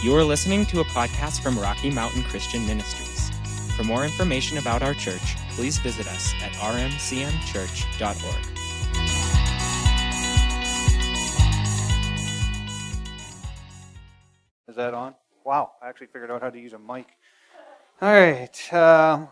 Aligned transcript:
You 0.00 0.14
are 0.14 0.22
listening 0.22 0.64
to 0.66 0.78
a 0.78 0.84
podcast 0.84 1.42
from 1.42 1.58
Rocky 1.58 1.90
Mountain 1.90 2.22
Christian 2.22 2.64
Ministries. 2.68 3.32
For 3.74 3.82
more 3.82 4.04
information 4.04 4.58
about 4.58 4.80
our 4.80 4.94
church, 4.94 5.34
please 5.50 5.78
visit 5.78 6.06
us 6.06 6.32
at 6.40 6.52
rmcmchurch.org. 6.52 8.58
Is 14.68 14.76
that 14.76 14.94
on? 14.94 15.16
Wow, 15.44 15.72
I 15.82 15.88
actually 15.88 16.06
figured 16.06 16.30
out 16.30 16.42
how 16.42 16.50
to 16.50 16.60
use 16.60 16.74
a 16.74 16.78
mic. 16.78 17.08
All 18.00 18.12
right. 18.12 18.72
Um, 18.72 19.30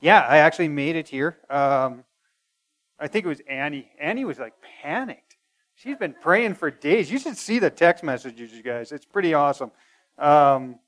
yeah, 0.00 0.20
I 0.20 0.38
actually 0.38 0.68
made 0.68 0.96
it 0.96 1.08
here. 1.08 1.36
Um, 1.50 2.04
I 2.98 3.08
think 3.08 3.26
it 3.26 3.28
was 3.28 3.42
Annie. 3.46 3.90
Annie 4.00 4.24
was 4.24 4.38
like 4.38 4.54
panicked. 4.82 5.33
She's 5.76 5.96
been 5.96 6.14
praying 6.20 6.54
for 6.54 6.70
days. 6.70 7.10
You 7.10 7.18
should 7.18 7.36
see 7.36 7.58
the 7.58 7.70
text 7.70 8.04
messages, 8.04 8.52
you 8.52 8.62
guys. 8.62 8.92
It's 8.92 9.04
pretty 9.04 9.34
awesome. 9.34 9.72
Um, 10.18 10.78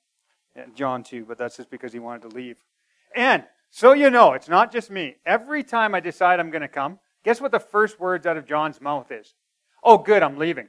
John, 0.75 1.03
too, 1.03 1.25
but 1.27 1.39
that's 1.39 1.57
just 1.57 1.71
because 1.71 1.93
he 1.93 1.99
wanted 1.99 2.31
to 2.31 2.37
leave. 2.37 2.63
And 3.15 3.45
so 3.71 3.93
you 3.93 4.11
know, 4.11 4.33
it's 4.33 4.49
not 4.49 4.73
just 4.73 4.91
me. 4.91 5.17
Every 5.27 5.65
time 5.65 5.95
I 5.95 6.01
decide 6.01 6.39
I'm 6.39 6.51
going 6.51 6.63
to 6.63 6.69
come, 6.69 6.99
guess 7.25 7.41
what 7.41 7.51
the 7.51 7.61
first 7.61 7.99
words 7.99 8.27
out 8.27 8.37
of 8.37 8.47
John's 8.47 8.81
mouth 8.81 9.11
is? 9.11 9.35
Oh, 9.83 9.99
good, 9.99 10.23
I'm 10.23 10.39
leaving. 10.39 10.69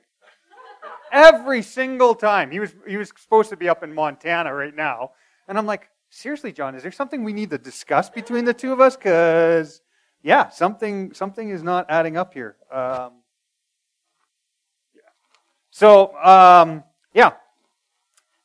Every 1.12 1.62
single 1.62 2.16
time. 2.16 2.52
He 2.52 2.60
was, 2.60 2.76
he 2.88 2.98
was 2.98 3.14
supposed 3.16 3.50
to 3.52 3.58
be 3.58 3.70
up 3.70 3.84
in 3.84 3.94
Montana 3.94 4.54
right 4.54 4.76
now. 4.76 5.12
And 5.48 5.58
I'm 5.58 5.66
like, 5.66 5.90
seriously, 6.10 6.52
John, 6.52 6.76
is 6.76 6.82
there 6.82 6.92
something 6.92 7.24
we 7.24 7.34
need 7.34 7.52
to 7.52 7.58
discuss 7.58 8.10
between 8.10 8.46
the 8.46 8.54
two 8.54 8.74
of 8.74 8.82
us? 8.82 8.98
Because, 8.98 9.82
yeah, 10.24 10.50
something, 10.50 11.14
something 11.14 11.50
is 11.50 11.62
not 11.62 11.86
adding 11.88 12.18
up 12.18 12.34
here. 12.34 12.56
Um. 12.72 13.12
So, 15.78 16.17
um, 16.23 16.83
yeah. 17.14 17.33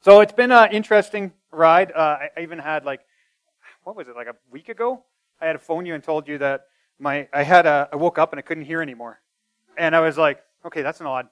So 0.03 0.21
it's 0.21 0.35
been 0.35 0.53
an 0.53 0.71
interesting 0.71 1.33
ride. 1.51 1.91
Uh, 1.91 2.19
I 2.37 2.43
even 2.43 2.59
had 2.59 2.85
like, 2.85 3.01
what 3.85 3.97
was 3.97 4.07
it, 4.07 4.15
like 4.15 4.27
a 4.27 4.35
week 4.51 4.69
ago? 4.69 5.03
I 5.41 5.47
had 5.47 5.55
to 5.55 5.59
phone 5.59 5.87
you 5.87 5.95
and 5.95 6.05
told 6.05 6.29
you 6.29 6.37
that 6.37 6.67
my, 6.99 7.27
I 7.33 7.43
had 7.43 7.65
a, 7.65 7.89
I 7.91 7.97
woke 7.97 8.19
up 8.19 8.35
and 8.35 8.39
I 8.39 8.43
couldn't 8.43 8.65
hear 8.65 8.83
anymore. 8.83 9.19
And 9.79 9.97
I 9.97 10.01
was 10.01 10.19
like, 10.19 10.45
okay, 10.67 10.83
that's 10.83 11.01
an 11.01 11.07
odd 11.07 11.29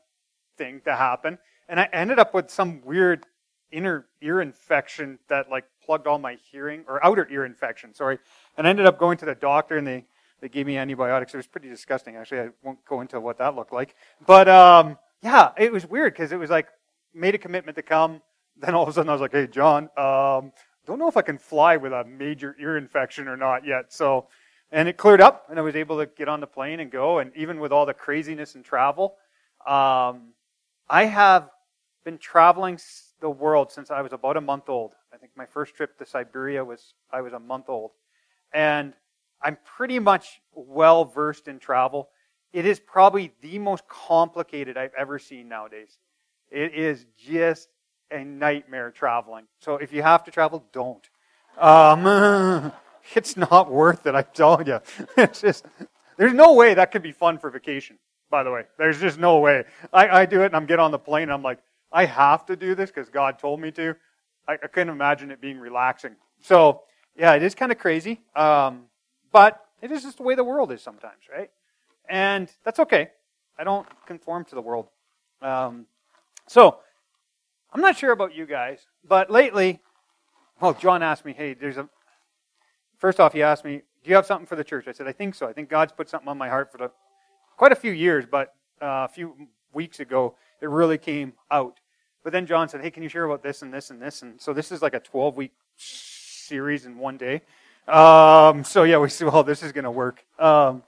thing 0.57 0.81
to 0.87 0.97
happen. 0.97 1.37
And 1.69 1.79
I 1.79 1.87
ended 1.93 2.19
up 2.19 2.33
with 2.33 2.51
some 2.51 2.81
weird 2.83 3.27
inner 3.71 4.07
ear 4.23 4.41
infection 4.41 5.19
that 5.29 5.51
like 5.51 5.67
plugged 5.85 6.07
all 6.07 6.19
my 6.19 6.39
hearing 6.51 6.83
or 6.89 7.05
outer 7.05 7.29
ear 7.31 7.45
infection, 7.45 7.93
sorry. 7.93 8.19
And 8.57 8.67
I 8.67 8.71
ended 8.71 8.87
up 8.87 8.99
going 8.99 9.19
to 9.19 9.27
the 9.27 9.35
doctor 9.35 9.77
and 9.77 9.87
they, 9.87 10.07
they 10.41 10.49
gave 10.49 10.65
me 10.65 10.79
antibiotics. 10.79 11.35
It 11.35 11.37
was 11.37 11.47
pretty 11.47 11.69
disgusting, 11.69 12.17
actually. 12.17 12.41
I 12.41 12.49
won't 12.63 12.83
go 12.87 13.03
into 13.03 13.21
what 13.21 13.37
that 13.37 13.55
looked 13.55 13.75
like. 13.75 13.95
But 14.27 14.49
um, 14.49 14.97
yeah, 15.23 15.51
it 15.59 15.73
was 15.73 15.87
weird 15.87 16.15
because 16.15 16.33
it 16.33 16.39
was 16.39 16.51
like 16.51 16.69
made 17.15 17.35
a 17.35 17.39
commitment 17.39 17.77
to 17.77 17.83
come. 17.83 18.23
Then 18.57 18.75
all 18.75 18.83
of 18.83 18.89
a 18.89 18.93
sudden 18.93 19.09
I 19.09 19.13
was 19.13 19.21
like, 19.21 19.33
hey, 19.33 19.47
John, 19.47 19.85
um, 19.97 20.53
don't 20.87 20.99
know 20.99 21.09
if 21.09 21.17
I 21.17 21.23
can 21.23 21.39
fly 21.39 21.77
with 21.77 21.93
a 21.93 22.05
major 22.05 22.57
ear 22.61 22.77
infection 22.77 23.29
or 23.29 23.37
not 23.37 23.67
yet. 23.67 23.93
So, 23.93 24.29
and 24.73 24.89
it 24.89 24.97
cleared 24.97 25.21
up 25.21 25.47
and 25.51 25.59
I 25.59 25.63
was 25.63 25.77
able 25.77 25.99
to 25.99 26.07
get 26.07 26.29
on 26.29 26.41
the 26.41 26.47
plane 26.47 26.81
and 26.81 26.91
go. 26.91 27.19
And 27.19 27.33
even 27.37 27.61
with 27.61 27.73
all 27.73 27.87
the 27.87 27.95
craziness 27.95 28.55
and 28.55 28.65
travel, 28.65 29.17
um, 29.67 30.33
I 30.89 31.05
have 31.05 31.51
been 32.05 32.19
traveling 32.19 32.79
the 33.21 33.31
world 33.31 33.71
since 33.71 33.91
I 33.91 34.01
was 34.01 34.13
about 34.13 34.37
a 34.37 34.41
month 34.41 34.69
old. 34.69 34.93
I 35.13 35.17
think 35.17 35.33
my 35.37 35.47
first 35.47 35.75
trip 35.75 35.99
to 35.99 36.07
Siberia 36.07 36.65
was 36.65 36.95
I 37.13 37.21
was 37.21 37.33
a 37.33 37.39
month 37.39 37.69
old. 37.69 37.93
And 38.53 38.95
I'm 39.43 39.59
pretty 39.65 39.99
much 39.99 40.41
well 40.53 41.05
versed 41.05 41.49
in 41.49 41.59
travel. 41.59 42.09
It 42.53 42.67
is 42.67 42.81
probably 42.81 43.33
the 43.41 43.59
most 43.59 43.87
complicated 43.89 44.77
I've 44.77 44.95
ever 44.99 45.19
seen 45.19 45.49
nowadays. 45.49 45.99
It 46.51 46.75
is 46.75 47.07
just 47.17 47.69
a 48.11 48.25
nightmare 48.25 48.91
traveling. 48.91 49.45
So 49.61 49.77
if 49.77 49.93
you 49.93 50.03
have 50.03 50.25
to 50.25 50.31
travel, 50.31 50.65
don't. 50.73 51.09
Um, 51.59 52.73
it's 53.15 53.37
not 53.37 53.71
worth 53.71 54.07
it, 54.07 54.15
I'm 54.15 54.25
telling 54.35 54.67
you. 54.67 54.81
It's 55.17 55.41
just, 55.41 55.65
there's 56.17 56.33
no 56.33 56.55
way 56.55 56.75
that 56.75 56.91
could 56.91 57.03
be 57.03 57.13
fun 57.13 57.39
for 57.39 57.51
vacation 57.51 57.99
by 58.31 58.45
the 58.45 58.51
way. 58.51 58.65
There's 58.79 59.01
just 59.01 59.19
no 59.19 59.39
way. 59.41 59.65
I, 59.93 60.21
I 60.21 60.27
do 60.27 60.43
it 60.43 60.47
and 60.47 60.57
I'm 60.57 60.67
get 60.67 60.79
on 60.79 60.93
the 60.93 60.99
plane 60.99 61.25
and 61.25 61.33
I'm 61.33 61.43
like, 61.43 61.59
I 61.93 62.05
have 62.05 62.47
to 62.47 62.57
do 62.57 62.75
this 62.75 62.91
because 62.91 63.11
God 63.11 63.39
told 63.39 63.61
me 63.61 63.73
to. 63.73 63.97
I, 64.47 64.55
I, 64.55 64.69
couldn't 64.69 64.91
imagine 64.91 65.31
it 65.33 65.41
being 65.41 65.59
relaxing. 65.59 66.15
So, 66.41 66.83
yeah, 67.17 67.35
it 67.35 67.43
is 67.43 67.55
kind 67.55 67.73
of 67.73 67.79
crazy. 67.79 68.21
Um, 68.37 68.85
but 69.33 69.61
it 69.83 69.91
is 69.91 70.05
just 70.05 70.19
the 70.19 70.23
way 70.23 70.37
the 70.37 70.45
world 70.45 70.73
is 70.73 70.83
sometimes, 70.83 71.23
right? 71.31 71.51
And 72.11 72.53
that's 72.65 72.81
okay. 72.81 73.11
I 73.59 73.65
don't 73.65 73.87
conform 74.05 74.45
to 74.47 74.55
the 74.55 74.61
world. 74.61 74.89
Um, 75.41 75.87
so, 76.49 76.81
I'm 77.73 77.81
not 77.81 77.97
sure 77.97 78.11
about 78.11 78.35
you 78.35 78.47
guys, 78.47 78.81
but 79.07 79.31
lately, 79.31 79.81
well, 80.61 80.75
John 80.75 81.03
asked 81.03 81.25
me, 81.25 81.33
hey, 81.33 81.55
there's 81.55 81.77
a, 81.77 81.89
first 82.99 83.21
off, 83.21 83.33
he 83.33 83.43
asked 83.43 83.65
me, 83.65 83.83
do 84.03 84.11
you 84.11 84.17
have 84.17 84.27
something 84.27 84.47
for 84.47 84.57
the 84.57 84.65
church? 84.65 84.89
I 84.89 84.93
said, 84.93 85.07
I 85.07 85.13
think 85.13 85.37
so. 85.37 85.47
I 85.47 85.53
think 85.53 85.69
God's 85.69 85.93
put 85.93 86.11
something 86.11 86.29
on 86.29 86.37
my 86.37 86.49
heart 86.49 86.73
for 86.73 86.79
the 86.79 86.91
quite 87.57 87.73
a 87.73 87.77
few 87.77 87.93
years, 87.93 88.25
but 88.29 88.55
uh, 88.83 89.07
a 89.07 89.09
few 89.09 89.35
weeks 89.73 90.01
ago, 90.01 90.35
it 90.61 90.69
really 90.69 90.99
came 90.99 91.35
out. 91.51 91.79
But 92.25 92.33
then 92.33 92.47
John 92.47 92.69
said, 92.69 92.81
Hey, 92.81 92.91
can 92.91 93.03
you 93.03 93.09
share 93.09 93.25
about 93.25 93.43
this 93.43 93.63
and 93.63 93.73
this 93.73 93.91
and 93.91 94.01
this? 94.01 94.23
And 94.23 94.41
so 94.41 94.53
this 94.53 94.73
is 94.73 94.83
like 94.83 94.95
a 94.95 95.01
12 95.01 95.37
week 95.37 95.53
series 95.77 96.87
in 96.87 96.99
one 96.99 97.19
day. 97.19 97.43
Um, 97.87 98.65
so 98.65 98.83
yeah, 98.85 98.99
we 98.99 99.11
see, 99.11 99.25
well, 99.27 99.45
this 99.45 99.63
is 99.63 99.73
going 99.73 99.85
to 99.85 99.91
work. 99.91 100.25
Um, 100.39 100.83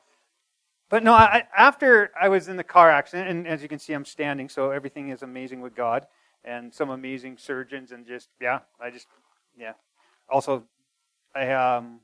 but 0.93 1.03
no, 1.03 1.15
I, 1.15 1.45
after 1.57 2.11
I 2.21 2.29
was 2.29 2.49
in 2.49 2.59
the 2.59 2.63
car 2.63 2.91
accident, 2.91 3.31
and 3.31 3.49
as 3.49 3.63
you 3.63 3.69
can 3.69 3.79
see, 3.79 3.95
I'm 3.95 4.05
standing, 4.05 4.51
so 4.51 4.73
everything 4.73 5.09
is 5.09 5.23
amazing 5.23 5.63
with 5.63 5.75
God 5.75 6.07
and 6.45 6.71
some 6.75 6.91
amazing 6.91 7.39
surgeons, 7.39 7.93
and 7.93 8.07
just, 8.07 8.29
yeah, 8.39 8.59
I 8.79 8.91
just, 8.91 9.07
yeah. 9.57 9.73
Also, 10.29 10.65
I, 11.35 11.51
um, 11.51 12.01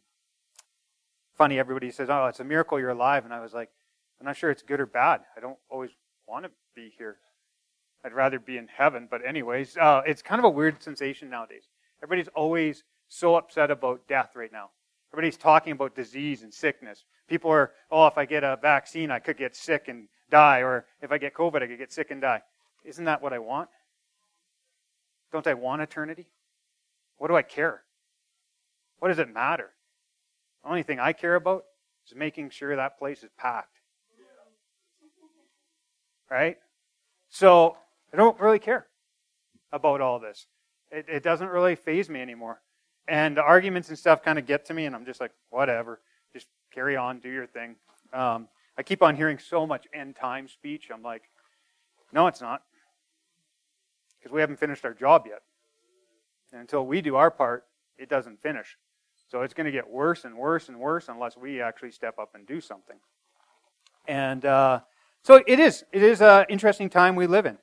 funny, 1.37 1.59
everybody 1.59 1.91
says, 1.91 2.09
Oh, 2.09 2.29
it's 2.29 2.41
a 2.41 2.45
miracle 2.45 2.81
you're 2.81 2.89
alive. 2.89 3.27
And 3.27 3.35
I 3.35 3.41
was 3.41 3.53
like, 3.53 3.69
I'm 4.21 4.27
not 4.27 4.39
sure 4.39 4.51
it's 4.51 4.63
good 4.63 4.81
or 4.81 4.87
bad. 4.87 5.21
I 5.37 5.41
don't 5.41 5.59
always 5.69 5.91
want 6.27 6.47
to 6.47 6.51
be 6.75 6.91
here. 6.97 7.19
I'd 8.03 8.15
rather 8.15 8.39
be 8.39 8.57
in 8.57 8.69
heaven. 8.69 9.07
But, 9.11 9.21
anyways, 9.23 9.77
uh, 9.77 10.01
it's 10.07 10.23
kind 10.23 10.39
of 10.39 10.47
a 10.47 10.51
weird 10.51 10.83
sensation 10.83 11.29
nowadays. 11.29 11.65
Everybody's 12.03 12.29
always 12.35 12.85
so 13.09 13.37
upset 13.37 13.71
about 13.71 14.09
death 14.09 14.31
right 14.35 14.51
now. 14.51 14.71
Everybody's 15.13 15.37
talking 15.37 15.73
about 15.73 15.95
disease 15.95 16.43
and 16.43 16.53
sickness. 16.53 17.05
People 17.29 17.51
are, 17.51 17.73
oh, 17.91 18.07
if 18.07 18.19
I 18.19 18.25
get 18.25 18.45
a 18.45 18.59
vaccine, 18.61 19.11
I 19.11 19.19
could 19.19 19.37
get 19.37 19.57
sick 19.57 19.89
and 19.89 20.09
die. 20.31 20.61
Or 20.61 20.87
if 21.03 21.13
I 21.13 21.19
get 21.19 21.35
COVID, 21.35 21.63
I 21.63 21.67
could 21.67 21.79
get 21.79 21.93
sick 21.93 22.11
and 22.11 22.21
die. 22.21 22.43
Isn't 22.85 23.07
that 23.07 23.23
what 23.23 23.33
I 23.33 23.39
want? 23.39 23.69
Don't 25.33 25.47
I 25.47 25.55
want 25.55 25.83
eternity? 25.83 26.27
What 27.17 27.29
do 27.29 27.37
I 27.37 27.43
care? 27.43 27.83
What 28.99 29.09
does 29.09 29.19
it 29.19 29.33
matter? 29.33 29.71
The 30.63 30.71
only 30.71 30.83
thing 30.83 31.01
I 31.01 31.13
care 31.13 31.35
about 31.35 31.65
is 32.07 32.17
making 32.17 32.51
sure 32.51 32.75
that 32.77 32.99
place 32.99 33.23
is 33.23 33.31
packed 33.37 33.79
right? 36.31 36.57
So 37.29 37.77
I 38.13 38.17
don't 38.17 38.39
really 38.41 38.59
care 38.59 38.87
about 39.73 40.01
all 40.01 40.19
this. 40.19 40.47
It, 40.91 41.07
it 41.09 41.23
doesn't 41.23 41.49
really 41.49 41.77
faze 41.77 42.09
me 42.09 42.21
anymore. 42.21 42.61
And 43.09 43.37
the 43.37 43.43
arguments 43.43 43.89
and 43.89 43.99
stuff 43.99 44.23
kind 44.23 44.39
of 44.39 44.47
get 44.47 44.67
to 44.67 44.75
me, 44.75 44.85
and 44.85 44.95
I'm 44.95 45.07
just 45.07 45.21
like, 45.21 45.33
whatever. 45.51 46.01
Just 46.33 46.47
carry 46.73 46.97
on, 46.97 47.21
do 47.21 47.31
your 47.31 47.47
thing. 47.47 47.77
Um, 48.13 48.49
I 48.77 48.83
keep 48.83 49.03
on 49.03 49.17
hearing 49.17 49.39
so 49.39 49.67
much 49.67 49.87
end 49.95 50.15
time 50.15 50.47
speech. 50.47 50.91
I'm 50.93 51.03
like, 51.03 51.23
no, 52.13 52.27
it's 52.27 52.41
not. 52.41 52.63
Because 54.19 54.33
we 54.33 54.41
haven't 54.41 54.59
finished 54.59 54.85
our 54.85 54.95
job 54.95 55.25
yet. 55.27 55.43
And 56.53 56.61
until 56.61 56.87
we 56.87 57.01
do 57.01 57.17
our 57.17 57.31
part, 57.31 57.65
it 57.97 58.09
doesn't 58.09 58.43
finish. 58.43 58.77
So 59.31 59.43
it's 59.43 59.55
going 59.55 59.67
to 59.67 59.73
get 59.73 59.89
worse 59.89 60.25
and 60.25 60.37
worse 60.37 60.69
and 60.69 60.79
worse 60.79 61.09
unless 61.09 61.37
we 61.37 61.61
actually 61.61 61.93
step 61.93 62.19
up 62.19 62.35
and 62.35 62.47
do 62.47 62.61
something. 62.61 62.97
And 64.07 64.45
uh, 64.45 64.81
so 65.23 65.43
it 65.47 65.59
is. 65.59 65.85
It 65.93 66.03
is 66.03 66.23
an 66.23 66.47
interesting 66.49 66.89
time 66.89 67.17
we 67.17 67.27
live 67.27 67.47
in. 67.47 67.59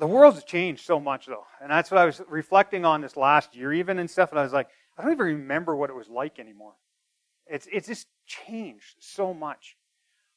The 0.00 0.06
world's 0.06 0.42
changed 0.44 0.84
so 0.84 0.98
much, 0.98 1.26
though. 1.26 1.44
And 1.62 1.70
that's 1.70 1.90
what 1.90 1.98
I 1.98 2.04
was 2.04 2.20
reflecting 2.28 2.84
on 2.84 3.00
this 3.00 3.16
last 3.16 3.54
year, 3.54 3.72
even 3.72 3.98
and 3.98 4.10
stuff. 4.10 4.30
And 4.30 4.38
I 4.38 4.42
was 4.42 4.52
like, 4.52 4.68
I 4.98 5.02
don't 5.02 5.12
even 5.12 5.26
remember 5.26 5.76
what 5.76 5.90
it 5.90 5.96
was 5.96 6.08
like 6.08 6.38
anymore. 6.38 6.72
It's, 7.46 7.68
it's 7.70 7.86
just 7.86 8.06
changed 8.26 8.96
so 8.98 9.32
much. 9.32 9.76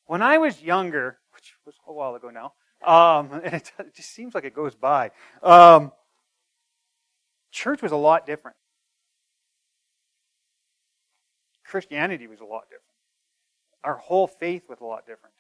When 0.06 0.22
I 0.22 0.38
was 0.38 0.62
younger, 0.62 1.18
which 1.34 1.54
was 1.66 1.76
a 1.88 1.94
while 1.94 2.14
ago 2.16 2.30
now, 2.30 2.54
um, 2.86 3.32
and 3.44 3.56
it, 3.56 3.72
it, 3.80 3.96
just 3.96 4.14
seems 4.14 4.36
like 4.36 4.44
it 4.44 4.54
goes 4.54 4.76
by, 4.76 5.12
um, 5.42 5.92
church 7.52 7.82
was 7.82 7.92
a 7.92 7.98
lot 7.98 8.26
different. 8.28 8.58
Christianity 11.66 12.28
was 12.28 12.40
a 12.40 12.46
lot 12.46 12.64
different 12.70 12.84
our 13.84 13.98
whole 13.98 14.28
faith 14.28 14.64
was 14.70 14.80
a 14.80 14.86
lot 14.86 15.06
different. 15.06 15.36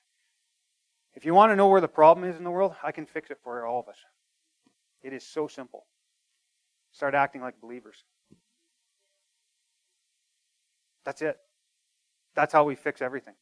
If 1.16 1.26
you 1.26 1.34
want 1.34 1.52
to 1.52 1.56
know 1.56 1.68
where 1.68 1.82
the 1.82 1.88
problem 1.88 2.28
is 2.28 2.36
in 2.38 2.44
the 2.44 2.52
world, 2.52 2.76
I 2.84 2.92
can 2.92 3.06
fix 3.06 3.30
it 3.30 3.38
for 3.44 3.66
all 3.66 3.80
of 3.80 3.88
us. 3.88 3.98
It 5.04 5.14
is 5.14 5.26
so 5.26 5.48
simple. 5.48 5.86
Start 6.92 7.14
acting 7.14 7.42
like 7.42 7.60
believers. 7.62 8.04
That's 11.06 11.22
it. 11.22 11.38
That's 12.36 12.54
how 12.54 12.64
we 12.64 12.76
fix 12.76 13.02
everything. 13.02 13.36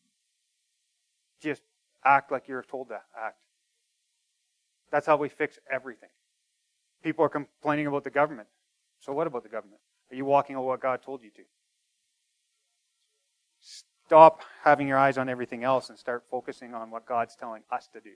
Just 1.41 1.61
act 2.03 2.31
like 2.31 2.47
you're 2.47 2.63
told 2.63 2.89
to 2.89 2.99
act. 3.17 3.43
That's 4.91 5.05
how 5.05 5.17
we 5.17 5.29
fix 5.29 5.59
everything. 5.71 6.09
People 7.03 7.23
are 7.25 7.29
complaining 7.29 7.87
about 7.87 8.03
the 8.03 8.09
government. 8.09 8.47
So 8.99 9.13
what 9.13 9.27
about 9.27 9.43
the 9.43 9.49
government? 9.49 9.79
Are 10.11 10.15
you 10.15 10.25
walking 10.25 10.55
on 10.55 10.63
what 10.63 10.81
God 10.81 11.01
told 11.01 11.23
you 11.23 11.29
to? 11.31 11.41
Stop 14.11 14.41
having 14.65 14.89
your 14.89 14.97
eyes 14.97 15.17
on 15.17 15.29
everything 15.29 15.63
else 15.63 15.87
and 15.87 15.97
start 15.97 16.25
focusing 16.29 16.73
on 16.73 16.91
what 16.91 17.05
God's 17.05 17.33
telling 17.33 17.61
us 17.71 17.87
to 17.93 18.01
do 18.01 18.09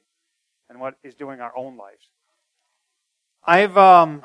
and 0.69 0.77
what 0.77 0.95
is 1.05 1.15
doing 1.15 1.39
our 1.39 1.53
own 1.55 1.77
lives. 1.77 2.09
I've 3.45 3.77
um 3.77 4.23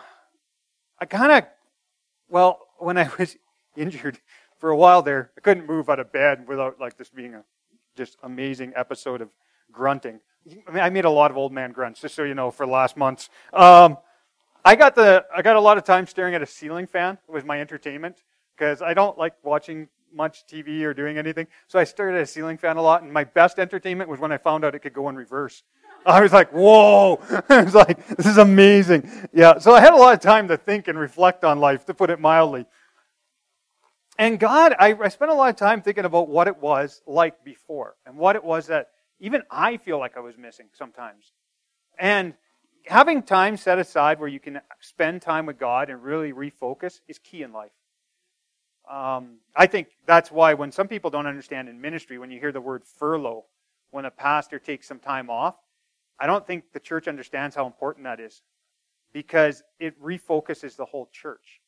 I 0.99 1.05
kind 1.05 1.31
of 1.31 1.45
well, 2.29 2.59
when 2.79 2.99
I 2.99 3.09
was 3.17 3.37
injured 3.77 4.19
for 4.59 4.71
a 4.71 4.77
while 4.77 5.01
there, 5.03 5.31
I 5.39 5.43
couldn't 5.43 5.69
move 5.69 5.89
out 5.89 6.01
of 6.01 6.11
bed 6.11 6.49
without 6.49 6.81
like 6.81 6.97
this 6.97 7.09
being 7.09 7.37
a 7.37 7.45
just 7.97 8.17
amazing 8.25 8.73
episode 8.75 9.21
of 9.21 9.31
grunting. 9.71 10.19
I 10.67 10.73
mean, 10.73 10.83
I 10.83 10.91
made 10.91 11.05
a 11.05 11.11
lot 11.11 11.31
of 11.31 11.37
old 11.37 11.53
man 11.53 11.71
grunts, 11.71 12.01
just 12.01 12.17
so 12.17 12.25
you 12.25 12.35
know, 12.35 12.51
for 12.51 12.67
last 12.67 12.97
months. 12.97 13.31
Um, 13.53 13.97
I 14.65 14.75
got 14.75 14.97
the 14.97 15.25
I 15.33 15.41
got 15.43 15.55
a 15.55 15.61
lot 15.61 15.79
of 15.79 15.85
time 15.85 16.09
staring 16.09 16.35
at 16.35 16.43
a 16.43 16.47
ceiling 16.47 16.89
fan. 16.89 17.17
It 17.29 17.33
was 17.33 17.45
my 17.45 17.61
entertainment 17.61 18.25
because 18.57 18.83
I 18.83 18.93
don't 18.93 19.17
like 19.17 19.35
watching 19.45 19.87
much 20.15 20.47
TV 20.47 20.83
or 20.83 20.95
doing 20.95 21.19
anything. 21.19 21.47
So 21.69 21.79
I 21.79 21.85
stared 21.85 22.15
at 22.15 22.23
a 22.23 22.27
ceiling 22.27 22.59
fan 22.59 22.77
a 22.77 22.83
lot, 22.83 23.03
and 23.03 23.13
my 23.13 23.25
best 23.25 23.59
entertainment 23.59 24.11
was 24.11 24.21
when 24.21 24.33
I 24.33 24.39
found 24.39 24.65
out 24.65 24.75
it 24.75 24.81
could 24.81 24.93
go 24.93 25.09
in 25.09 25.17
reverse. 25.17 25.63
I 26.07 26.21
was 26.21 26.33
like, 26.33 26.51
whoa! 26.51 27.21
I 27.49 27.63
was 27.63 27.75
like, 27.75 28.07
this 28.17 28.27
is 28.27 28.39
amazing. 28.39 29.11
Yeah. 29.33 29.59
So 29.59 29.75
I 29.75 29.81
had 29.81 29.93
a 29.93 29.97
lot 29.97 30.15
of 30.15 30.21
time 30.21 30.49
to 30.49 30.57
think 30.57 30.89
and 30.89 30.99
reflect 30.99 31.45
on 31.45 31.59
life, 31.59 31.85
to 31.87 31.95
put 31.95 32.11
it 32.11 32.21
mildly. 32.21 32.67
And 34.19 34.39
God, 34.39 34.75
I, 34.79 34.95
I 34.95 35.09
spent 35.09 35.31
a 35.31 35.35
lot 35.35 35.51
of 35.51 35.57
time 35.57 35.83
thinking 35.83 36.05
about 36.05 36.29
what 36.29 36.47
it 36.47 36.59
was 36.59 37.03
like 37.07 37.45
before, 37.45 37.97
and 38.07 38.17
what 38.17 38.37
it 38.37 38.45
was 38.45 38.67
that 38.67 38.89
even 39.21 39.43
I 39.51 39.77
feel 39.77 39.99
like 39.99 40.17
I 40.17 40.21
was 40.21 40.37
missing 40.39 40.69
sometimes. 40.73 41.33
And 41.99 42.35
having 42.87 43.23
time 43.23 43.57
set 43.57 43.79
aside 43.79 44.19
where 44.19 44.29
you 44.29 44.41
can 44.41 44.61
spend 44.81 45.23
time 45.23 45.47
with 45.47 45.59
God 45.59 45.91
and 45.91 46.03
really 46.03 46.33
refocus 46.33 47.01
is 47.09 47.19
key 47.19 47.43
in 47.43 47.53
life. 47.53 47.73
Um, 48.91 49.37
I 49.55 49.67
think 49.67 49.89
that's 50.05 50.33
why 50.33 50.55
when 50.55 50.73
some 50.73 50.89
people 50.89 51.11
don't 51.11 51.27
understand 51.27 51.69
in 51.69 51.81
ministry, 51.81 52.19
when 52.19 52.31
you 52.31 52.41
hear 52.41 52.51
the 52.51 52.61
word 52.61 52.83
furlough, 52.85 53.45
when 53.93 54.05
a 54.05 54.11
pastor 54.11 54.59
takes 54.59 54.89
some 54.89 54.99
time 54.99 55.31
off, 55.31 55.55
I 56.19 56.27
don't 56.27 56.47
think 56.47 56.73
the 56.73 56.81
church 56.81 57.07
understands 57.07 57.55
how 57.55 57.67
important 57.67 58.05
that 58.05 58.19
is 58.19 58.43
because 59.13 59.63
it 59.79 60.01
refocuses 60.03 60.77
the 60.77 60.85
whole 60.85 61.09
church. 61.13 61.61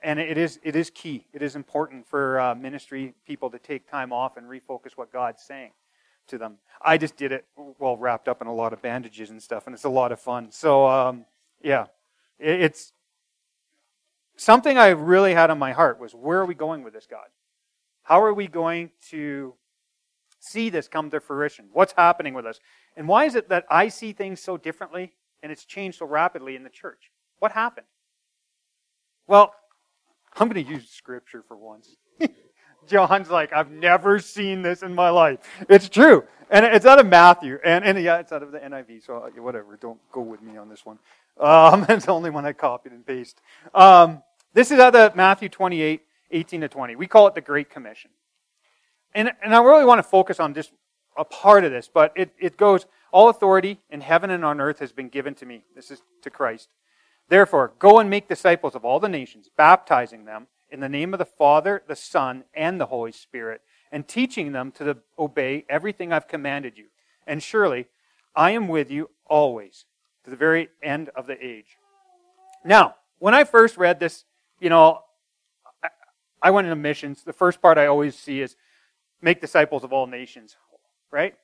And 0.00 0.18
it 0.18 0.38
is, 0.38 0.60
it 0.62 0.76
is 0.76 0.90
key. 0.90 1.26
It 1.32 1.42
is 1.42 1.56
important 1.56 2.06
for 2.06 2.38
uh, 2.40 2.54
ministry 2.54 3.14
people 3.26 3.50
to 3.50 3.58
take 3.58 3.90
time 3.90 4.12
off 4.12 4.36
and 4.36 4.46
refocus 4.46 4.92
what 4.96 5.12
God's 5.12 5.42
saying 5.42 5.72
to 6.28 6.38
them. 6.38 6.58
I 6.82 6.98
just 6.98 7.16
did 7.16 7.32
it 7.32 7.46
well 7.78 7.96
wrapped 7.96 8.28
up 8.28 8.40
in 8.40 8.46
a 8.46 8.54
lot 8.54 8.72
of 8.72 8.82
bandages 8.82 9.30
and 9.30 9.42
stuff, 9.42 9.66
and 9.66 9.74
it's 9.74 9.84
a 9.84 9.88
lot 9.88 10.12
of 10.12 10.20
fun. 10.20 10.52
So 10.52 10.86
um, 10.86 11.24
yeah, 11.62 11.86
it's 12.38 12.92
something 14.38 14.78
I 14.78 14.88
really 14.88 15.34
had 15.34 15.50
on 15.50 15.58
my 15.58 15.72
heart 15.72 16.00
was 16.00 16.14
where 16.14 16.38
are 16.38 16.46
we 16.46 16.54
going 16.54 16.82
with 16.82 16.94
this, 16.94 17.06
God? 17.06 17.26
How 18.02 18.22
are 18.22 18.32
we 18.32 18.46
going 18.46 18.90
to 19.10 19.54
see 20.40 20.70
this 20.70 20.88
come 20.88 21.10
to 21.10 21.20
fruition? 21.20 21.66
What's 21.72 21.92
happening 21.92 22.32
with 22.32 22.46
us? 22.46 22.58
And 22.96 23.06
why 23.06 23.26
is 23.26 23.34
it 23.34 23.50
that 23.50 23.66
I 23.70 23.88
see 23.88 24.12
things 24.12 24.40
so 24.40 24.56
differently 24.56 25.12
and 25.42 25.52
it's 25.52 25.64
changed 25.64 25.98
so 25.98 26.06
rapidly 26.06 26.56
in 26.56 26.62
the 26.62 26.70
church? 26.70 27.10
What 27.38 27.52
happened? 27.52 27.86
Well, 29.26 29.52
I'm 30.36 30.48
going 30.48 30.64
to 30.64 30.72
use 30.72 30.88
scripture 30.88 31.44
for 31.46 31.56
once. 31.56 31.96
John's 32.86 33.28
like, 33.28 33.52
I've 33.52 33.70
never 33.70 34.18
seen 34.18 34.62
this 34.62 34.82
in 34.82 34.94
my 34.94 35.10
life. 35.10 35.40
It's 35.68 35.88
true. 35.88 36.24
And 36.50 36.64
it's 36.64 36.86
out 36.86 36.98
of 36.98 37.06
Matthew. 37.06 37.58
And, 37.62 37.84
and 37.84 38.02
yeah, 38.02 38.18
it's 38.18 38.32
out 38.32 38.42
of 38.42 38.52
the 38.52 38.58
NIV. 38.58 39.04
So 39.04 39.16
uh, 39.18 39.42
whatever. 39.42 39.76
Don't 39.76 40.00
go 40.12 40.22
with 40.22 40.40
me 40.40 40.56
on 40.56 40.68
this 40.68 40.86
one. 40.86 40.98
Um, 41.38 41.84
it's 41.88 42.06
the 42.06 42.12
only 42.12 42.30
one 42.30 42.46
I 42.46 42.52
copied 42.52 42.92
and 42.92 43.06
pasted. 43.06 43.42
Um, 43.74 44.22
this 44.58 44.72
is 44.72 44.80
out 44.80 44.96
of 44.96 45.14
Matthew 45.14 45.48
28, 45.48 46.00
18 46.32 46.62
to 46.62 46.68
20. 46.68 46.96
We 46.96 47.06
call 47.06 47.28
it 47.28 47.36
the 47.36 47.40
Great 47.40 47.70
Commission. 47.70 48.10
And, 49.14 49.30
and 49.40 49.54
I 49.54 49.62
really 49.62 49.84
want 49.84 50.00
to 50.00 50.02
focus 50.02 50.40
on 50.40 50.52
just 50.52 50.72
a 51.16 51.24
part 51.24 51.62
of 51.62 51.70
this, 51.70 51.88
but 51.88 52.12
it, 52.16 52.32
it 52.40 52.56
goes, 52.56 52.86
All 53.12 53.28
authority 53.28 53.78
in 53.88 54.00
heaven 54.00 54.30
and 54.30 54.44
on 54.44 54.60
earth 54.60 54.80
has 54.80 54.90
been 54.90 55.10
given 55.10 55.36
to 55.36 55.46
me. 55.46 55.62
This 55.76 55.92
is 55.92 56.02
to 56.22 56.30
Christ. 56.30 56.70
Therefore, 57.28 57.72
go 57.78 58.00
and 58.00 58.10
make 58.10 58.26
disciples 58.26 58.74
of 58.74 58.84
all 58.84 58.98
the 58.98 59.08
nations, 59.08 59.48
baptizing 59.56 60.24
them 60.24 60.48
in 60.70 60.80
the 60.80 60.88
name 60.88 61.14
of 61.14 61.18
the 61.18 61.24
Father, 61.24 61.84
the 61.86 61.94
Son, 61.94 62.42
and 62.52 62.80
the 62.80 62.86
Holy 62.86 63.12
Spirit, 63.12 63.60
and 63.92 64.08
teaching 64.08 64.50
them 64.50 64.72
to 64.72 64.82
the, 64.82 64.96
obey 65.16 65.66
everything 65.68 66.12
I've 66.12 66.26
commanded 66.26 66.76
you. 66.76 66.86
And 67.28 67.40
surely 67.40 67.86
I 68.34 68.50
am 68.50 68.66
with 68.66 68.90
you 68.90 69.10
always 69.24 69.84
to 70.24 70.30
the 70.30 70.36
very 70.36 70.68
end 70.82 71.10
of 71.14 71.28
the 71.28 71.40
age. 71.40 71.76
Now, 72.64 72.96
when 73.20 73.34
I 73.34 73.44
first 73.44 73.76
read 73.76 74.00
this, 74.00 74.24
you 74.60 74.70
know, 74.70 75.02
I, 76.42 76.50
went 76.50 76.66
into 76.66 76.76
missions. 76.76 77.22
The 77.24 77.32
first 77.32 77.60
part 77.60 77.78
I 77.78 77.86
always 77.86 78.16
see 78.16 78.40
is 78.40 78.56
make 79.20 79.40
disciples 79.40 79.84
of 79.84 79.92
all 79.92 80.06
nations, 80.06 80.56
right? 81.10 81.34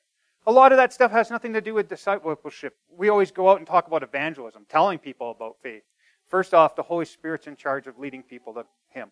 A 0.46 0.52
lot 0.52 0.72
of 0.72 0.78
that 0.78 0.92
stuff 0.92 1.10
has 1.12 1.30
nothing 1.30 1.52
to 1.54 1.60
do 1.60 1.74
with 1.74 1.88
discipleship. 1.88 2.76
We 2.90 3.08
always 3.08 3.30
go 3.30 3.50
out 3.50 3.58
and 3.58 3.66
talk 3.66 3.86
about 3.86 4.02
evangelism, 4.02 4.66
telling 4.68 4.98
people 4.98 5.30
about 5.30 5.56
faith. 5.62 5.82
First 6.28 6.54
off, 6.54 6.76
the 6.76 6.82
Holy 6.82 7.04
Spirit's 7.04 7.46
in 7.46 7.56
charge 7.56 7.86
of 7.86 7.98
leading 7.98 8.22
people 8.22 8.54
to 8.54 8.64
Him. 8.90 9.10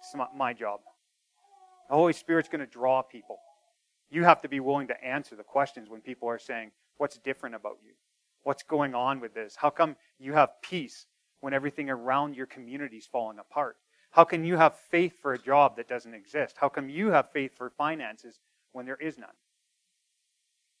It's 0.00 0.14
not 0.14 0.36
my 0.36 0.52
job. 0.52 0.80
The 1.88 1.94
Holy 1.94 2.12
Spirit's 2.12 2.48
going 2.48 2.60
to 2.60 2.66
draw 2.66 3.02
people. 3.02 3.38
You 4.10 4.24
have 4.24 4.40
to 4.42 4.48
be 4.48 4.60
willing 4.60 4.88
to 4.88 5.04
answer 5.04 5.36
the 5.36 5.42
questions 5.42 5.88
when 5.88 6.00
people 6.00 6.28
are 6.28 6.38
saying, 6.38 6.70
What's 6.98 7.18
different 7.18 7.54
about 7.54 7.78
you? 7.84 7.92
What's 8.44 8.62
going 8.62 8.94
on 8.94 9.20
with 9.20 9.34
this? 9.34 9.56
How 9.56 9.70
come 9.70 9.96
you 10.18 10.34
have 10.34 10.50
peace 10.62 11.06
when 11.42 11.52
everything 11.52 11.90
around 11.90 12.34
your 12.34 12.46
community 12.46 12.96
is 12.96 13.06
falling 13.06 13.38
apart? 13.38 13.76
How 14.12 14.24
can 14.24 14.44
you 14.44 14.56
have 14.56 14.78
faith 14.90 15.20
for 15.20 15.34
a 15.34 15.38
job 15.38 15.76
that 15.76 15.88
doesn't 15.88 16.14
exist? 16.14 16.56
How 16.58 16.70
come 16.70 16.88
you 16.88 17.08
have 17.08 17.30
faith 17.30 17.52
for 17.54 17.68
finances 17.68 18.40
when 18.72 18.86
there 18.86 18.96
is 18.96 19.18
none? 19.18 19.28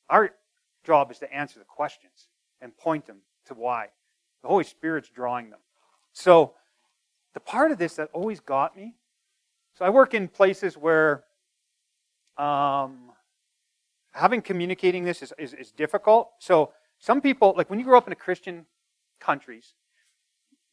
Our 0.08 0.30
job 0.84 1.10
is 1.10 1.18
to 1.18 1.30
answer 1.32 1.58
the 1.58 1.66
questions 1.66 2.28
and 2.62 2.74
point 2.76 3.06
them 3.06 3.18
to 3.46 3.54
why. 3.54 3.88
The 4.40 4.48
Holy 4.48 4.64
Spirit's 4.64 5.10
drawing 5.10 5.50
them. 5.50 5.60
So, 6.14 6.54
the 7.34 7.40
part 7.40 7.70
of 7.70 7.78
this 7.78 7.94
that 7.96 8.08
always 8.12 8.40
got 8.40 8.76
me 8.76 8.94
so, 9.74 9.84
I 9.84 9.90
work 9.90 10.14
in 10.14 10.28
places 10.28 10.76
where 10.76 11.24
um, 12.36 13.10
having 14.12 14.42
communicating 14.42 15.04
this 15.04 15.22
is, 15.22 15.32
is, 15.38 15.54
is 15.54 15.72
difficult. 15.72 16.30
So, 16.38 16.72
some 16.98 17.20
people, 17.20 17.54
like 17.56 17.70
when 17.70 17.78
you 17.78 17.84
grow 17.84 17.98
up 17.98 18.06
in 18.06 18.12
a 18.12 18.16
Christian 18.16 18.66
countries, 19.18 19.74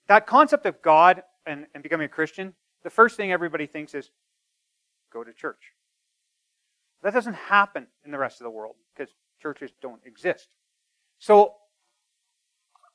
that 0.09 0.25
concept 0.25 0.65
of 0.65 0.81
God 0.81 1.21
and, 1.45 1.67
and 1.73 1.83
becoming 1.83 2.05
a 2.05 2.09
Christian, 2.09 2.53
the 2.83 2.89
first 2.89 3.15
thing 3.15 3.31
everybody 3.31 3.67
thinks 3.67 3.93
is 3.93 4.09
go 5.13 5.23
to 5.23 5.31
church. 5.31 5.73
That 7.03 7.13
doesn't 7.13 7.35
happen 7.35 7.87
in 8.03 8.11
the 8.11 8.17
rest 8.17 8.41
of 8.41 8.45
the 8.45 8.49
world 8.49 8.75
because 8.93 9.13
churches 9.39 9.71
don't 9.81 10.01
exist. 10.05 10.47
So, 11.19 11.53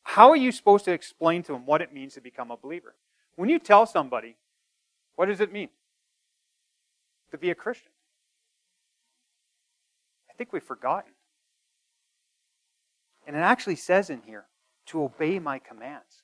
how 0.02 0.28
are 0.30 0.36
you 0.36 0.50
supposed 0.50 0.84
to 0.86 0.92
explain 0.92 1.44
to 1.44 1.52
them 1.52 1.64
what 1.64 1.80
it 1.80 1.94
means 1.94 2.14
to 2.14 2.20
become 2.20 2.50
a 2.50 2.56
believer? 2.56 2.96
When 3.36 3.48
you 3.48 3.58
tell 3.60 3.86
somebody, 3.86 4.36
what 5.14 5.26
does 5.26 5.40
it 5.40 5.52
mean 5.52 5.68
to 7.30 7.38
be 7.38 7.50
a 7.50 7.54
Christian? 7.54 7.92
I 10.28 10.34
think 10.34 10.52
we've 10.52 10.62
forgotten. 10.62 11.12
And 13.24 13.36
it 13.36 13.40
actually 13.40 13.76
says 13.76 14.10
in 14.10 14.22
here 14.26 14.46
to 14.86 15.04
obey 15.04 15.38
my 15.38 15.60
commands. 15.60 16.23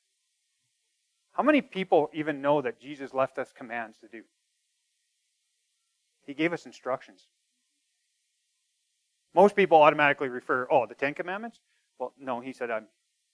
How 1.41 1.45
many 1.45 1.63
people 1.63 2.11
even 2.13 2.43
know 2.43 2.61
that 2.61 2.79
Jesus 2.79 3.15
left 3.15 3.39
us 3.39 3.51
commands 3.51 3.97
to 4.01 4.09
do? 4.09 4.25
He 6.27 6.35
gave 6.35 6.53
us 6.53 6.67
instructions. 6.67 7.29
Most 9.35 9.57
people 9.57 9.81
automatically 9.81 10.29
refer, 10.29 10.69
oh, 10.71 10.85
the 10.85 10.95
Ten 10.95 11.15
Commandments? 11.15 11.61
Well, 11.99 12.13
no, 12.21 12.41
he 12.41 12.53
said, 12.53 12.71
I'm 12.71 12.89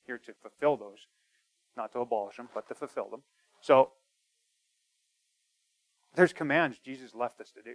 here 0.06 0.18
to 0.18 0.32
fulfill 0.40 0.76
those. 0.76 1.08
Not 1.76 1.90
to 1.94 1.98
abolish 1.98 2.36
them, 2.36 2.48
but 2.54 2.68
to 2.68 2.76
fulfill 2.76 3.10
them. 3.10 3.22
So, 3.60 3.90
there's 6.14 6.32
commands 6.32 6.78
Jesus 6.78 7.12
left 7.12 7.40
us 7.40 7.50
to 7.56 7.62
do. 7.62 7.74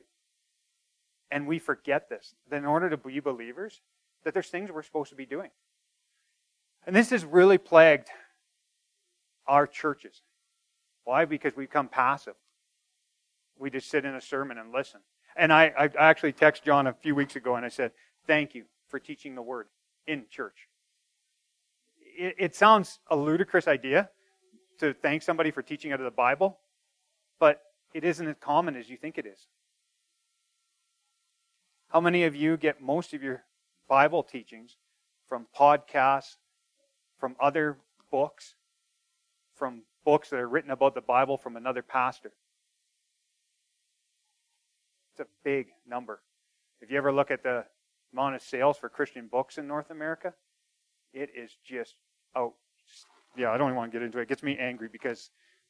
And 1.30 1.46
we 1.46 1.60
forget 1.60 2.08
this. 2.08 2.36
That 2.50 2.56
in 2.56 2.66
order 2.66 2.90
to 2.90 2.96
be 2.96 3.20
believers, 3.20 3.82
that 4.24 4.34
there's 4.34 4.48
things 4.48 4.72
we're 4.72 4.84
supposed 4.84 5.10
to 5.10 5.18
be 5.18 5.26
doing. 5.26 5.50
And 6.88 6.96
this 6.96 7.10
has 7.10 7.26
really 7.26 7.58
plagued 7.58 8.08
our 9.48 9.68
churches. 9.68 10.22
Why? 11.04 11.26
Because 11.26 11.56
we 11.56 11.66
become 11.66 11.88
passive. 11.88 12.36
We 13.58 13.70
just 13.70 13.90
sit 13.90 14.06
in 14.06 14.16
a 14.16 14.22
sermon 14.22 14.58
and 14.58 14.72
listen. 14.74 15.02
And 15.36 15.54
I, 15.54 15.72
I 15.78 15.90
actually 15.98 16.34
texted 16.34 16.64
John 16.64 16.88
a 16.88 16.94
few 16.94 17.16
weeks 17.16 17.36
ago 17.36 17.56
and 17.56 17.66
I 17.66 17.70
said, 17.70 17.92
Thank 18.28 18.54
you 18.54 18.66
for 18.88 19.00
teaching 19.00 19.36
the 19.36 19.42
word 19.42 19.68
in 20.06 20.26
church. 20.30 20.68
It, 22.18 22.36
it 22.38 22.56
sounds 22.56 23.00
a 23.10 23.16
ludicrous 23.16 23.68
idea 23.68 24.10
to 24.80 24.94
thank 24.94 25.24
somebody 25.24 25.52
for 25.52 25.62
teaching 25.62 25.92
out 25.92 26.00
of 26.00 26.06
the 26.06 26.12
Bible, 26.12 26.60
but 27.40 27.62
it 27.94 28.04
isn't 28.04 28.28
as 28.28 28.36
common 28.40 28.76
as 28.76 28.90
you 28.90 28.98
think 28.98 29.18
it 29.18 29.26
is. 29.26 29.48
How 31.90 32.00
many 32.00 32.24
of 32.24 32.36
you 32.36 32.58
get 32.58 32.82
most 32.82 33.14
of 33.14 33.24
your 33.24 33.44
Bible 33.88 34.24
teachings 34.24 34.78
from 35.28 35.48
podcasts 35.58 36.36
from 37.22 37.36
other 37.40 37.78
books, 38.12 38.56
from 39.62 39.84
books 40.04 40.32
that 40.32 40.40
are 40.40 40.50
written 40.50 40.72
about 40.72 40.96
the 40.96 41.02
Bible 41.02 41.38
from 41.38 41.56
another 41.56 41.84
pastor. 41.84 42.32
It's 45.12 45.20
a 45.20 45.28
big 45.44 45.68
number. 45.88 46.20
If 46.82 46.90
you 46.90 46.98
ever 46.98 47.14
look 47.14 47.30
at 47.30 47.44
the 47.44 47.66
amount 48.12 48.34
of 48.34 48.42
sales 48.42 48.80
for 48.80 48.90
Christian 48.90 49.28
books 49.32 49.60
in 49.60 49.68
North 49.68 49.92
America, 49.92 50.34
it 51.14 51.30
is 51.38 51.56
just 51.64 51.94
out. 52.36 52.54
Yeah, 53.38 53.52
I 53.52 53.58
don't 53.60 53.68
even 53.68 53.76
want 53.76 53.92
to 53.92 53.96
get 54.00 54.04
into 54.04 54.18
it. 54.18 54.24
It 54.24 54.30
gets 54.30 54.42
me 54.42 54.58
angry 54.58 54.90
because 54.92 55.30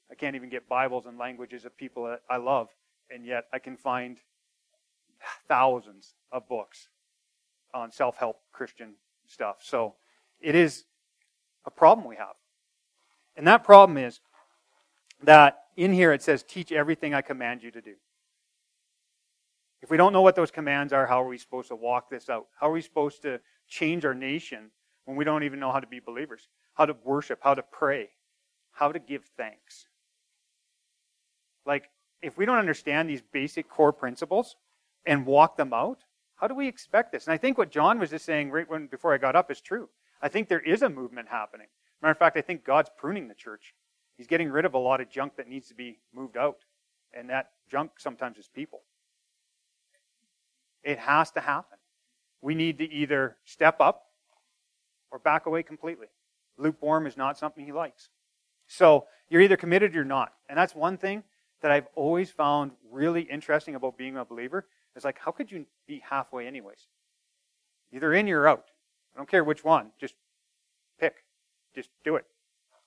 I 0.10 0.16
can't 0.16 0.38
even 0.38 0.48
get 0.48 0.70
Bibles 0.70 1.06
and 1.06 1.18
languages 1.18 1.66
of 1.66 1.76
people 1.76 2.06
that 2.06 2.22
I 2.30 2.38
love, 2.38 2.70
and 3.14 3.26
yet 3.26 3.48
I 3.52 3.60
can 3.60 3.76
find 3.76 4.20
thousands 5.50 6.14
of 6.32 6.48
books 6.48 6.88
on 7.74 7.92
self 7.92 8.16
help 8.16 8.38
Christian 8.54 8.94
stuff. 9.28 9.58
So 9.60 9.96
it 10.40 10.56
is 10.56 10.86
a 11.66 11.72
problem 11.72 12.08
we 12.08 12.16
have. 12.16 12.36
And 13.36 13.48
that 13.48 13.64
problem 13.64 13.98
is 13.98 14.20
that 15.24 15.64
in 15.76 15.94
here 15.94 16.12
it 16.14 16.22
says, 16.22 16.44
Teach 16.44 16.72
everything 16.72 17.14
I 17.14 17.22
command 17.22 17.64
you 17.64 17.72
to 17.72 17.82
do. 17.82 17.96
If 19.82 19.90
we 19.90 19.98
don't 19.98 20.14
know 20.14 20.22
what 20.22 20.36
those 20.36 20.52
commands 20.52 20.94
are, 20.94 21.08
how 21.08 21.24
are 21.24 21.28
we 21.28 21.38
supposed 21.38 21.70
to 21.70 21.76
walk 21.76 22.10
this 22.10 22.30
out? 22.30 22.48
How 22.60 22.70
are 22.70 22.74
we 22.74 22.82
supposed 22.82 23.24
to 23.24 23.40
change 23.68 24.06
our 24.06 24.14
nation 24.14 24.70
when 25.06 25.18
we 25.18 25.26
don't 25.26 25.44
even 25.44 25.60
know 25.60 25.72
how 25.72 25.80
to 25.80 25.88
be 25.88 26.00
believers? 26.00 26.48
How 26.76 26.86
to 26.86 26.96
worship, 27.04 27.40
how 27.42 27.56
to 27.56 27.64
pray, 27.64 28.10
how 28.72 28.92
to 28.92 29.00
give 29.00 29.26
thanks. 29.38 29.88
Like, 31.66 31.90
if 32.22 32.38
we 32.38 32.46
don't 32.46 32.58
understand 32.58 33.10
these 33.10 33.22
basic 33.22 33.68
core 33.68 33.92
principles 33.92 34.56
and 35.06 35.26
walk 35.26 35.58
them 35.58 35.74
out, 35.74 36.04
how 36.36 36.48
do 36.48 36.56
we 36.56 36.68
expect 36.68 37.12
this? 37.12 37.26
And 37.26 37.34
I 37.34 37.38
think 37.38 37.58
what 37.58 37.72
John 37.72 38.00
was 38.00 38.12
just 38.12 38.26
saying 38.26 38.52
right 38.52 38.70
when 38.70 38.88
before 38.88 39.14
I 39.14 39.18
got 39.18 39.36
up 39.36 39.50
is 39.52 39.62
true. 39.62 39.90
I 40.22 40.28
think 40.28 40.48
there 40.48 40.60
is 40.60 40.84
a 40.84 40.90
movement 40.90 41.28
happening. 41.30 41.68
Matter 42.02 42.12
of 42.12 42.18
fact, 42.18 42.38
I 42.38 42.42
think 42.42 42.64
God's 42.64 42.90
pruning 42.98 43.28
the 43.28 43.36
church. 43.36 43.74
He's 44.18 44.28
getting 44.28 44.50
rid 44.50 44.66
of 44.66 44.74
a 44.74 44.78
lot 44.78 45.02
of 45.02 45.10
junk 45.10 45.36
that 45.38 45.48
needs 45.48 45.68
to 45.70 45.76
be 45.76 46.00
moved 46.14 46.38
out. 46.38 46.58
And 47.14 47.30
that 47.30 47.52
junk 47.70 47.92
sometimes 47.98 48.38
is 48.38 48.48
people. 48.48 48.82
It 50.84 50.98
has 51.00 51.32
to 51.32 51.42
happen. 51.42 51.78
We 52.42 52.56
need 52.56 52.80
to 52.80 52.92
either 52.92 53.38
step 53.46 53.80
up 53.80 54.06
or 55.12 55.20
back 55.20 55.46
away 55.46 55.62
completely. 55.64 56.08
Lukewarm 56.58 57.06
is 57.06 57.18
not 57.18 57.38
something 57.38 57.66
he 57.66 57.72
likes. 57.72 58.10
So 58.68 59.06
you're 59.30 59.42
either 59.42 59.58
committed 59.58 59.96
or 59.96 60.06
not. 60.06 60.34
And 60.50 60.58
that's 60.58 60.74
one 60.74 60.98
thing 60.98 61.24
that 61.62 61.72
I've 61.72 61.88
always 61.96 62.32
found 62.32 62.72
really 62.92 63.22
interesting 63.22 63.76
about 63.76 63.98
being 63.98 64.18
a 64.18 64.26
believer 64.26 64.66
is 64.96 65.04
like, 65.04 65.20
how 65.20 65.32
could 65.32 65.52
you 65.52 65.66
be 65.88 66.02
halfway 66.10 66.48
anyways? 66.48 66.88
Either 67.94 68.14
in 68.14 68.30
or 68.30 68.48
out. 68.48 68.66
I 69.14 69.20
don't 69.20 69.30
care 69.30 69.44
which 69.44 69.64
one. 69.64 69.92
Just. 70.00 70.16
Just 71.74 71.90
do 72.04 72.16
it. 72.16 72.26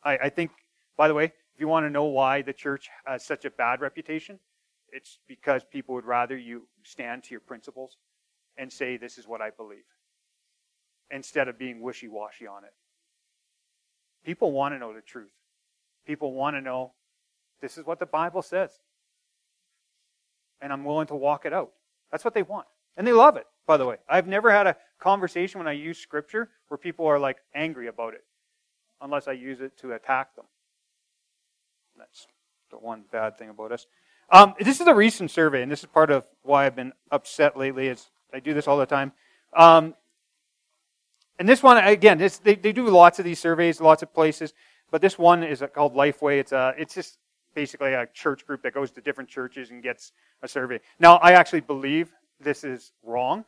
I, 0.03 0.17
I 0.19 0.29
think, 0.29 0.50
by 0.97 1.09
the 1.09 1.14
way, 1.14 1.25
if 1.25 1.61
you 1.61 1.69
want 1.69 1.87
to 1.87 1.91
know 1.91 2.05
why 2.05 2.43
the 2.43 2.53
church 2.53 2.88
has 3.07 3.25
such 3.25 3.45
a 3.45 3.50
bad 3.50 3.81
reputation, 3.81 4.38
it's 4.91 5.19
because 5.26 5.64
people 5.64 5.95
would 5.95 6.05
rather 6.05 6.37
you 6.37 6.69
stand 6.83 7.25
to 7.25 7.31
your 7.31 7.41
principles 7.41 7.97
and 8.57 8.73
say, 8.73 8.97
this 8.97 9.19
is 9.19 9.26
what 9.26 9.41
I 9.41 9.50
believe, 9.50 9.85
instead 11.11 11.49
of 11.49 11.59
being 11.59 11.81
wishy 11.81 12.09
washy 12.09 12.47
on 12.47 12.64
it. 12.64 12.73
People 14.25 14.53
want 14.53 14.75
to 14.75 14.79
know 14.79 14.93
the 14.93 15.00
truth. 15.00 15.33
People 16.07 16.33
want 16.33 16.57
to 16.57 16.61
know 16.61 16.93
this 17.61 17.79
is 17.79 17.85
what 17.85 17.99
the 17.99 18.07
Bible 18.07 18.43
says. 18.43 18.71
And 20.61 20.73
I'm 20.73 20.85
willing 20.85 21.07
to 21.09 21.14
walk 21.14 21.45
it 21.45 21.53
out. 21.53 21.73
That's 22.11 22.25
what 22.25 22.35
they 22.35 22.43
want. 22.43 22.67
And 22.97 23.07
they 23.07 23.12
love 23.12 23.37
it, 23.37 23.47
by 23.67 23.76
the 23.76 23.85
way. 23.85 23.97
I've 24.09 24.29
never 24.29 24.50
had 24.50 24.67
a 24.67 24.76
conversation 24.99 25.59
when 25.59 25.69
I 25.69 25.73
use 25.73 25.99
scripture 25.99 26.50
where 26.69 26.79
people 26.79 27.07
are 27.07 27.19
like 27.19 27.38
angry 27.55 27.88
about 27.88 28.14
it, 28.14 28.25
unless 29.01 29.29
I 29.29 29.33
use 29.33 29.61
it 29.61 29.77
to 29.79 29.93
attack 29.93 30.35
them. 30.37 30.47
That's 31.97 32.27
the 32.71 32.79
one 32.79 33.05
bad 33.11 33.39
thing 33.39 33.51
about 33.51 33.73
us. 33.73 33.87
Um, 34.31 34.55
this 34.59 34.81
is 34.81 34.87
a 34.87 34.95
recent 34.95 35.31
survey, 35.31 35.63
and 35.63 35.71
this 35.71 35.81
is 35.81 35.87
part 35.87 36.11
of 36.11 36.25
why 36.43 36.67
I've 36.67 36.77
been 36.77 36.93
upset 37.11 37.57
lately. 37.57 37.89
Is 37.89 38.11
I 38.33 38.41
do 38.41 38.55
this 38.55 38.67
all 38.67 38.79
the 38.79 38.87
time. 38.87 39.13
Um, 39.55 39.95
and 41.39 41.49
this 41.49 41.63
one, 41.63 41.79
again, 41.79 42.19
this, 42.19 42.39
they, 42.39 42.55
they 42.55 42.73
do 42.73 42.89
lots 42.89 43.19
of 43.19 43.25
these 43.25 43.39
surveys, 43.39 43.81
lots 43.81 44.03
of 44.03 44.13
places, 44.15 44.55
but 44.91 45.01
this 45.01 45.19
one 45.19 45.43
is 45.43 45.63
called 45.75 45.95
Lifeway. 45.95 46.39
It's 46.39 46.53
a, 46.53 46.75
it's 46.79 46.95
just 46.95 47.19
basically 47.55 47.93
a 47.93 48.07
church 48.13 48.47
group 48.47 48.63
that 48.63 48.75
goes 48.75 48.91
to 48.93 49.01
different 49.01 49.31
churches 49.31 49.71
and 49.71 49.83
gets 49.83 50.13
a 50.43 50.49
survey. 50.49 50.81
Now, 51.01 51.17
I 51.17 51.33
actually 51.33 51.61
believe 51.61 52.13
this 52.41 52.65
is 52.65 52.93
wrong, 53.03 53.45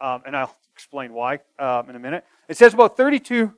um, 0.00 0.22
and 0.26 0.36
I'll 0.36 0.54
explain 0.72 1.12
why 1.12 1.40
um, 1.58 1.90
in 1.90 1.96
a 1.96 2.00
minute. 2.00 2.24
It 2.48 2.56
says 2.56 2.74
about 2.74 2.96
32% 2.96 3.52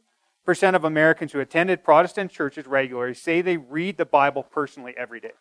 of 0.46 0.84
Americans 0.84 1.32
who 1.32 1.40
attended 1.40 1.84
Protestant 1.84 2.30
churches 2.30 2.66
regularly 2.66 3.14
say 3.14 3.40
they 3.40 3.56
read 3.56 3.96
the 3.96 4.04
Bible 4.04 4.42
personally 4.42 4.94
every 4.96 5.20
day. 5.20 5.32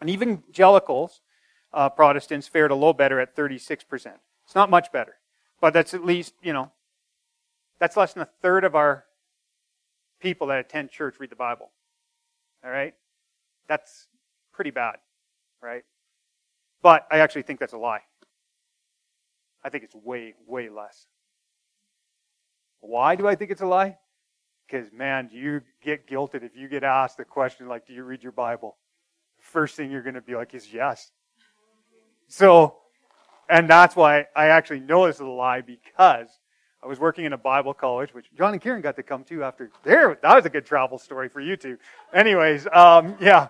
And 0.00 0.08
evangelicals, 0.08 1.20
uh, 1.72 1.88
Protestants, 1.88 2.46
fared 2.46 2.70
a 2.70 2.74
little 2.74 2.92
better 2.92 3.20
at 3.20 3.34
36%. 3.34 4.12
It's 4.44 4.54
not 4.54 4.70
much 4.70 4.92
better, 4.92 5.16
but 5.60 5.72
that's 5.72 5.94
at 5.94 6.04
least, 6.04 6.34
you 6.42 6.52
know, 6.52 6.70
that's 7.78 7.96
less 7.96 8.12
than 8.12 8.22
a 8.22 8.28
third 8.40 8.64
of 8.64 8.74
our 8.74 9.04
people 10.20 10.46
that 10.48 10.58
attend 10.58 10.90
church 10.90 11.16
read 11.18 11.30
the 11.30 11.36
Bible. 11.36 11.70
All 12.64 12.70
right? 12.70 12.94
That's 13.68 14.06
pretty 14.52 14.70
bad, 14.70 14.96
right? 15.62 15.84
But 16.82 17.06
I 17.10 17.18
actually 17.18 17.42
think 17.42 17.60
that's 17.60 17.72
a 17.72 17.78
lie. 17.78 18.02
I 19.62 19.70
think 19.70 19.84
it's 19.84 19.94
way, 19.94 20.34
way 20.46 20.68
less. 20.68 21.06
Why 22.80 23.16
do 23.16 23.26
I 23.26 23.34
think 23.34 23.50
it's 23.50 23.62
a 23.62 23.66
lie? 23.66 23.96
Because, 24.66 24.92
man, 24.92 25.28
you 25.32 25.60
get 25.82 26.08
guilted 26.08 26.42
if 26.42 26.56
you 26.56 26.68
get 26.68 26.84
asked 26.84 27.18
the 27.18 27.24
question, 27.24 27.68
like, 27.68 27.86
do 27.86 27.92
you 27.92 28.02
read 28.04 28.22
your 28.22 28.32
Bible? 28.32 28.76
First 29.38 29.76
thing 29.76 29.90
you're 29.90 30.02
going 30.02 30.14
to 30.14 30.22
be 30.22 30.34
like 30.34 30.54
is 30.54 30.72
yes. 30.72 31.10
So, 32.28 32.76
and 33.48 33.68
that's 33.68 33.94
why 33.94 34.26
I 34.34 34.46
actually 34.46 34.80
know 34.80 35.06
this 35.06 35.16
is 35.16 35.20
a 35.20 35.26
lie 35.26 35.60
because 35.60 36.28
I 36.82 36.86
was 36.86 36.98
working 36.98 37.24
in 37.24 37.32
a 37.32 37.38
Bible 37.38 37.72
college, 37.72 38.12
which 38.12 38.26
John 38.36 38.52
and 38.52 38.60
Kieran 38.60 38.82
got 38.82 38.96
to 38.96 39.02
come 39.02 39.24
to 39.24 39.44
after 39.44 39.70
there. 39.84 40.18
That 40.22 40.34
was 40.34 40.44
a 40.44 40.50
good 40.50 40.66
travel 40.66 40.98
story 40.98 41.28
for 41.28 41.40
you 41.40 41.56
two. 41.56 41.78
Anyways, 42.12 42.66
um, 42.72 43.16
yeah, 43.20 43.48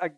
I, 0.00 0.10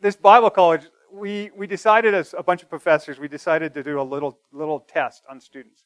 this 0.00 0.16
Bible 0.16 0.50
college, 0.50 0.82
we 1.10 1.50
we 1.56 1.66
decided 1.66 2.14
as 2.14 2.34
a 2.36 2.42
bunch 2.42 2.62
of 2.62 2.68
professors, 2.68 3.18
we 3.18 3.28
decided 3.28 3.74
to 3.74 3.82
do 3.82 4.00
a 4.00 4.02
little 4.02 4.38
little 4.52 4.80
test 4.80 5.22
on 5.30 5.40
students, 5.40 5.84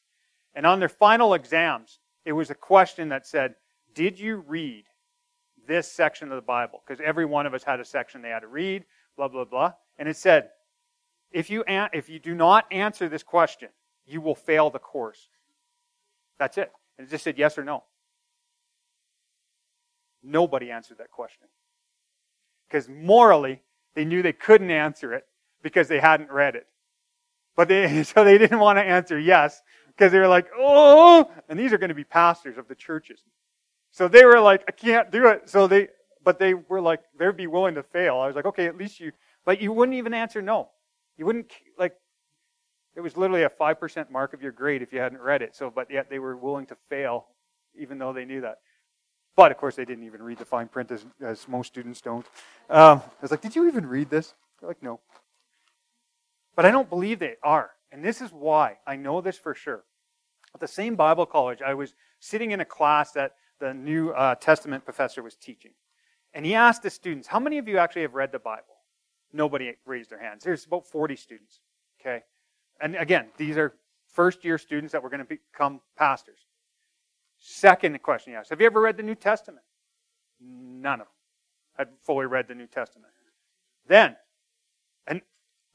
and 0.55 0.65
on 0.65 0.79
their 0.79 0.89
final 0.89 1.33
exams, 1.33 1.99
it 2.27 2.33
was 2.33 2.49
a 2.49 2.55
question 2.55 3.07
that 3.09 3.25
said, 3.25 3.55
"Did 3.93 4.19
you 4.19 4.35
read 4.35 4.83
this 5.65 5.89
section 5.89 6.29
of 6.29 6.35
the 6.35 6.41
Bible?" 6.41 6.83
Because 6.85 6.99
every 6.99 7.23
one 7.23 7.45
of 7.45 7.53
us 7.53 7.63
had 7.63 7.79
a 7.79 7.85
section 7.85 8.21
they 8.21 8.29
had 8.29 8.41
to 8.41 8.47
read, 8.47 8.83
blah 9.15 9.29
blah 9.29 9.45
blah, 9.45 9.73
and 9.97 10.09
it 10.09 10.17
said, 10.17 10.49
"If 11.31 11.49
you 11.49 11.63
if 11.65 12.09
you 12.09 12.19
do 12.19 12.35
not 12.35 12.65
answer 12.69 13.07
this 13.07 13.23
question, 13.23 13.69
you 14.05 14.19
will 14.19 14.35
fail 14.35 14.69
the 14.69 14.77
course." 14.77 15.29
That's 16.37 16.57
it. 16.57 16.69
And 16.97 17.07
it 17.07 17.11
just 17.11 17.23
said 17.23 17.37
yes 17.37 17.57
or 17.57 17.63
no. 17.63 17.85
Nobody 20.21 20.69
answered 20.69 20.97
that 20.97 21.11
question. 21.11 21.47
Because 22.67 22.89
morally, 22.89 23.61
they 23.95 24.03
knew 24.03 24.21
they 24.21 24.33
couldn't 24.33 24.69
answer 24.69 25.13
it 25.13 25.25
because 25.61 25.87
they 25.87 26.01
hadn't 26.01 26.29
read 26.29 26.55
it. 26.55 26.67
But 27.55 27.69
they, 27.69 28.03
so 28.03 28.25
they 28.25 28.37
didn't 28.37 28.59
want 28.59 28.79
to 28.79 28.83
answer 28.83 29.17
yes 29.17 29.61
because 29.97 30.11
they 30.11 30.19
were 30.19 30.27
like, 30.27 30.47
oh, 30.55 31.31
and 31.49 31.57
these 31.57 31.73
are 31.73 31.77
going 31.77 31.89
to 31.89 31.95
be 31.95 32.03
pastors 32.03 32.57
of 32.57 32.67
the 32.67 32.75
churches. 32.75 33.23
So 33.91 34.07
they 34.07 34.25
were 34.25 34.39
like, 34.39 34.63
I 34.67 34.71
can't 34.71 35.11
do 35.11 35.27
it. 35.27 35.49
So 35.49 35.65
they, 35.65 35.87
but 36.23 36.37
they 36.39 36.53
were 36.53 36.81
like, 36.81 37.01
they'd 37.17 37.35
be 37.35 37.47
willing 37.47 37.75
to 37.75 37.83
fail. 37.83 38.17
I 38.17 38.27
was 38.27 38.35
like, 38.35 38.45
okay, 38.45 38.67
at 38.67 38.77
least 38.77 38.99
you, 38.99 39.11
but 39.45 39.59
you 39.59 39.73
wouldn't 39.73 39.97
even 39.97 40.13
answer 40.13 40.41
no. 40.41 40.69
You 41.17 41.25
wouldn't, 41.25 41.51
like, 41.79 41.95
it 42.95 43.01
was 43.01 43.17
literally 43.17 43.43
a 43.43 43.49
5% 43.49 44.11
mark 44.11 44.33
of 44.33 44.41
your 44.41 44.51
grade 44.51 44.81
if 44.81 44.93
you 44.93 44.99
hadn't 44.99 45.21
read 45.21 45.41
it. 45.41 45.55
So, 45.55 45.71
but 45.73 45.89
yet 45.89 46.09
they 46.09 46.19
were 46.19 46.37
willing 46.37 46.67
to 46.67 46.77
fail, 46.89 47.27
even 47.79 47.97
though 47.97 48.13
they 48.13 48.25
knew 48.25 48.41
that. 48.41 48.59
But 49.35 49.51
of 49.51 49.57
course, 49.57 49.75
they 49.75 49.85
didn't 49.85 50.03
even 50.03 50.21
read 50.21 50.39
the 50.39 50.45
fine 50.45 50.67
print, 50.67 50.91
as, 50.91 51.05
as 51.21 51.47
most 51.47 51.67
students 51.67 52.01
don't. 52.01 52.25
Um, 52.69 53.01
I 53.01 53.21
was 53.21 53.31
like, 53.31 53.41
Did 53.41 53.55
you 53.55 53.67
even 53.67 53.85
read 53.85 54.09
this? 54.09 54.33
They're 54.59 54.67
like, 54.67 54.81
No. 54.81 54.99
But 56.55 56.65
I 56.65 56.71
don't 56.71 56.89
believe 56.89 57.19
they 57.19 57.35
are. 57.43 57.69
And 57.91 58.03
this 58.03 58.19
is 58.19 58.31
why. 58.31 58.77
I 58.85 58.95
know 58.95 59.21
this 59.21 59.37
for 59.37 59.53
sure. 59.53 59.83
At 60.57 60.61
the 60.61 60.67
same 60.67 60.95
Bible 60.95 61.27
college, 61.27 61.61
I 61.61 61.75
was 61.75 61.93
sitting 62.19 62.49
in 62.49 62.61
a 62.61 62.65
class 62.65 63.11
that 63.11 63.33
the 63.59 63.75
New 63.75 64.09
uh, 64.09 64.33
Testament 64.33 64.85
professor 64.85 65.21
was 65.21 65.35
teaching. 65.35 65.73
And 66.33 66.43
he 66.43 66.55
asked 66.55 66.81
the 66.81 66.89
students, 66.89 67.27
How 67.27 67.39
many 67.39 67.59
of 67.59 67.67
you 67.67 67.77
actually 67.77 68.01
have 68.01 68.15
read 68.15 68.31
the 68.31 68.39
Bible? 68.39 68.63
Nobody 69.31 69.75
raised 69.85 70.09
their 70.09 70.19
hands. 70.19 70.43
There's 70.43 70.65
about 70.65 70.87
40 70.87 71.15
students. 71.15 71.59
Okay? 72.01 72.23
And 72.81 72.95
again, 72.95 73.27
these 73.37 73.55
are 73.55 73.75
first 74.11 74.43
year 74.43 74.57
students 74.57 74.93
that 74.93 75.03
were 75.03 75.11
going 75.11 75.23
to 75.23 75.25
become 75.25 75.79
pastors. 75.95 76.39
Second 77.37 78.01
question 78.01 78.33
he 78.33 78.37
asked 78.37 78.49
Have 78.49 78.59
you 78.59 78.65
ever 78.65 78.81
read 78.81 78.97
the 78.97 79.03
New 79.03 79.13
Testament? 79.13 79.63
None 80.41 81.01
of 81.01 81.05
them 81.05 81.13
had 81.77 81.89
fully 82.01 82.25
read 82.25 82.47
the 82.47 82.55
New 82.55 82.65
Testament. 82.65 83.13
Then, 83.87 84.15
and 85.05 85.21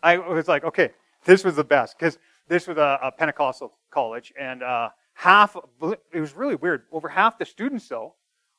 I 0.02 0.18
was 0.18 0.48
like, 0.48 0.64
okay, 0.64 0.90
this 1.24 1.44
was 1.44 1.54
the 1.54 1.62
best 1.62 1.96
because 1.96 2.18
this 2.48 2.66
was 2.66 2.76
a, 2.76 2.98
a, 3.02 3.12
Pentecostal 3.12 3.72
college, 3.90 4.32
and 4.38 4.62
uh, 4.62 4.90
half, 5.14 5.56
it 6.12 6.20
was 6.20 6.34
really 6.34 6.54
weird. 6.54 6.84
Over 6.92 7.08
half 7.08 7.38
the 7.38 7.44
students, 7.44 7.88
though, 7.88 8.14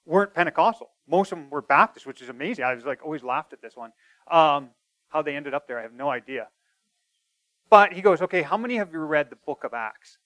weren't 0.05 0.33
Pentecostal. 0.33 0.89
Most 1.07 1.31
of 1.31 1.37
them 1.37 1.49
were 1.49 1.61
Baptist, 1.61 2.05
which 2.05 2.21
is 2.21 2.29
amazing. 2.29 2.65
I 2.65 2.73
was 2.73 2.85
like 2.85 3.03
always 3.03 3.23
laughed 3.23 3.53
at 3.53 3.61
this 3.61 3.75
one. 3.75 3.91
Um, 4.31 4.69
how 5.09 5.21
they 5.21 5.35
ended 5.35 5.53
up 5.53 5.67
there, 5.67 5.79
I 5.79 5.83
have 5.83 5.93
no 5.93 6.09
idea. 6.09 6.47
But 7.69 7.93
he 7.93 8.01
goes, 8.01 8.21
okay, 8.21 8.41
how 8.41 8.57
many 8.57 8.77
have 8.77 8.91
you 8.91 8.99
read 8.99 9.29
the 9.29 9.35
book 9.35 9.63
of 9.63 9.73
Acts? 9.73 10.17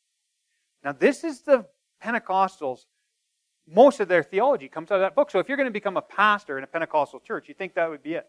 Now, 0.83 0.91
this 0.93 1.23
is 1.23 1.41
the 1.41 1.65
Pentecostals. 2.03 2.85
Most 3.67 3.99
of 3.99 4.07
their 4.07 4.23
theology 4.23 4.69
comes 4.69 4.91
out 4.91 4.95
of 4.95 5.01
that 5.01 5.15
book. 5.15 5.29
So 5.31 5.39
if 5.39 5.47
you're 5.47 5.57
going 5.57 5.67
to 5.67 5.71
become 5.71 5.97
a 5.97 6.01
pastor 6.01 6.57
in 6.57 6.63
a 6.63 6.67
Pentecostal 6.67 7.19
church, 7.19 7.47
you 7.47 7.53
think 7.53 7.75
that 7.75 7.89
would 7.89 8.03
be 8.03 8.13
it. 8.13 8.27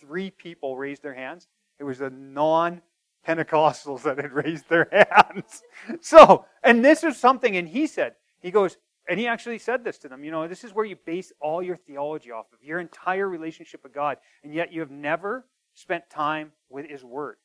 Three 0.00 0.30
people 0.30 0.76
raised 0.76 1.02
their 1.02 1.14
hands. 1.14 1.46
It 1.78 1.84
was 1.84 2.00
a 2.00 2.10
non 2.10 2.82
Pentecostals 3.26 4.02
that 4.02 4.18
had 4.18 4.32
raised 4.32 4.68
their 4.68 4.88
hands. 4.92 5.62
So, 6.00 6.46
and 6.62 6.84
this 6.84 7.04
is 7.04 7.16
something, 7.16 7.56
and 7.56 7.68
he 7.68 7.86
said, 7.86 8.14
he 8.40 8.50
goes, 8.50 8.76
and 9.08 9.18
he 9.18 9.26
actually 9.26 9.58
said 9.58 9.84
this 9.84 9.98
to 9.98 10.08
them, 10.08 10.24
you 10.24 10.30
know, 10.30 10.46
this 10.46 10.64
is 10.64 10.74
where 10.74 10.84
you 10.84 10.96
base 11.04 11.32
all 11.40 11.62
your 11.62 11.76
theology 11.76 12.30
off 12.30 12.46
of, 12.52 12.62
your 12.62 12.78
entire 12.78 13.28
relationship 13.28 13.82
with 13.82 13.92
God, 13.92 14.18
and 14.44 14.54
yet 14.54 14.72
you 14.72 14.80
have 14.80 14.90
never 14.90 15.46
spent 15.74 16.08
time 16.10 16.52
with 16.68 16.88
his 16.88 17.04
word. 17.04 17.36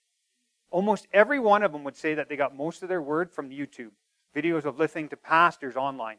Almost 0.70 1.08
every 1.14 1.40
one 1.40 1.64
of 1.64 1.72
them 1.72 1.84
would 1.84 1.96
say 1.96 2.14
that 2.16 2.30
they 2.30 2.36
got 2.36 2.56
most 2.56 2.84
of 2.84 2.90
their 2.90 3.02
word 3.02 3.32
from 3.32 3.50
YouTube, 3.50 3.92
videos 4.36 4.66
of 4.66 4.78
listening 4.78 5.10
to 5.10 5.18
pastors 5.18 5.76
online. 5.76 6.18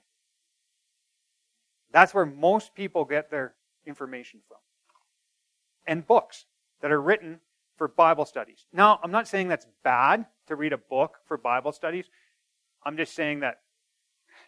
That's 1.92 2.14
where 2.14 2.26
most 2.26 2.74
people 2.74 3.04
get 3.04 3.30
their 3.30 3.54
information 3.86 4.40
from. 4.48 4.58
And 5.86 6.06
books 6.06 6.46
that 6.80 6.92
are 6.92 7.00
written 7.00 7.40
for 7.78 7.88
Bible 7.88 8.26
studies. 8.26 8.66
Now, 8.72 8.98
I'm 9.02 9.12
not 9.12 9.28
saying 9.28 9.48
that's 9.48 9.66
bad 9.84 10.26
to 10.48 10.56
read 10.56 10.72
a 10.72 10.78
book 10.78 11.18
for 11.26 11.38
Bible 11.38 11.72
studies. 11.72 12.10
I'm 12.84 12.96
just 12.96 13.14
saying 13.14 13.40
that, 13.40 13.60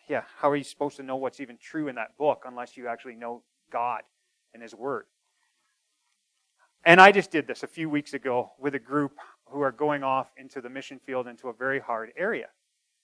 yeah, 0.08 0.24
how 0.38 0.50
are 0.50 0.56
you 0.56 0.64
supposed 0.64 0.96
to 0.96 1.02
know 1.02 1.16
what's 1.16 1.40
even 1.40 1.56
true 1.56 1.88
in 1.88 1.94
that 1.94 2.18
book 2.18 2.42
unless 2.46 2.76
you 2.76 2.88
actually 2.88 3.14
know 3.14 3.42
God 3.72 4.02
and 4.52 4.62
His 4.62 4.74
Word? 4.74 5.04
And 6.84 7.00
I 7.00 7.12
just 7.12 7.30
did 7.30 7.46
this 7.46 7.62
a 7.62 7.68
few 7.68 7.88
weeks 7.88 8.14
ago 8.14 8.52
with 8.58 8.74
a 8.74 8.78
group 8.78 9.12
who 9.46 9.60
are 9.60 9.72
going 9.72 10.02
off 10.02 10.30
into 10.36 10.60
the 10.60 10.70
mission 10.70 10.98
field 10.98 11.28
into 11.28 11.48
a 11.48 11.52
very 11.52 11.78
hard 11.78 12.12
area. 12.16 12.48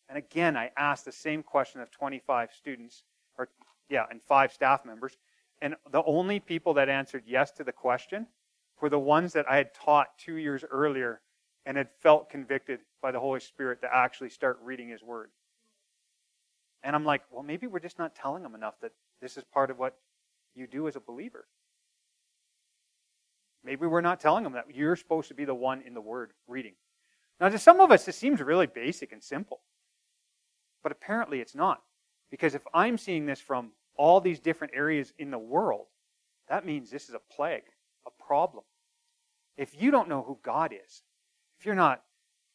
And 0.09 0.19
again, 0.19 0.57
I 0.57 0.71
asked 0.77 1.05
the 1.05 1.13
same 1.13 1.43
question 1.43 1.81
of 1.81 1.91
25 1.91 2.51
students, 2.57 3.05
or 3.39 3.49
yeah, 3.89 4.05
and 4.11 4.23
five 4.23 4.53
staff 4.53 4.85
members. 4.85 5.17
And 5.61 5.75
the 5.91 6.03
only 6.05 6.41
people 6.41 6.75
that 6.75 6.89
answered 6.89 7.25
yes 7.27 7.51
to 7.53 7.65
the 7.65 7.73
question 7.73 8.27
were 8.81 8.89
the 8.89 8.99
ones 8.99 9.33
that 9.33 9.51
I 9.51 9.57
had 9.57 9.75
taught 9.75 10.19
two 10.19 10.37
years 10.37 10.65
earlier 10.71 11.21
and 11.65 11.77
had 11.77 11.89
felt 12.01 12.31
convicted 12.31 12.81
by 13.03 13.11
the 13.11 13.21
Holy 13.21 13.41
Spirit 13.41 13.81
to 13.81 13.89
actually 13.93 14.31
start 14.31 14.59
reading 14.63 14.89
His 14.89 15.03
Word. 15.03 15.31
And 16.83 16.95
I'm 16.95 17.05
like, 17.05 17.23
well, 17.31 17.43
maybe 17.43 17.67
we're 17.67 17.81
just 17.81 17.99
not 17.99 18.15
telling 18.15 18.43
them 18.43 18.55
enough 18.55 18.75
that 18.83 18.93
this 19.21 19.37
is 19.37 19.45
part 19.45 19.71
of 19.71 19.79
what 19.79 19.97
you 20.55 20.67
do 20.67 20.87
as 20.87 20.97
a 20.97 21.01
believer. 21.01 21.47
Maybe 23.65 23.87
we're 23.87 24.01
not 24.01 24.21
telling 24.21 24.45
them 24.45 24.53
that 24.53 24.67
you're 24.73 24.95
supposed 24.95 25.29
to 25.29 25.35
be 25.35 25.45
the 25.45 25.55
one 25.55 25.83
in 25.83 25.95
the 25.95 26.01
Word 26.01 26.33
reading. 26.47 26.75
Now, 27.41 27.49
to 27.49 27.59
some 27.59 27.81
of 27.81 27.91
us, 27.91 28.05
this 28.05 28.17
seems 28.17 28.41
really 28.41 28.67
basic 28.67 29.13
and 29.13 29.23
simple. 29.23 29.61
But 30.83 30.93
apparently 30.93 31.41
it's 31.41 31.55
not. 31.55 31.83
Because 32.31 32.55
if 32.55 32.63
I'm 32.73 32.97
seeing 32.97 33.27
this 33.27 33.41
from 33.41 33.73
all 33.97 34.21
these 34.21 34.39
different 34.39 34.75
areas 34.77 35.13
in 35.19 35.31
the 35.31 35.39
world, 35.39 35.87
that 36.49 36.65
means 36.65 36.91
this 36.91 37.09
is 37.09 37.15
a 37.15 37.35
plague 37.35 37.65
a 38.07 38.23
problem. 38.23 38.65
If 39.57 39.81
you 39.81 39.91
don't 39.91 40.09
know 40.09 40.23
who 40.23 40.39
God 40.43 40.73
is, 40.73 41.03
if 41.59 41.67
you're 41.67 41.75
not 41.75 42.03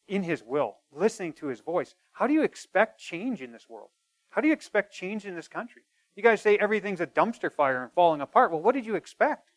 in 0.08 0.22
His 0.22 0.42
will, 0.42 0.76
listening 0.92 1.32
to 1.34 1.46
His 1.46 1.60
voice, 1.60 1.94
how 2.12 2.26
do 2.26 2.32
you 2.32 2.42
expect 2.42 3.00
change 3.00 3.42
in 3.42 3.52
this 3.52 3.68
world? 3.68 3.90
How 4.30 4.40
do 4.40 4.48
you 4.48 4.54
expect 4.54 4.94
change 4.94 5.26
in 5.26 5.34
this 5.34 5.48
country? 5.48 5.82
You 6.16 6.22
guys 6.22 6.40
say 6.40 6.56
everything's 6.56 7.00
a 7.00 7.06
dumpster 7.06 7.52
fire 7.52 7.82
and 7.82 7.92
falling 7.92 8.20
apart. 8.20 8.50
Well, 8.50 8.60
what 8.60 8.74
did 8.74 8.86
you 8.86 8.94
expect? 8.94 9.50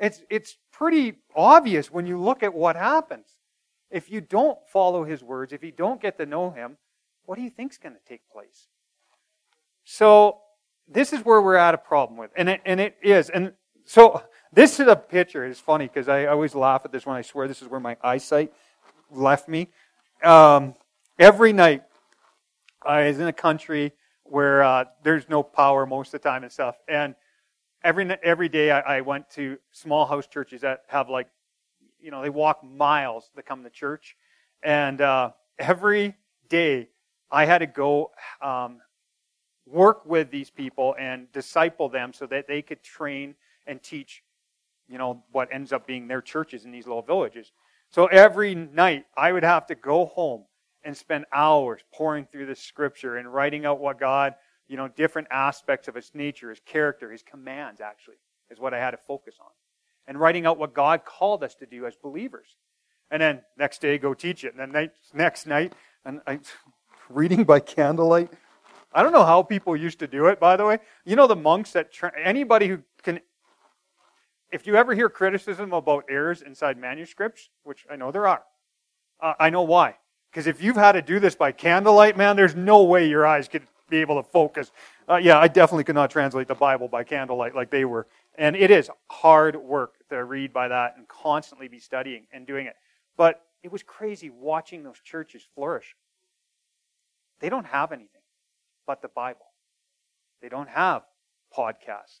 It's, 0.00 0.22
it's 0.30 0.56
pretty 0.72 1.14
obvious 1.34 1.90
when 1.90 2.06
you 2.06 2.20
look 2.20 2.42
at 2.42 2.54
what 2.54 2.76
happens. 2.76 3.26
If 3.90 4.10
you 4.10 4.20
don't 4.20 4.58
follow 4.72 5.04
his 5.04 5.22
words, 5.22 5.52
if 5.52 5.64
you 5.64 5.72
don't 5.72 6.00
get 6.00 6.18
to 6.18 6.26
know 6.26 6.50
him, 6.50 6.76
what 7.24 7.36
do 7.36 7.42
you 7.42 7.50
think 7.50 7.72
is 7.72 7.78
going 7.78 7.94
to 7.94 8.08
take 8.08 8.22
place? 8.32 8.68
So, 9.84 10.38
this 10.86 11.12
is 11.12 11.24
where 11.24 11.40
we're 11.42 11.56
at 11.56 11.74
a 11.74 11.78
problem 11.78 12.18
with. 12.18 12.30
And 12.36 12.48
it, 12.48 12.60
and 12.64 12.80
it 12.80 12.96
is. 13.02 13.28
And 13.30 13.52
so 13.84 14.22
this 14.52 14.80
is 14.80 14.88
a 14.88 14.96
picture. 14.96 15.44
It's 15.44 15.60
funny 15.60 15.86
because 15.86 16.08
I 16.08 16.26
always 16.26 16.54
laugh 16.54 16.82
at 16.84 16.92
this 16.92 17.06
one. 17.06 17.16
I 17.16 17.22
swear 17.22 17.48
this 17.48 17.62
is 17.62 17.68
where 17.68 17.80
my 17.80 17.96
eyesight 18.02 18.52
left 19.10 19.48
me. 19.48 19.68
Um, 20.22 20.74
every 21.18 21.52
night, 21.52 21.82
I 22.82 23.08
was 23.08 23.18
in 23.18 23.26
a 23.26 23.32
country 23.32 23.92
where 24.24 24.62
uh, 24.62 24.84
there's 25.02 25.28
no 25.28 25.42
power 25.42 25.86
most 25.86 26.08
of 26.08 26.20
the 26.20 26.28
time 26.28 26.42
and 26.42 26.52
stuff. 26.52 26.76
And 26.88 27.14
every 27.82 28.10
every 28.22 28.48
day, 28.48 28.70
I, 28.70 28.98
I 28.98 29.00
went 29.00 29.30
to 29.30 29.58
small 29.72 30.06
house 30.06 30.26
churches 30.26 30.62
that 30.62 30.82
have 30.88 31.08
like, 31.08 31.28
you 32.00 32.10
know, 32.10 32.22
they 32.22 32.30
walk 32.30 32.62
miles 32.64 33.30
to 33.36 33.42
come 33.42 33.62
to 33.64 33.70
church. 33.70 34.16
And 34.62 35.00
uh, 35.00 35.30
every 35.58 36.16
day, 36.48 36.88
I 37.30 37.44
had 37.44 37.58
to 37.58 37.66
go 37.66 38.10
um, 38.40 38.80
work 39.66 40.06
with 40.06 40.30
these 40.30 40.50
people 40.50 40.94
and 40.98 41.30
disciple 41.32 41.88
them 41.88 42.12
so 42.12 42.26
that 42.26 42.46
they 42.48 42.62
could 42.62 42.82
train 42.82 43.34
and 43.66 43.82
teach, 43.82 44.22
you 44.88 44.98
know, 44.98 45.22
what 45.32 45.48
ends 45.52 45.72
up 45.72 45.86
being 45.86 46.08
their 46.08 46.22
churches 46.22 46.64
in 46.64 46.70
these 46.70 46.86
little 46.86 47.02
villages. 47.02 47.52
So 47.90 48.06
every 48.06 48.54
night 48.54 49.04
I 49.16 49.32
would 49.32 49.44
have 49.44 49.66
to 49.66 49.74
go 49.74 50.06
home 50.06 50.44
and 50.84 50.96
spend 50.96 51.26
hours 51.32 51.80
poring 51.92 52.26
through 52.30 52.46
the 52.46 52.54
scripture 52.54 53.16
and 53.16 53.32
writing 53.32 53.66
out 53.66 53.80
what 53.80 53.98
God, 53.98 54.34
you 54.68 54.76
know, 54.76 54.88
different 54.88 55.28
aspects 55.30 55.88
of 55.88 55.94
his 55.94 56.10
nature, 56.14 56.50
his 56.50 56.60
character, 56.64 57.10
his 57.10 57.22
commands 57.22 57.80
actually, 57.80 58.16
is 58.50 58.58
what 58.58 58.74
I 58.74 58.78
had 58.78 58.92
to 58.92 58.96
focus 58.96 59.34
on. 59.40 59.50
And 60.06 60.18
writing 60.18 60.46
out 60.46 60.58
what 60.58 60.72
God 60.72 61.04
called 61.04 61.44
us 61.44 61.54
to 61.56 61.66
do 61.66 61.86
as 61.86 61.94
believers. 61.96 62.56
And 63.10 63.20
then 63.20 63.42
next 63.56 63.80
day 63.80 63.98
go 63.98 64.14
teach 64.14 64.44
it. 64.44 64.54
And 64.54 64.74
then 64.74 64.90
next 65.12 65.46
night, 65.46 65.74
and 66.04 66.20
I 66.26 66.40
reading 67.10 67.44
by 67.44 67.60
candlelight. 67.60 68.30
I 68.92 69.02
don't 69.02 69.12
know 69.12 69.24
how 69.24 69.42
people 69.42 69.76
used 69.76 69.98
to 69.98 70.06
do 70.06 70.26
it, 70.26 70.40
by 70.40 70.56
the 70.56 70.64
way. 70.64 70.78
You 71.04 71.16
know 71.16 71.26
the 71.26 71.36
monks 71.36 71.72
that 71.72 71.90
anybody 72.22 72.68
who 72.68 72.78
if 74.50 74.66
you 74.66 74.76
ever 74.76 74.94
hear 74.94 75.08
criticism 75.08 75.72
about 75.72 76.04
errors 76.08 76.42
inside 76.42 76.78
manuscripts, 76.78 77.50
which 77.64 77.86
I 77.90 77.96
know 77.96 78.10
there 78.10 78.26
are, 78.26 78.42
uh, 79.20 79.34
I 79.38 79.50
know 79.50 79.62
why. 79.62 79.96
Because 80.30 80.46
if 80.46 80.62
you've 80.62 80.76
had 80.76 80.92
to 80.92 81.02
do 81.02 81.20
this 81.20 81.34
by 81.34 81.52
candlelight, 81.52 82.16
man, 82.16 82.36
there's 82.36 82.54
no 82.54 82.84
way 82.84 83.08
your 83.08 83.26
eyes 83.26 83.48
could 83.48 83.62
be 83.88 83.98
able 83.98 84.22
to 84.22 84.28
focus. 84.28 84.70
Uh, 85.08 85.16
yeah, 85.16 85.38
I 85.38 85.48
definitely 85.48 85.84
could 85.84 85.94
not 85.94 86.10
translate 86.10 86.48
the 86.48 86.54
Bible 86.54 86.88
by 86.88 87.04
candlelight 87.04 87.54
like 87.54 87.70
they 87.70 87.84
were. 87.84 88.06
And 88.36 88.54
it 88.54 88.70
is 88.70 88.90
hard 89.10 89.56
work 89.56 89.94
to 90.10 90.22
read 90.24 90.52
by 90.52 90.68
that 90.68 90.96
and 90.96 91.08
constantly 91.08 91.68
be 91.68 91.78
studying 91.78 92.26
and 92.32 92.46
doing 92.46 92.66
it. 92.66 92.74
But 93.16 93.42
it 93.62 93.72
was 93.72 93.82
crazy 93.82 94.30
watching 94.30 94.82
those 94.82 95.00
churches 95.02 95.42
flourish. 95.54 95.96
They 97.40 97.48
don't 97.48 97.66
have 97.66 97.92
anything 97.92 98.20
but 98.86 99.02
the 99.02 99.08
Bible. 99.08 99.46
They 100.40 100.48
don't 100.48 100.68
have 100.68 101.02
podcasts. 101.56 102.20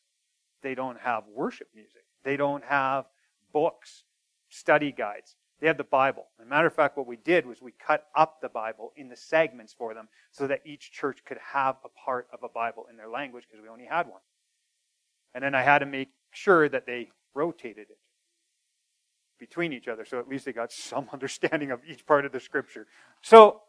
They 0.62 0.74
don't 0.74 0.98
have 0.98 1.24
worship 1.32 1.68
music. 1.74 2.02
They 2.24 2.36
don't 2.36 2.64
have 2.64 3.06
books, 3.52 4.04
study 4.48 4.92
guides. 4.92 5.36
They 5.60 5.66
have 5.66 5.76
the 5.76 5.84
Bible. 5.84 6.26
As 6.38 6.46
a 6.46 6.48
matter 6.48 6.68
of 6.68 6.74
fact, 6.74 6.96
what 6.96 7.06
we 7.06 7.16
did 7.16 7.44
was 7.44 7.60
we 7.60 7.72
cut 7.72 8.06
up 8.14 8.40
the 8.40 8.48
Bible 8.48 8.92
in 8.96 9.08
the 9.08 9.16
segments 9.16 9.72
for 9.72 9.92
them 9.92 10.08
so 10.30 10.46
that 10.46 10.60
each 10.64 10.92
church 10.92 11.24
could 11.24 11.38
have 11.52 11.76
a 11.84 11.88
part 11.88 12.28
of 12.32 12.44
a 12.44 12.48
Bible 12.48 12.86
in 12.90 12.96
their 12.96 13.08
language 13.08 13.44
because 13.48 13.62
we 13.62 13.68
only 13.68 13.86
had 13.86 14.06
one. 14.06 14.20
And 15.34 15.42
then 15.42 15.54
I 15.54 15.62
had 15.62 15.80
to 15.80 15.86
make 15.86 16.10
sure 16.30 16.68
that 16.68 16.86
they 16.86 17.08
rotated 17.34 17.88
it 17.90 17.98
between 19.38 19.72
each 19.72 19.86
other 19.86 20.04
so 20.04 20.18
at 20.18 20.28
least 20.28 20.44
they 20.44 20.52
got 20.52 20.72
some 20.72 21.08
understanding 21.12 21.70
of 21.70 21.80
each 21.88 22.06
part 22.06 22.24
of 22.24 22.32
the 22.32 22.40
scripture. 22.40 22.86
So, 23.22 23.62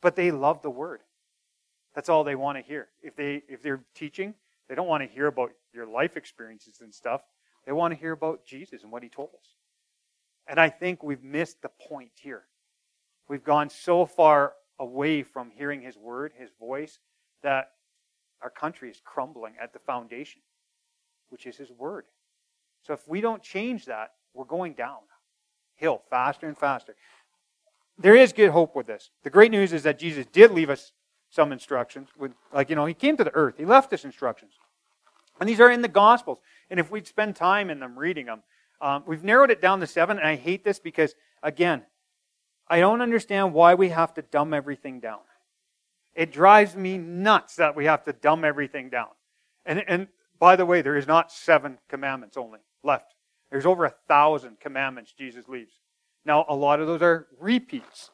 but 0.00 0.14
they 0.14 0.30
love 0.30 0.62
the 0.62 0.70
word. 0.70 1.00
That's 1.94 2.08
all 2.08 2.22
they 2.22 2.36
want 2.36 2.58
to 2.58 2.62
hear. 2.62 2.88
If 3.02 3.16
they 3.16 3.42
if 3.48 3.62
they're 3.62 3.82
teaching, 3.94 4.34
they 4.68 4.74
don't 4.74 4.86
want 4.86 5.02
to 5.02 5.08
hear 5.08 5.26
about 5.26 5.50
your 5.72 5.86
life 5.86 6.16
experiences 6.16 6.80
and 6.80 6.94
stuff. 6.94 7.22
They 7.66 7.72
want 7.72 7.92
to 7.94 8.00
hear 8.00 8.12
about 8.12 8.44
Jesus 8.46 8.82
and 8.82 8.92
what 8.92 9.02
he 9.02 9.08
told 9.08 9.30
us. 9.38 9.54
And 10.46 10.58
I 10.58 10.68
think 10.70 11.02
we've 11.02 11.22
missed 11.22 11.62
the 11.62 11.70
point 11.88 12.10
here. 12.14 12.44
We've 13.28 13.44
gone 13.44 13.68
so 13.68 14.06
far 14.06 14.54
away 14.78 15.22
from 15.22 15.50
hearing 15.50 15.82
his 15.82 15.96
word, 15.96 16.32
his 16.38 16.50
voice, 16.58 16.98
that 17.42 17.70
our 18.42 18.50
country 18.50 18.90
is 18.90 19.00
crumbling 19.04 19.54
at 19.60 19.72
the 19.72 19.78
foundation, 19.78 20.40
which 21.28 21.46
is 21.46 21.56
his 21.56 21.70
word. 21.70 22.04
So 22.82 22.92
if 22.92 23.06
we 23.08 23.20
don't 23.20 23.42
change 23.42 23.86
that, 23.86 24.12
we're 24.34 24.44
going 24.44 24.74
down 24.74 24.98
hill 25.78 26.02
faster 26.10 26.46
and 26.46 26.58
faster. 26.58 26.94
There 27.98 28.14
is 28.14 28.32
good 28.32 28.50
hope 28.50 28.76
with 28.76 28.86
this. 28.86 29.10
The 29.24 29.30
great 29.30 29.50
news 29.50 29.72
is 29.72 29.82
that 29.84 29.98
Jesus 29.98 30.26
did 30.26 30.50
leave 30.50 30.70
us 30.70 30.92
some 31.30 31.52
instructions. 31.52 32.08
With, 32.18 32.32
like, 32.52 32.70
you 32.70 32.76
know, 32.76 32.86
he 32.86 32.94
came 32.94 33.16
to 33.16 33.24
the 33.24 33.34
earth, 33.34 33.54
he 33.58 33.64
left 33.64 33.92
us 33.92 34.04
instructions. 34.04 34.52
And 35.40 35.48
these 35.48 35.60
are 35.60 35.70
in 35.70 35.82
the 35.82 35.88
Gospels. 35.88 36.38
And 36.70 36.80
if 36.80 36.90
we'd 36.90 37.06
spend 37.06 37.36
time 37.36 37.70
in 37.70 37.80
them 37.80 37.98
reading 37.98 38.26
them, 38.26 38.42
um, 38.80 39.04
we've 39.06 39.24
narrowed 39.24 39.50
it 39.50 39.62
down 39.62 39.80
to 39.80 39.86
seven. 39.86 40.18
And 40.18 40.26
I 40.26 40.36
hate 40.36 40.64
this 40.64 40.78
because, 40.78 41.14
again, 41.42 41.84
I 42.68 42.80
don't 42.80 43.00
understand 43.00 43.54
why 43.54 43.74
we 43.74 43.90
have 43.90 44.14
to 44.14 44.22
dumb 44.22 44.52
everything 44.52 45.00
down. 45.00 45.20
It 46.14 46.32
drives 46.32 46.74
me 46.74 46.98
nuts 46.98 47.56
that 47.56 47.76
we 47.76 47.84
have 47.84 48.04
to 48.04 48.12
dumb 48.12 48.44
everything 48.44 48.90
down. 48.90 49.08
And, 49.64 49.84
and 49.86 50.08
by 50.38 50.56
the 50.56 50.66
way, 50.66 50.82
there 50.82 50.96
is 50.96 51.06
not 51.06 51.30
seven 51.30 51.78
commandments 51.88 52.36
only 52.36 52.58
left. 52.82 53.14
There's 53.50 53.66
over 53.66 53.84
a 53.84 53.94
thousand 54.08 54.60
commandments 54.60 55.14
Jesus 55.16 55.48
leaves. 55.48 55.72
Now, 56.24 56.44
a 56.48 56.54
lot 56.54 56.80
of 56.80 56.86
those 56.86 57.02
are 57.02 57.28
repeats 57.38 58.10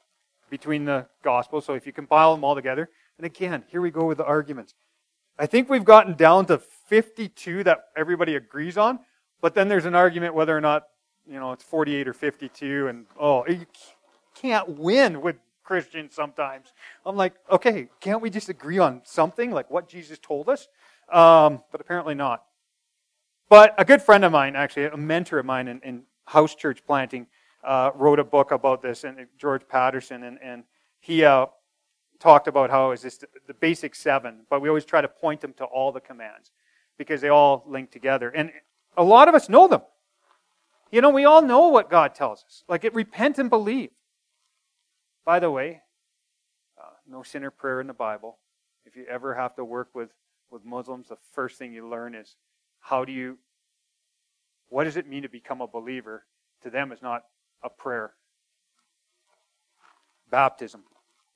between 0.50 0.84
the 0.84 1.06
Gospels. 1.22 1.64
So 1.64 1.74
if 1.74 1.86
you 1.86 1.92
compile 1.92 2.34
them 2.34 2.44
all 2.44 2.54
together, 2.54 2.90
and 3.18 3.26
again, 3.26 3.64
here 3.68 3.80
we 3.80 3.90
go 3.90 4.06
with 4.06 4.18
the 4.18 4.24
arguments. 4.24 4.74
I 5.38 5.46
think 5.46 5.68
we've 5.68 5.84
gotten 5.84 6.14
down 6.14 6.46
to 6.46 6.58
52 6.58 7.64
that 7.64 7.86
everybody 7.96 8.36
agrees 8.36 8.78
on, 8.78 9.00
but 9.40 9.54
then 9.54 9.68
there's 9.68 9.84
an 9.84 9.94
argument 9.94 10.34
whether 10.34 10.56
or 10.56 10.60
not, 10.60 10.84
you 11.26 11.38
know, 11.38 11.52
it's 11.52 11.64
48 11.64 12.08
or 12.08 12.12
52, 12.12 12.88
and 12.88 13.06
oh, 13.18 13.44
you 13.46 13.66
can't 14.34 14.68
win 14.78 15.20
with 15.20 15.36
Christians 15.64 16.14
sometimes. 16.14 16.72
I'm 17.04 17.16
like, 17.16 17.34
okay, 17.50 17.88
can't 18.00 18.20
we 18.20 18.30
just 18.30 18.48
agree 18.48 18.78
on 18.78 19.02
something, 19.04 19.50
like 19.50 19.70
what 19.70 19.88
Jesus 19.88 20.18
told 20.18 20.48
us? 20.48 20.68
Um, 21.12 21.62
but 21.72 21.80
apparently 21.80 22.14
not. 22.14 22.44
But 23.48 23.74
a 23.76 23.84
good 23.84 24.02
friend 24.02 24.24
of 24.24 24.32
mine, 24.32 24.56
actually, 24.56 24.86
a 24.86 24.96
mentor 24.96 25.38
of 25.38 25.46
mine 25.46 25.68
in, 25.68 25.80
in 25.80 26.02
house 26.26 26.54
church 26.54 26.84
planting, 26.86 27.26
uh, 27.62 27.90
wrote 27.94 28.18
a 28.18 28.24
book 28.24 28.52
about 28.52 28.82
this, 28.82 29.04
and 29.04 29.26
George 29.38 29.66
Patterson, 29.68 30.22
and, 30.22 30.38
and 30.42 30.64
he 31.00 31.24
uh, 31.24 31.46
talked 32.20 32.48
about 32.48 32.70
how 32.70 32.92
is 32.92 33.02
this 33.02 33.18
the 33.46 33.54
basic 33.54 33.94
seven, 33.94 34.46
but 34.48 34.60
we 34.60 34.68
always 34.68 34.84
try 34.84 35.00
to 35.00 35.08
point 35.08 35.40
them 35.40 35.52
to 35.54 35.64
all 35.64 35.92
the 35.92 36.00
commands 36.00 36.52
because 36.98 37.20
they 37.20 37.28
all 37.28 37.64
link 37.66 37.90
together. 37.90 38.30
And 38.30 38.52
a 38.96 39.04
lot 39.04 39.28
of 39.28 39.34
us 39.34 39.48
know 39.48 39.68
them. 39.68 39.82
You 40.90 41.00
know, 41.00 41.10
we 41.10 41.24
all 41.24 41.42
know 41.42 41.68
what 41.68 41.90
God 41.90 42.14
tells 42.14 42.44
us. 42.44 42.62
Like 42.68 42.84
it, 42.84 42.94
repent 42.94 43.38
and 43.38 43.50
believe. 43.50 43.90
By 45.24 45.40
the 45.40 45.50
way, 45.50 45.82
uh, 46.80 46.90
no 47.08 47.22
sinner 47.22 47.50
prayer 47.50 47.80
in 47.80 47.86
the 47.86 47.94
Bible. 47.94 48.38
If 48.86 48.94
you 48.94 49.04
ever 49.08 49.34
have 49.34 49.56
to 49.56 49.64
work 49.64 49.88
with, 49.94 50.10
with 50.50 50.64
Muslims, 50.64 51.08
the 51.08 51.16
first 51.32 51.58
thing 51.58 51.72
you 51.72 51.88
learn 51.88 52.14
is 52.14 52.36
how 52.80 53.04
do 53.04 53.12
you, 53.12 53.38
what 54.68 54.84
does 54.84 54.96
it 54.96 55.08
mean 55.08 55.22
to 55.22 55.28
become 55.28 55.60
a 55.60 55.66
believer? 55.66 56.24
To 56.62 56.70
them, 56.70 56.92
is 56.92 57.02
not 57.02 57.24
a 57.62 57.68
prayer. 57.68 58.12
Baptism 60.30 60.82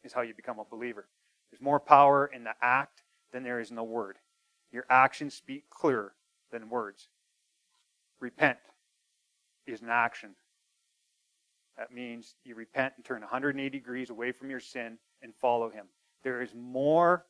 is 0.09 0.15
how 0.15 0.23
you 0.23 0.35
become 0.35 0.59
a 0.59 0.65
believer. 0.65 1.07
There's 1.51 1.61
more 1.61 1.79
power 1.79 2.27
in 2.27 2.45
the 2.45 2.55
act 2.63 3.03
than 3.33 3.43
there 3.43 3.61
is 3.61 3.71
in 3.71 3.77
the 3.77 3.85
word. 3.85 4.17
Your 4.73 4.87
actions 4.89 5.35
speak 5.35 5.69
clearer 5.71 6.15
than 6.51 6.71
words. 6.71 7.09
Repent 8.21 8.59
is 9.67 9.83
an 9.83 9.91
action. 9.91 10.31
That 11.77 11.93
means 11.93 12.35
you 12.45 12.55
repent 12.55 12.95
and 12.97 13.05
turn 13.05 13.21
180 13.21 13.71
degrees 13.71 14.11
away 14.11 14.33
from 14.33 14.51
your 14.51 14.61
sin 14.61 14.99
and 15.23 15.35
follow 15.35 15.71
Him. 15.71 15.87
There 16.25 16.41
is 16.41 16.55
more, 16.55 17.27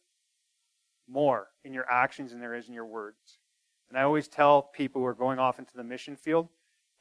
more 1.09 1.49
in 1.65 1.75
your 1.75 1.91
actions 1.91 2.31
than 2.31 2.41
there 2.41 2.55
is 2.55 2.69
in 2.69 2.75
your 2.75 2.87
words. 2.87 3.39
And 3.89 3.99
I 3.99 4.03
always 4.03 4.29
tell 4.29 4.63
people 4.63 5.03
who 5.03 5.07
are 5.07 5.15
going 5.15 5.39
off 5.39 5.59
into 5.59 5.77
the 5.77 5.85
mission 5.85 6.17
field 6.17 6.49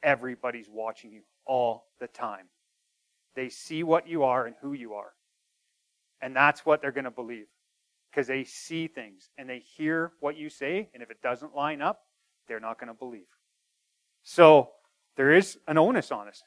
everybody's 0.04 0.70
watching 0.70 1.12
you 1.12 1.22
all 1.46 1.88
the 2.00 2.08
time. 2.08 2.48
They 3.36 3.50
see 3.50 3.84
what 3.84 4.08
you 4.08 4.24
are 4.24 4.46
and 4.46 4.56
who 4.62 4.74
you 4.74 4.94
are. 4.94 5.14
And 6.22 6.36
that's 6.36 6.66
what 6.66 6.82
they're 6.82 6.92
going 6.92 7.06
to 7.06 7.12
believe. 7.12 7.48
Because 8.10 8.28
they 8.28 8.44
see 8.44 8.88
things 8.88 9.30
and 9.38 9.50
they 9.50 9.60
hear 9.60 10.12
what 10.20 10.38
you 10.38 10.50
say, 10.50 10.90
and 10.94 11.04
if 11.04 11.12
it 11.12 11.22
doesn't 11.22 11.56
line 11.56 11.82
up, 11.82 12.02
they're 12.48 12.60
not 12.60 12.80
going 12.80 12.88
to 12.88 12.94
believe. 12.94 13.28
So 14.24 14.72
there 15.16 15.34
is 15.34 15.58
an 15.68 15.78
onus 15.78 16.12
on 16.12 16.28
us. 16.28 16.44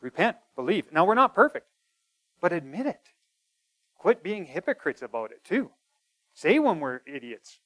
Repent, 0.00 0.36
believe. 0.56 0.92
Now, 0.92 1.04
we're 1.04 1.14
not 1.14 1.34
perfect, 1.34 1.66
but 2.40 2.52
admit 2.52 2.86
it. 2.86 3.00
Quit 3.96 4.22
being 4.22 4.44
hypocrites 4.44 5.02
about 5.02 5.30
it, 5.30 5.44
too. 5.44 5.70
Say 6.34 6.58
when 6.58 6.80
we're 6.80 7.00
idiots. 7.06 7.60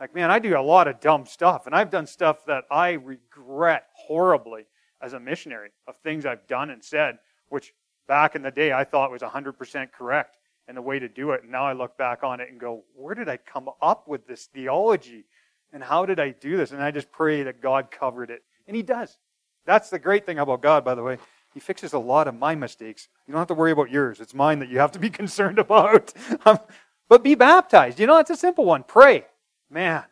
Like, 0.00 0.14
man, 0.14 0.30
I 0.30 0.38
do 0.38 0.58
a 0.58 0.60
lot 0.60 0.88
of 0.88 1.00
dumb 1.00 1.26
stuff, 1.26 1.66
and 1.66 1.74
I've 1.74 1.90
done 1.90 2.06
stuff 2.06 2.44
that 2.46 2.64
I 2.70 2.92
regret 2.92 3.84
horribly 3.94 4.66
as 5.00 5.12
a 5.12 5.20
missionary 5.20 5.70
of 5.86 5.96
things 5.98 6.26
I've 6.26 6.46
done 6.46 6.70
and 6.70 6.84
said, 6.84 7.18
which 7.48 7.72
back 8.08 8.34
in 8.34 8.42
the 8.42 8.50
day 8.50 8.72
I 8.72 8.84
thought 8.84 9.10
was 9.10 9.22
100% 9.22 9.92
correct 9.92 10.36
and 10.70 10.76
the 10.76 10.82
way 10.82 11.00
to 11.00 11.08
do 11.08 11.32
it. 11.32 11.42
And 11.42 11.50
now 11.50 11.66
I 11.66 11.72
look 11.72 11.98
back 11.98 12.22
on 12.22 12.40
it 12.40 12.48
and 12.48 12.60
go, 12.60 12.84
where 12.94 13.16
did 13.16 13.28
I 13.28 13.38
come 13.38 13.68
up 13.82 14.06
with 14.06 14.28
this 14.28 14.46
theology? 14.46 15.24
And 15.72 15.82
how 15.82 16.06
did 16.06 16.20
I 16.20 16.30
do 16.30 16.56
this? 16.56 16.70
And 16.70 16.80
I 16.80 16.92
just 16.92 17.10
pray 17.10 17.42
that 17.42 17.60
God 17.60 17.90
covered 17.90 18.30
it. 18.30 18.44
And 18.68 18.76
He 18.76 18.82
does. 18.84 19.18
That's 19.66 19.90
the 19.90 19.98
great 19.98 20.24
thing 20.24 20.38
about 20.38 20.62
God, 20.62 20.84
by 20.84 20.94
the 20.94 21.02
way. 21.02 21.18
He 21.52 21.58
fixes 21.58 21.92
a 21.92 21.98
lot 21.98 22.28
of 22.28 22.36
my 22.36 22.54
mistakes. 22.54 23.08
You 23.26 23.32
don't 23.32 23.40
have 23.40 23.48
to 23.48 23.54
worry 23.54 23.72
about 23.72 23.90
yours. 23.90 24.20
It's 24.20 24.32
mine 24.32 24.60
that 24.60 24.68
you 24.68 24.78
have 24.78 24.92
to 24.92 25.00
be 25.00 25.10
concerned 25.20 25.58
about. 25.58 26.14
But 27.10 27.24
be 27.24 27.34
baptized. 27.34 27.98
You 27.98 28.06
know, 28.06 28.18
it's 28.18 28.30
a 28.30 28.36
simple 28.36 28.64
one. 28.64 28.84
Pray. 28.84 29.26
Man, 29.68 30.04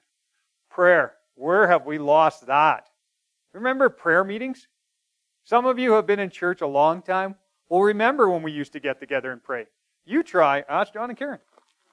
prayer. 0.68 1.14
Where 1.36 1.68
have 1.68 1.86
we 1.86 1.96
lost 1.96 2.48
that? 2.48 2.88
Remember 3.52 3.88
prayer 3.88 4.24
meetings? 4.24 4.66
Some 5.44 5.64
of 5.64 5.78
you 5.78 5.92
have 5.92 6.08
been 6.08 6.18
in 6.18 6.28
church 6.28 6.60
a 6.60 6.66
long 6.66 7.02
time. 7.02 7.36
Well, 7.68 7.82
remember 7.82 8.28
when 8.28 8.42
we 8.42 8.50
used 8.50 8.72
to 8.72 8.80
get 8.80 8.98
together 8.98 9.30
and 9.30 9.40
pray. 9.40 9.66
You 10.08 10.22
try, 10.22 10.64
ask 10.70 10.94
John 10.94 11.10
and 11.10 11.18
Karen. 11.18 11.38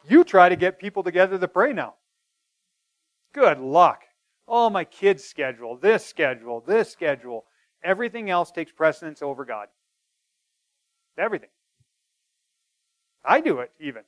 You 0.08 0.24
try 0.24 0.48
to 0.48 0.56
get 0.56 0.80
people 0.80 1.04
together 1.04 1.38
to 1.38 1.48
pray 1.50 1.74
now. 1.74 1.96
Good 3.34 3.60
luck. 3.60 4.04
Oh, 4.48 4.70
my 4.70 4.86
kids' 4.86 5.26
schedule, 5.26 5.76
this 5.76 6.06
schedule, 6.06 6.64
this 6.66 6.90
schedule. 6.90 7.44
Everything 7.84 8.30
else 8.30 8.52
takes 8.52 8.72
precedence 8.72 9.22
over 9.22 9.44
God. 9.44 9.68
Everything. 11.18 11.50
I 13.26 13.42
do 13.42 13.60
it 13.60 13.72
even. 13.82 14.04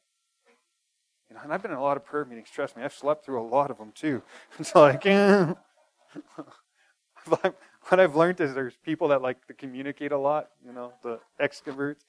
You 1.29 1.35
know, 1.35 1.41
and 1.43 1.53
I've 1.53 1.61
been 1.61 1.71
in 1.71 1.77
a 1.77 1.83
lot 1.83 1.97
of 1.97 2.05
prayer 2.05 2.23
meetings. 2.23 2.47
Trust 2.49 2.77
me, 2.77 2.83
I've 2.83 2.93
slept 2.93 3.25
through 3.25 3.41
a 3.41 3.47
lot 3.47 3.71
of 3.71 3.77
them 3.77 3.91
too. 3.93 4.21
It's 4.59 4.73
like, 4.73 5.05
eh. 5.05 5.53
what 7.25 7.99
I've 7.99 8.15
learned 8.15 8.39
is 8.39 8.53
there's 8.53 8.77
people 8.85 9.09
that 9.09 9.21
like 9.21 9.45
to 9.47 9.53
communicate 9.53 10.13
a 10.13 10.17
lot. 10.17 10.47
You 10.65 10.71
know, 10.71 10.93
the 11.03 11.19
extroverts. 11.41 12.05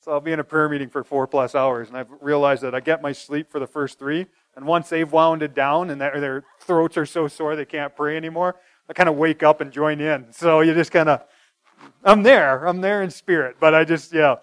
So 0.00 0.12
I'll 0.12 0.20
be 0.20 0.32
in 0.32 0.40
a 0.40 0.44
prayer 0.44 0.68
meeting 0.68 0.88
for 0.88 1.02
four 1.02 1.26
plus 1.26 1.54
hours, 1.54 1.88
and 1.88 1.96
I've 1.96 2.10
realized 2.20 2.62
that 2.62 2.74
I 2.74 2.80
get 2.80 3.02
my 3.02 3.12
sleep 3.12 3.50
for 3.50 3.58
the 3.58 3.66
first 3.66 3.98
three, 3.98 4.26
and 4.54 4.66
once 4.66 4.88
they've 4.88 5.10
wound 5.10 5.42
it 5.42 5.54
down 5.54 5.90
and 5.90 6.00
their, 6.00 6.20
their 6.20 6.44
throats 6.60 6.96
are 6.96 7.06
so 7.06 7.26
sore 7.26 7.56
they 7.56 7.64
can't 7.64 7.94
pray 7.96 8.16
anymore, 8.16 8.56
I 8.88 8.92
kind 8.92 9.08
of 9.08 9.16
wake 9.16 9.42
up 9.42 9.60
and 9.60 9.72
join 9.72 10.00
in. 10.00 10.32
So 10.32 10.60
you 10.60 10.72
just 10.72 10.92
kind 10.92 11.08
of, 11.08 11.24
I'm 12.04 12.22
there, 12.22 12.64
I'm 12.64 12.80
there 12.80 13.02
in 13.02 13.10
spirit, 13.10 13.56
but 13.58 13.74
I 13.74 13.84
just, 13.84 14.12
yeah. 14.12 14.36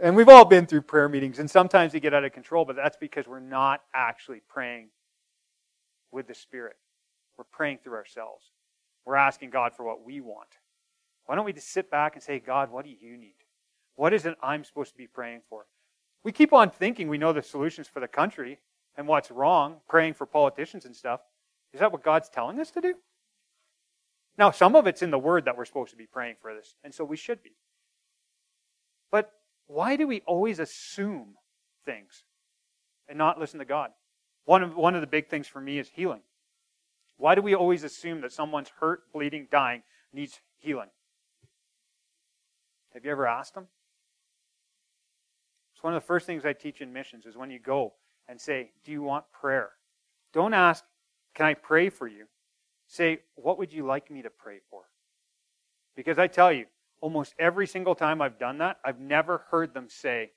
And 0.00 0.14
we've 0.14 0.28
all 0.28 0.44
been 0.44 0.66
through 0.66 0.82
prayer 0.82 1.08
meetings, 1.08 1.38
and 1.38 1.50
sometimes 1.50 1.92
they 1.92 2.00
get 2.00 2.14
out 2.14 2.24
of 2.24 2.32
control, 2.32 2.64
but 2.64 2.76
that's 2.76 2.96
because 2.96 3.26
we're 3.26 3.40
not 3.40 3.80
actually 3.94 4.42
praying 4.46 4.90
with 6.12 6.28
the 6.28 6.34
Spirit. 6.34 6.76
We're 7.36 7.44
praying 7.44 7.78
through 7.82 7.94
ourselves. 7.94 8.44
We're 9.04 9.16
asking 9.16 9.50
God 9.50 9.74
for 9.74 9.84
what 9.84 10.04
we 10.04 10.20
want. 10.20 10.48
Why 11.26 11.34
don't 11.34 11.44
we 11.44 11.52
just 11.52 11.72
sit 11.72 11.90
back 11.90 12.14
and 12.14 12.22
say, 12.22 12.38
God, 12.38 12.70
what 12.70 12.84
do 12.84 12.90
you 12.90 13.16
need? 13.16 13.34
What 13.98 14.14
is 14.14 14.26
it 14.26 14.38
I'm 14.40 14.62
supposed 14.62 14.92
to 14.92 14.96
be 14.96 15.08
praying 15.08 15.40
for? 15.50 15.66
We 16.22 16.30
keep 16.30 16.52
on 16.52 16.70
thinking 16.70 17.08
we 17.08 17.18
know 17.18 17.32
the 17.32 17.42
solutions 17.42 17.88
for 17.88 17.98
the 17.98 18.06
country 18.06 18.60
and 18.96 19.08
what's 19.08 19.28
wrong, 19.28 19.78
praying 19.88 20.14
for 20.14 20.24
politicians 20.24 20.84
and 20.84 20.94
stuff. 20.94 21.18
Is 21.72 21.80
that 21.80 21.90
what 21.90 22.04
God's 22.04 22.28
telling 22.28 22.60
us 22.60 22.70
to 22.70 22.80
do? 22.80 22.94
Now, 24.38 24.52
some 24.52 24.76
of 24.76 24.86
it's 24.86 25.02
in 25.02 25.10
the 25.10 25.18
Word 25.18 25.46
that 25.46 25.56
we're 25.56 25.64
supposed 25.64 25.90
to 25.90 25.96
be 25.96 26.06
praying 26.06 26.36
for 26.40 26.54
this, 26.54 26.76
and 26.84 26.94
so 26.94 27.02
we 27.02 27.16
should 27.16 27.42
be. 27.42 27.56
But 29.10 29.32
why 29.66 29.96
do 29.96 30.06
we 30.06 30.20
always 30.26 30.60
assume 30.60 31.34
things 31.84 32.22
and 33.08 33.18
not 33.18 33.40
listen 33.40 33.58
to 33.58 33.64
God? 33.64 33.90
One 34.44 34.62
of, 34.62 34.76
one 34.76 34.94
of 34.94 35.00
the 35.00 35.08
big 35.08 35.28
things 35.28 35.48
for 35.48 35.60
me 35.60 35.76
is 35.76 35.88
healing. 35.88 36.20
Why 37.16 37.34
do 37.34 37.42
we 37.42 37.56
always 37.56 37.82
assume 37.82 38.20
that 38.20 38.30
someone's 38.30 38.70
hurt, 38.78 39.12
bleeding, 39.12 39.48
dying 39.50 39.82
needs 40.12 40.38
healing? 40.56 40.90
Have 42.94 43.04
you 43.04 43.10
ever 43.10 43.26
asked 43.26 43.54
them? 43.54 43.66
It's 45.78 45.84
one 45.84 45.94
of 45.94 46.02
the 46.02 46.06
first 46.08 46.26
things 46.26 46.44
I 46.44 46.54
teach 46.54 46.80
in 46.80 46.92
missions 46.92 47.24
is 47.24 47.36
when 47.36 47.52
you 47.52 47.60
go 47.60 47.92
and 48.26 48.40
say, 48.40 48.72
Do 48.84 48.90
you 48.90 49.00
want 49.00 49.26
prayer? 49.30 49.70
Don't 50.32 50.52
ask, 50.52 50.82
Can 51.36 51.46
I 51.46 51.54
pray 51.54 51.88
for 51.88 52.08
you? 52.08 52.24
Say, 52.88 53.20
What 53.36 53.58
would 53.58 53.72
you 53.72 53.86
like 53.86 54.10
me 54.10 54.22
to 54.22 54.28
pray 54.28 54.58
for? 54.72 54.82
Because 55.94 56.18
I 56.18 56.26
tell 56.26 56.52
you, 56.52 56.66
almost 57.00 57.32
every 57.38 57.68
single 57.68 57.94
time 57.94 58.20
I've 58.20 58.40
done 58.40 58.58
that, 58.58 58.78
I've 58.84 58.98
never 58.98 59.44
heard 59.52 59.72
them 59.72 59.86
say, 59.88 60.32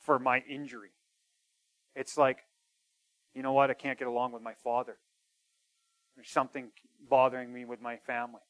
For 0.00 0.18
my 0.18 0.42
injury. 0.48 0.92
It's 1.94 2.16
like, 2.16 2.38
You 3.34 3.42
know 3.42 3.52
what? 3.52 3.68
I 3.68 3.74
can't 3.74 3.98
get 3.98 4.08
along 4.08 4.32
with 4.32 4.40
my 4.40 4.54
father. 4.64 4.96
There's 6.16 6.30
something 6.30 6.68
bothering 7.10 7.52
me 7.52 7.66
with 7.66 7.82
my 7.82 7.98
family. 7.98 8.40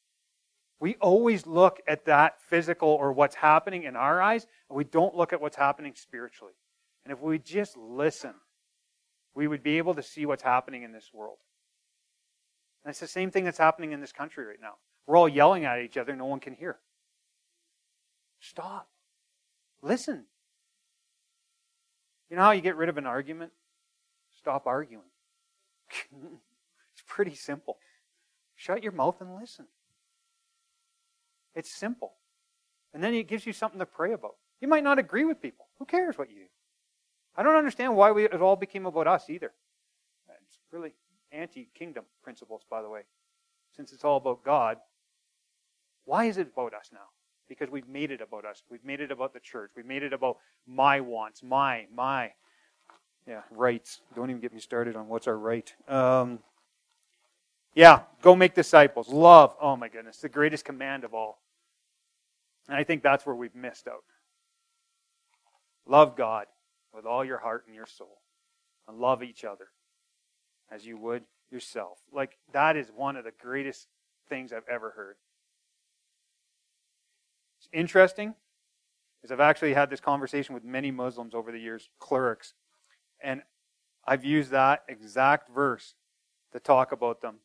We 0.82 0.96
always 0.96 1.46
look 1.46 1.80
at 1.86 2.06
that 2.06 2.42
physical 2.42 2.88
or 2.88 3.12
what's 3.12 3.36
happening 3.36 3.84
in 3.84 3.94
our 3.94 4.20
eyes, 4.20 4.48
and 4.68 4.76
we 4.76 4.82
don't 4.82 5.14
look 5.14 5.32
at 5.32 5.40
what's 5.40 5.54
happening 5.54 5.92
spiritually. 5.94 6.54
And 7.04 7.12
if 7.12 7.20
we 7.20 7.38
just 7.38 7.76
listen, 7.76 8.34
we 9.32 9.46
would 9.46 9.62
be 9.62 9.78
able 9.78 9.94
to 9.94 10.02
see 10.02 10.26
what's 10.26 10.42
happening 10.42 10.82
in 10.82 10.90
this 10.90 11.10
world. 11.14 11.38
And 12.84 12.90
it's 12.90 12.98
the 12.98 13.06
same 13.06 13.30
thing 13.30 13.44
that's 13.44 13.58
happening 13.58 13.92
in 13.92 14.00
this 14.00 14.10
country 14.10 14.44
right 14.44 14.58
now. 14.60 14.72
We're 15.06 15.16
all 15.16 15.28
yelling 15.28 15.64
at 15.64 15.78
each 15.78 15.96
other, 15.96 16.16
no 16.16 16.26
one 16.26 16.40
can 16.40 16.52
hear. 16.52 16.80
Stop. 18.40 18.88
Listen. 19.82 20.24
You 22.28 22.34
know 22.34 22.42
how 22.42 22.50
you 22.50 22.60
get 22.60 22.74
rid 22.74 22.88
of 22.88 22.98
an 22.98 23.06
argument? 23.06 23.52
Stop 24.36 24.66
arguing. 24.66 25.06
it's 26.10 27.04
pretty 27.06 27.36
simple. 27.36 27.78
Shut 28.56 28.82
your 28.82 28.90
mouth 28.90 29.20
and 29.20 29.36
listen. 29.36 29.66
It's 31.54 31.70
simple. 31.70 32.14
And 32.94 33.02
then 33.02 33.14
it 33.14 33.28
gives 33.28 33.46
you 33.46 33.52
something 33.52 33.78
to 33.78 33.86
pray 33.86 34.12
about. 34.12 34.36
You 34.60 34.68
might 34.68 34.84
not 34.84 34.98
agree 34.98 35.24
with 35.24 35.40
people. 35.40 35.66
Who 35.78 35.84
cares 35.84 36.18
what 36.18 36.30
you 36.30 36.36
do? 36.36 36.46
I 37.36 37.42
don't 37.42 37.56
understand 37.56 37.96
why 37.96 38.12
we, 38.12 38.24
it 38.24 38.42
all 38.42 38.56
became 38.56 38.86
about 38.86 39.06
us 39.06 39.30
either. 39.30 39.52
It's 40.28 40.58
really 40.70 40.92
anti 41.30 41.68
kingdom 41.74 42.04
principles, 42.22 42.62
by 42.70 42.82
the 42.82 42.88
way. 42.88 43.02
Since 43.74 43.92
it's 43.92 44.04
all 44.04 44.18
about 44.18 44.44
God, 44.44 44.76
why 46.04 46.26
is 46.26 46.36
it 46.36 46.48
about 46.52 46.74
us 46.74 46.90
now? 46.92 47.08
Because 47.48 47.70
we've 47.70 47.88
made 47.88 48.10
it 48.10 48.20
about 48.20 48.44
us. 48.44 48.62
We've 48.70 48.84
made 48.84 49.00
it 49.00 49.10
about 49.10 49.32
the 49.32 49.40
church. 49.40 49.70
We've 49.76 49.86
made 49.86 50.02
it 50.02 50.12
about 50.12 50.36
my 50.66 51.00
wants, 51.00 51.42
my, 51.42 51.86
my. 51.94 52.32
Yeah, 53.26 53.42
rights. 53.50 54.00
Don't 54.16 54.30
even 54.30 54.42
get 54.42 54.52
me 54.52 54.60
started 54.60 54.96
on 54.96 55.08
what's 55.08 55.28
our 55.28 55.38
right. 55.38 55.72
Um, 55.88 56.40
yeah, 57.74 58.00
go 58.20 58.36
make 58.36 58.54
disciples. 58.54 59.08
Love. 59.08 59.54
Oh 59.60 59.76
my 59.76 59.88
goodness, 59.88 60.18
the 60.18 60.28
greatest 60.28 60.64
command 60.64 61.04
of 61.04 61.14
all. 61.14 61.40
And 62.68 62.76
I 62.76 62.84
think 62.84 63.02
that's 63.02 63.26
where 63.26 63.34
we've 63.34 63.54
missed 63.54 63.88
out. 63.88 64.04
Love 65.86 66.16
God 66.16 66.46
with 66.94 67.06
all 67.06 67.24
your 67.24 67.38
heart 67.38 67.64
and 67.66 67.74
your 67.74 67.86
soul. 67.86 68.18
And 68.88 68.98
love 68.98 69.22
each 69.22 69.44
other 69.44 69.68
as 70.70 70.84
you 70.84 70.96
would 70.98 71.22
yourself. 71.50 71.98
Like, 72.12 72.36
that 72.52 72.76
is 72.76 72.88
one 72.94 73.16
of 73.16 73.24
the 73.24 73.30
greatest 73.30 73.86
things 74.28 74.52
I've 74.52 74.68
ever 74.68 74.90
heard. 74.90 75.16
It's 77.58 77.68
interesting, 77.72 78.34
is 79.22 79.30
I've 79.30 79.38
actually 79.38 79.74
had 79.74 79.88
this 79.88 80.00
conversation 80.00 80.52
with 80.54 80.64
many 80.64 80.90
Muslims 80.90 81.32
over 81.34 81.52
the 81.52 81.60
years, 81.60 81.90
clerics, 82.00 82.54
and 83.22 83.42
I've 84.04 84.24
used 84.24 84.50
that 84.50 84.82
exact 84.88 85.48
verse 85.54 85.94
to 86.52 86.58
talk 86.58 86.90
about 86.90 87.22
them. 87.22 87.36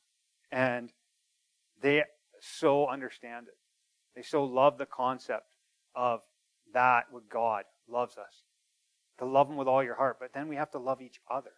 And 0.52 0.92
they 1.82 2.04
so 2.40 2.88
understand 2.88 3.48
it. 3.48 3.58
They 4.16 4.24
so 4.24 4.44
love 4.44 4.78
the 4.78 4.86
concept 4.86 5.46
of 5.96 6.22
that 6.74 7.06
what 7.12 7.30
God 7.30 7.64
loves 7.88 8.18
us. 8.18 8.44
To 9.20 9.26
love 9.26 9.50
Him 9.50 9.58
with 9.58 9.68
all 9.68 9.84
your 9.84 9.96
heart, 9.96 10.18
but 10.20 10.34
then 10.34 10.48
we 10.48 10.56
have 10.56 10.72
to 10.72 10.80
love 10.80 11.02
each 11.02 11.20
other. 11.30 11.52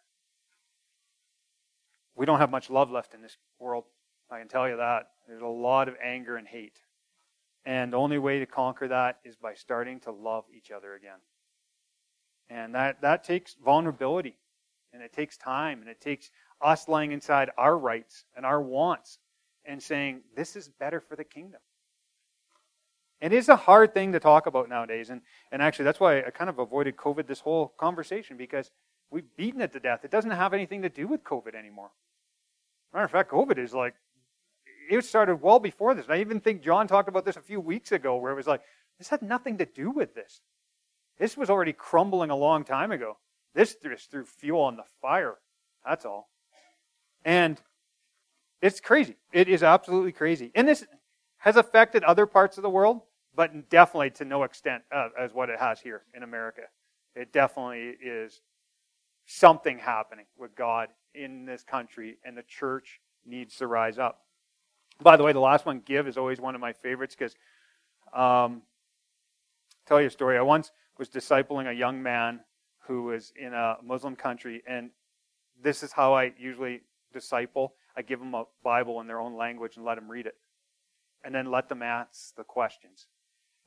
We 2.16 2.26
don't 2.26 2.40
have 2.40 2.52
much 2.52 2.70
love 2.70 2.92
left 2.92 3.14
in 3.14 3.22
this 3.22 3.38
world. 3.60 3.86
I 4.32 4.40
can 4.40 4.48
tell 4.48 4.68
you 4.68 4.78
that. 4.78 5.08
There's 5.28 5.42
a 5.42 5.48
lot 5.48 5.88
of 5.88 5.96
anger 6.04 6.36
and 6.36 6.48
hate. 6.48 6.80
And 7.66 7.94
the 7.94 7.98
only 7.98 8.18
way 8.18 8.40
to 8.40 8.46
conquer 8.46 8.88
that 8.88 9.20
is 9.24 9.36
by 9.36 9.54
starting 9.54 10.00
to 10.02 10.12
love 10.12 10.46
each 10.56 10.72
other 10.72 10.96
again. 10.96 11.20
And 12.50 12.76
that, 12.76 13.02
that 13.02 13.24
takes 13.24 13.56
vulnerability. 13.64 14.38
And 14.92 15.04
it 15.04 15.14
takes 15.14 15.38
time. 15.38 15.82
And 15.82 15.90
it 15.90 16.02
takes 16.02 16.30
us 16.62 16.88
laying 16.88 17.12
inside 17.12 17.50
our 17.58 17.78
rights 17.78 18.26
and 18.36 18.46
our 18.46 18.62
wants 18.62 19.20
and 19.66 19.82
saying, 19.82 20.22
this 20.36 20.56
is 20.56 20.70
better 20.80 21.00
for 21.00 21.16
the 21.16 21.24
kingdom. 21.24 21.62
It 23.22 23.34
is 23.34 23.50
a 23.50 23.56
hard 23.56 23.94
thing 23.94 24.14
to 24.14 24.20
talk 24.20 24.48
about 24.48 24.70
nowadays. 24.70 25.10
And, 25.10 25.22
and 25.52 25.62
actually, 25.62 25.86
that's 25.86 26.00
why 26.00 26.20
I 26.20 26.30
kind 26.30 26.50
of 26.50 26.60
avoided 26.60 26.96
COVID 26.96 27.28
this 27.28 27.42
whole 27.42 27.74
conversation 27.78 28.38
because 28.38 28.72
we've 29.12 29.26
beaten 29.36 29.62
it 29.62 29.74
to 29.74 29.80
death. 29.80 30.06
It 30.06 30.12
doesn't 30.12 30.32
have 30.32 30.54
anything 30.54 30.84
to 30.84 30.90
do 30.90 31.08
with 31.08 31.24
COVID 31.24 31.54
anymore. 31.54 31.92
Matter 32.94 33.06
of 33.06 33.12
fact, 33.12 33.32
COVID 33.32 33.58
is 33.58 33.74
like, 33.74 33.96
it 34.90 35.04
started 35.04 35.42
well 35.42 35.60
before 35.60 35.94
this. 35.94 36.06
And 36.06 36.14
I 36.14 36.22
even 36.22 36.40
think 36.40 36.64
John 36.64 36.88
talked 36.88 37.10
about 37.10 37.26
this 37.26 37.36
a 37.36 37.42
few 37.42 37.60
weeks 37.60 37.92
ago 37.92 38.16
where 38.16 38.32
it 38.32 38.36
was 38.36 38.48
like, 38.48 38.62
this 38.98 39.10
had 39.10 39.22
nothing 39.22 39.58
to 39.58 39.66
do 39.66 39.92
with 39.92 40.16
this. 40.16 40.42
This 41.20 41.36
was 41.36 41.50
already 41.50 41.74
crumbling 41.74 42.32
a 42.32 42.36
long 42.36 42.64
time 42.64 42.92
ago. 42.92 43.18
This 43.54 43.76
just 43.76 44.10
threw 44.10 44.26
fuel 44.26 44.62
on 44.62 44.78
the 44.78 44.84
fire. 45.02 45.36
That's 45.86 46.06
all. 46.06 46.30
And 47.26 47.60
it's 48.62 48.80
crazy. 48.80 49.16
It 49.32 49.48
is 49.48 49.64
absolutely 49.64 50.12
crazy. 50.12 50.52
And 50.56 50.68
this 50.68 50.86
has 51.38 51.56
affected 51.56 52.04
other 52.04 52.26
parts 52.26 52.58
of 52.58 52.64
the 52.64 52.70
world 52.70 53.02
but 53.40 53.70
definitely 53.70 54.10
to 54.10 54.26
no 54.26 54.44
extent 54.44 54.84
uh, 54.94 55.08
as 55.18 55.34
what 55.34 55.50
it 55.50 55.58
has 55.58 55.80
here 55.80 56.02
in 56.14 56.24
America. 56.24 56.64
It 57.16 57.32
definitely 57.32 57.96
is 58.06 58.42
something 59.26 59.78
happening 59.78 60.26
with 60.38 60.56
God 60.56 60.90
in 61.16 61.46
this 61.46 61.64
country, 61.64 62.18
and 62.26 62.38
the 62.38 62.44
church 62.44 63.00
needs 63.26 63.56
to 63.56 63.68
rise 63.68 63.98
up. 63.98 64.24
By 65.02 65.16
the 65.16 65.24
way, 65.24 65.32
the 65.32 65.40
last 65.40 65.66
one, 65.66 65.82
give, 65.86 66.06
is 66.06 66.18
always 66.18 66.42
one 66.42 66.54
of 66.54 66.60
my 66.60 66.74
favorites 66.74 67.16
because, 67.18 67.36
um, 68.14 68.62
tell 69.86 70.02
you 70.02 70.08
a 70.08 70.12
story. 70.12 70.38
I 70.38 70.42
once 70.42 70.72
was 70.98 71.08
discipling 71.08 71.70
a 71.70 71.74
young 71.74 72.04
man 72.04 72.42
who 72.88 73.04
was 73.04 73.32
in 73.40 73.54
a 73.54 73.78
Muslim 73.82 74.18
country, 74.18 74.64
and 74.68 74.90
this 75.64 75.82
is 75.82 75.94
how 75.94 76.14
I 76.14 76.34
usually 76.38 76.82
disciple. 77.14 77.74
I 77.96 78.02
give 78.02 78.20
them 78.20 78.34
a 78.34 78.46
Bible 78.64 79.02
in 79.02 79.08
their 79.08 79.20
own 79.20 79.36
language 79.36 79.76
and 79.76 79.86
let 79.86 79.96
them 79.96 80.10
read 80.10 80.26
it, 80.26 80.36
and 81.24 81.34
then 81.34 81.52
let 81.52 81.70
them 81.70 81.82
ask 81.82 82.36
the 82.36 82.44
questions. 82.44 83.08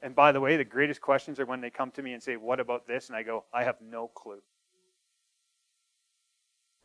And 0.00 0.14
by 0.14 0.32
the 0.32 0.40
way, 0.40 0.56
the 0.56 0.64
greatest 0.64 1.00
questions 1.00 1.38
are 1.38 1.46
when 1.46 1.60
they 1.60 1.70
come 1.70 1.92
to 1.92 2.02
me 2.02 2.12
and 2.12 2.22
say, 2.22 2.36
What 2.36 2.60
about 2.60 2.86
this? 2.86 3.08
And 3.08 3.16
I 3.16 3.22
go, 3.22 3.44
I 3.54 3.64
have 3.64 3.76
no 3.80 4.08
clue. 4.08 4.42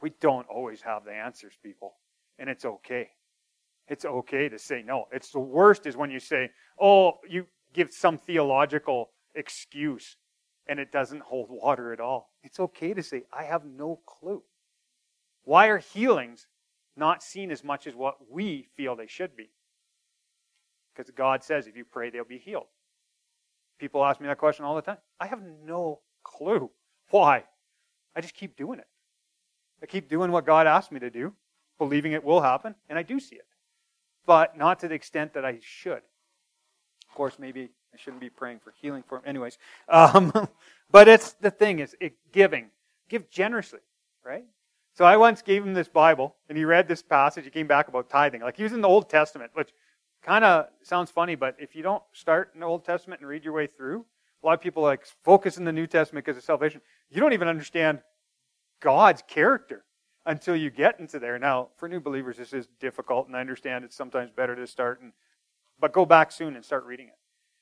We 0.02 0.12
don't 0.22 0.48
always 0.48 0.82
have 0.82 1.06
the 1.06 1.14
answers, 1.14 1.54
people. 1.64 1.96
And 2.38 2.50
it's 2.50 2.66
okay. 2.66 3.10
It's 3.88 4.06
okay 4.06 4.50
to 4.50 4.60
say 4.60 4.84
no. 4.86 5.08
It's 5.12 5.32
the 5.32 5.40
worst 5.40 5.88
is 5.88 5.98
when 5.98 6.12
you 6.12 6.20
say, 6.20 6.52
Oh, 6.80 7.14
you 7.28 7.48
give 7.74 7.92
some 7.92 8.20
theological 8.20 9.10
excuse 9.34 10.18
and 10.68 10.80
it 10.80 10.92
doesn't 10.92 11.22
hold 11.22 11.48
water 11.50 11.94
at 11.94 12.00
all. 12.00 12.32
It's 12.44 12.60
okay 12.60 12.94
to 12.94 13.02
say, 13.02 13.24
I 13.34 13.44
have 13.44 13.66
no 13.66 14.00
clue. 14.06 14.44
Why 15.48 15.68
are 15.68 15.78
healings 15.78 16.46
not 16.98 17.24
seen 17.24 17.52
as 17.52 17.64
much 17.64 17.88
as 17.88 17.96
what 17.96 18.18
we 18.30 18.68
feel 18.76 18.98
they 18.98 19.08
should 19.08 19.34
be? 19.38 19.50
Because 20.94 21.10
God 21.12 21.42
says 21.42 21.68
if 21.68 21.78
you 21.78 21.86
pray, 21.86 22.10
they'll 22.10 22.26
be 22.26 22.38
healed. 22.38 22.66
People 23.80 24.04
ask 24.04 24.20
me 24.20 24.28
that 24.28 24.40
question 24.40 24.66
all 24.66 24.76
the 24.76 24.82
time. 24.82 24.98
I 25.22 25.28
have 25.28 25.42
no 25.64 26.02
clue. 26.22 26.70
Why? 27.12 27.46
I 28.14 28.20
just 28.20 28.34
keep 28.34 28.58
doing 28.58 28.80
it. 28.80 28.88
I 29.82 29.86
keep 29.86 30.10
doing 30.10 30.34
what 30.34 30.46
God 30.46 30.68
asked 30.68 30.92
me 30.92 31.00
to 31.00 31.10
do, 31.10 31.32
believing 31.78 32.12
it 32.12 32.26
will 32.26 32.42
happen, 32.42 32.76
and 32.90 33.00
I 33.00 33.04
do 33.04 33.18
see 33.18 33.38
it. 33.38 33.48
But 34.26 34.58
not 34.58 34.82
to 34.82 34.90
the 34.90 34.96
extent 34.96 35.34
that 35.36 35.46
I 35.46 35.60
should. 35.62 36.02
Of 37.08 37.16
course, 37.16 37.40
maybe 37.40 37.70
I 37.94 37.98
shouldn't 37.98 38.20
be 38.20 38.30
praying 38.30 38.60
for 38.60 38.74
healing 38.82 39.04
for 39.08 39.20
him. 39.20 39.24
Anyways. 39.26 39.58
Um, 39.88 40.34
but 40.92 41.08
it's 41.08 41.32
the 41.40 41.52
thing 41.52 41.80
is 41.80 41.96
it, 42.02 42.16
giving. 42.34 42.72
Give 43.08 43.30
generously, 43.30 43.80
right? 44.26 44.44
So 44.98 45.06
I 45.06 45.16
once 45.16 45.44
gave 45.44 45.64
him 45.64 45.76
this 45.76 45.88
Bible, 45.88 46.36
and 46.50 46.58
he 46.58 46.66
read 46.66 46.88
this 46.88 47.04
passage. 47.04 47.44
He 47.44 47.52
came 47.52 47.68
back 47.68 47.88
about 47.88 48.10
tithing. 48.10 48.42
Like 48.42 48.58
he 48.58 48.64
was 48.64 48.74
in 48.74 48.82
the 48.82 48.88
Old 48.88 49.12
Testament, 49.12 49.52
which 49.54 49.70
kind 50.24 50.44
of 50.44 50.70
sounds 50.82 51.12
funny, 51.12 51.36
but 51.36 51.56
if 51.60 51.76
you 51.76 51.84
don't 51.84 52.02
start 52.14 52.50
in 52.56 52.62
the 52.62 52.66
Old 52.66 52.84
Testament 52.84 53.22
and 53.22 53.30
read 53.30 53.44
your 53.44 53.54
way 53.54 53.68
through, 53.68 54.08
a 54.42 54.46
lot 54.48 54.54
of 54.54 54.62
people 54.62 54.82
like 54.82 55.06
focus 55.24 55.60
in 55.60 55.66
the 55.66 55.72
New 55.72 55.86
Testament 55.86 56.26
because 56.26 56.36
of 56.36 56.44
salvation. 56.44 56.82
You 57.12 57.22
don't 57.22 57.34
even 57.34 57.48
understand 57.48 58.00
God's 58.80 59.22
character 59.28 59.86
until 60.26 60.56
you 60.56 60.72
get 60.72 61.00
into 61.00 61.20
there. 61.20 61.38
Now, 61.38 61.68
for 61.76 61.88
new 61.88 62.00
believers, 62.00 62.38
this 62.38 62.52
is 62.52 62.68
difficult, 62.80 63.28
and 63.28 63.38
I 63.38 63.40
understand 63.40 63.86
it's 63.86 63.96
sometimes 63.96 64.32
better 64.32 64.56
to 64.56 64.66
start 64.66 65.00
and, 65.00 65.14
but 65.80 65.94
go 65.94 66.08
back 66.08 66.32
soon 66.32 66.56
and 66.56 66.66
start 66.66 66.86
reading 66.86 67.10
it 67.10 67.20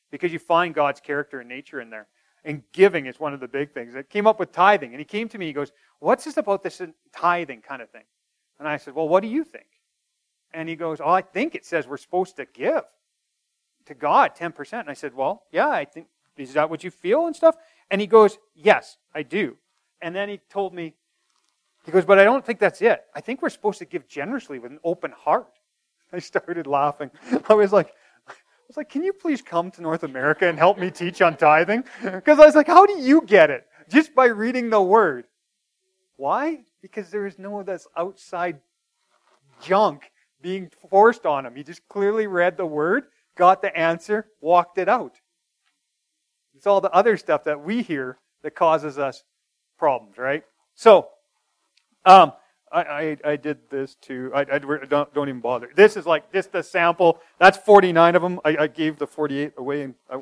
because 0.09 0.31
you 0.31 0.39
find 0.39 0.73
God's 0.73 1.01
character 1.01 1.41
and 1.41 1.49
nature 1.49 1.81
in 1.81 1.89
there. 1.89 2.07
And 2.45 2.63
giving 2.71 3.07
is 3.07 3.19
one 3.19 3.33
of 3.33 3.41
the 3.41 3.47
big 3.47 3.73
things. 3.73 3.95
It 3.95 4.09
came 4.09 4.27
up 4.27 4.39
with 4.39 4.53
tithing, 4.53 4.91
and 4.91 4.99
he 4.99 5.05
came 5.05 5.27
to 5.29 5.37
me. 5.37 5.47
He 5.47 5.53
goes, 5.53 5.73
"What's 5.99 6.23
this 6.23 6.37
about 6.37 6.63
this 6.63 6.81
tithing 7.11 7.61
kind 7.61 7.81
of 7.81 7.89
thing?" 7.89 8.05
And 8.59 8.67
I 8.67 8.77
said, 8.77 8.95
"Well, 8.95 9.09
what 9.09 9.21
do 9.21 9.27
you 9.27 9.43
think?" 9.43 9.65
And 10.55 10.69
he 10.69 10.75
goes, 10.77 11.01
Oh, 11.01 11.09
I 11.09 11.21
think 11.21 11.53
it 11.53 11.65
says 11.65 11.85
we're 11.85 11.97
supposed 11.97 12.37
to 12.37 12.45
give 12.45 12.83
to 13.85 13.93
God 13.93 14.35
10%. 14.35 14.79
And 14.79 14.89
I 14.89 14.93
said, 14.93 15.13
Well, 15.13 15.43
yeah, 15.51 15.67
I 15.67 15.83
think, 15.83 16.07
is 16.37 16.53
that 16.53 16.69
what 16.69 16.83
you 16.83 16.89
feel 16.89 17.27
and 17.27 17.35
stuff? 17.35 17.57
And 17.91 17.99
he 17.99 18.07
goes, 18.07 18.39
Yes, 18.55 18.97
I 19.13 19.21
do. 19.23 19.57
And 20.01 20.15
then 20.15 20.29
he 20.29 20.39
told 20.49 20.73
me, 20.73 20.95
He 21.85 21.91
goes, 21.91 22.05
But 22.05 22.19
I 22.19 22.23
don't 22.23 22.43
think 22.43 22.59
that's 22.59 22.81
it. 22.81 23.03
I 23.13 23.19
think 23.19 23.41
we're 23.41 23.49
supposed 23.49 23.79
to 23.79 23.85
give 23.85 24.07
generously 24.07 24.57
with 24.57 24.71
an 24.71 24.79
open 24.83 25.11
heart. 25.11 25.59
I 26.13 26.19
started 26.19 26.67
laughing. 26.67 27.11
I 27.49 27.53
was 27.53 27.73
like, 27.73 27.93
I 28.65 28.67
was 28.67 28.77
like, 28.77 28.89
can 28.89 29.03
you 29.03 29.13
please 29.13 29.43
come 29.43 29.69
to 29.71 29.81
North 29.81 30.01
America 30.01 30.49
and 30.49 30.57
help 30.57 30.79
me 30.79 30.89
teach 30.89 31.21
on 31.21 31.37
tithing? 31.37 31.83
Because 32.03 32.39
I 32.39 32.45
was 32.47 32.55
like, 32.55 32.65
how 32.65 32.87
do 32.87 32.97
you 32.97 33.21
get 33.21 33.51
it? 33.51 33.67
Just 33.91 34.15
by 34.15 34.25
reading 34.25 34.71
the 34.71 34.81
word. 34.81 35.25
Why? 36.17 36.63
Because 36.81 37.11
there 37.11 37.27
is 37.27 37.37
no 37.37 37.59
of 37.59 37.67
this 37.67 37.87
outside 37.95 38.59
junk 39.61 40.09
being 40.41 40.71
forced 40.89 41.27
on 41.27 41.45
him. 41.45 41.55
He 41.55 41.63
just 41.63 41.87
clearly 41.87 42.25
read 42.25 42.57
the 42.57 42.65
word, 42.65 43.03
got 43.37 43.61
the 43.61 43.75
answer, 43.77 44.25
walked 44.41 44.79
it 44.79 44.89
out. 44.89 45.13
It's 46.55 46.65
all 46.65 46.81
the 46.81 46.91
other 46.91 47.17
stuff 47.17 47.43
that 47.43 47.63
we 47.63 47.83
hear 47.83 48.17
that 48.41 48.55
causes 48.55 48.97
us 48.97 49.23
problems, 49.77 50.17
right? 50.17 50.43
So, 50.73 51.09
um, 52.03 52.31
I, 52.71 52.81
I, 52.81 53.17
I, 53.23 53.35
did 53.35 53.69
this 53.69 53.95
too. 53.95 54.31
I, 54.33 54.41
I 54.41 54.59
don't, 54.59 55.13
don't, 55.13 55.29
even 55.29 55.39
bother. 55.39 55.69
This 55.75 55.95
is 55.95 56.05
like 56.05 56.31
just 56.33 56.53
a 56.55 56.63
sample. 56.63 57.19
That's 57.39 57.57
49 57.57 58.15
of 58.15 58.21
them. 58.21 58.39
I, 58.43 58.57
I 58.61 58.67
gave 58.67 58.97
the 58.97 59.07
48 59.07 59.53
away, 59.57 59.83
and 59.83 59.95
I, 60.09 60.21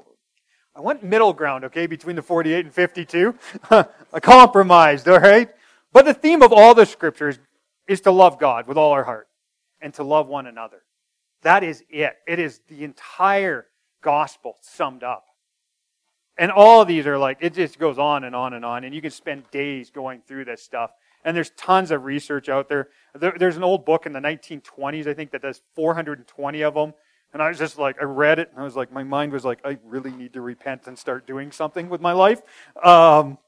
I 0.75 0.81
went 0.81 1.03
middle 1.03 1.33
ground, 1.33 1.63
okay, 1.65 1.87
between 1.87 2.15
the 2.15 2.21
48 2.21 2.65
and 2.65 2.73
52. 2.73 3.35
I 3.71 4.19
compromised, 4.21 5.07
all 5.07 5.19
right? 5.19 5.49
But 5.91 6.05
the 6.05 6.13
theme 6.13 6.41
of 6.41 6.51
all 6.51 6.75
the 6.75 6.85
scriptures 6.85 7.39
is 7.87 8.01
to 8.01 8.11
love 8.11 8.39
God 8.39 8.67
with 8.67 8.77
all 8.77 8.91
our 8.91 9.03
heart 9.03 9.27
and 9.81 9.93
to 9.95 10.03
love 10.03 10.27
one 10.27 10.47
another. 10.47 10.81
That 11.43 11.63
is 11.63 11.83
it. 11.89 12.13
It 12.27 12.39
is 12.39 12.61
the 12.67 12.83
entire 12.83 13.67
gospel 14.01 14.55
summed 14.61 15.03
up. 15.03 15.25
And 16.37 16.51
all 16.51 16.83
these 16.83 17.05
are 17.05 17.17
like, 17.17 17.37
it 17.41 17.53
just 17.53 17.77
goes 17.77 17.99
on 17.99 18.23
and 18.23 18.35
on 18.35 18.53
and 18.53 18.65
on. 18.65 18.83
And 18.83 18.95
you 18.95 19.01
can 19.01 19.11
spend 19.11 19.49
days 19.51 19.91
going 19.91 20.21
through 20.27 20.45
this 20.45 20.63
stuff. 20.63 20.91
And 21.23 21.35
there's 21.35 21.51
tons 21.51 21.91
of 21.91 22.03
research 22.03 22.49
out 22.49 22.69
there. 22.69 22.89
there 23.13 23.33
there's 23.37 23.57
an 23.57 23.63
old 23.63 23.85
book 23.85 24.05
in 24.05 24.13
the 24.13 24.19
1920s, 24.19 25.07
I 25.07 25.13
think, 25.13 25.31
that 25.31 25.41
does 25.41 25.61
420 25.75 26.61
of 26.61 26.73
them. 26.73 26.93
And 27.33 27.41
I 27.41 27.49
was 27.49 27.57
just 27.57 27.79
like, 27.79 27.99
I 27.99 28.03
read 28.03 28.37
it, 28.37 28.49
and 28.51 28.59
I 28.59 28.63
was 28.63 28.75
like, 28.75 28.91
my 28.91 29.03
mind 29.03 29.31
was 29.31 29.43
like, 29.43 29.59
I 29.65 29.79
really 29.83 30.11
need 30.11 30.33
to 30.33 30.41
repent 30.41 30.85
and 30.85 30.97
start 30.97 31.25
doing 31.25 31.51
something 31.51 31.89
with 31.89 31.99
my 31.99 32.11
life. 32.11 32.41
Um, 32.83 33.39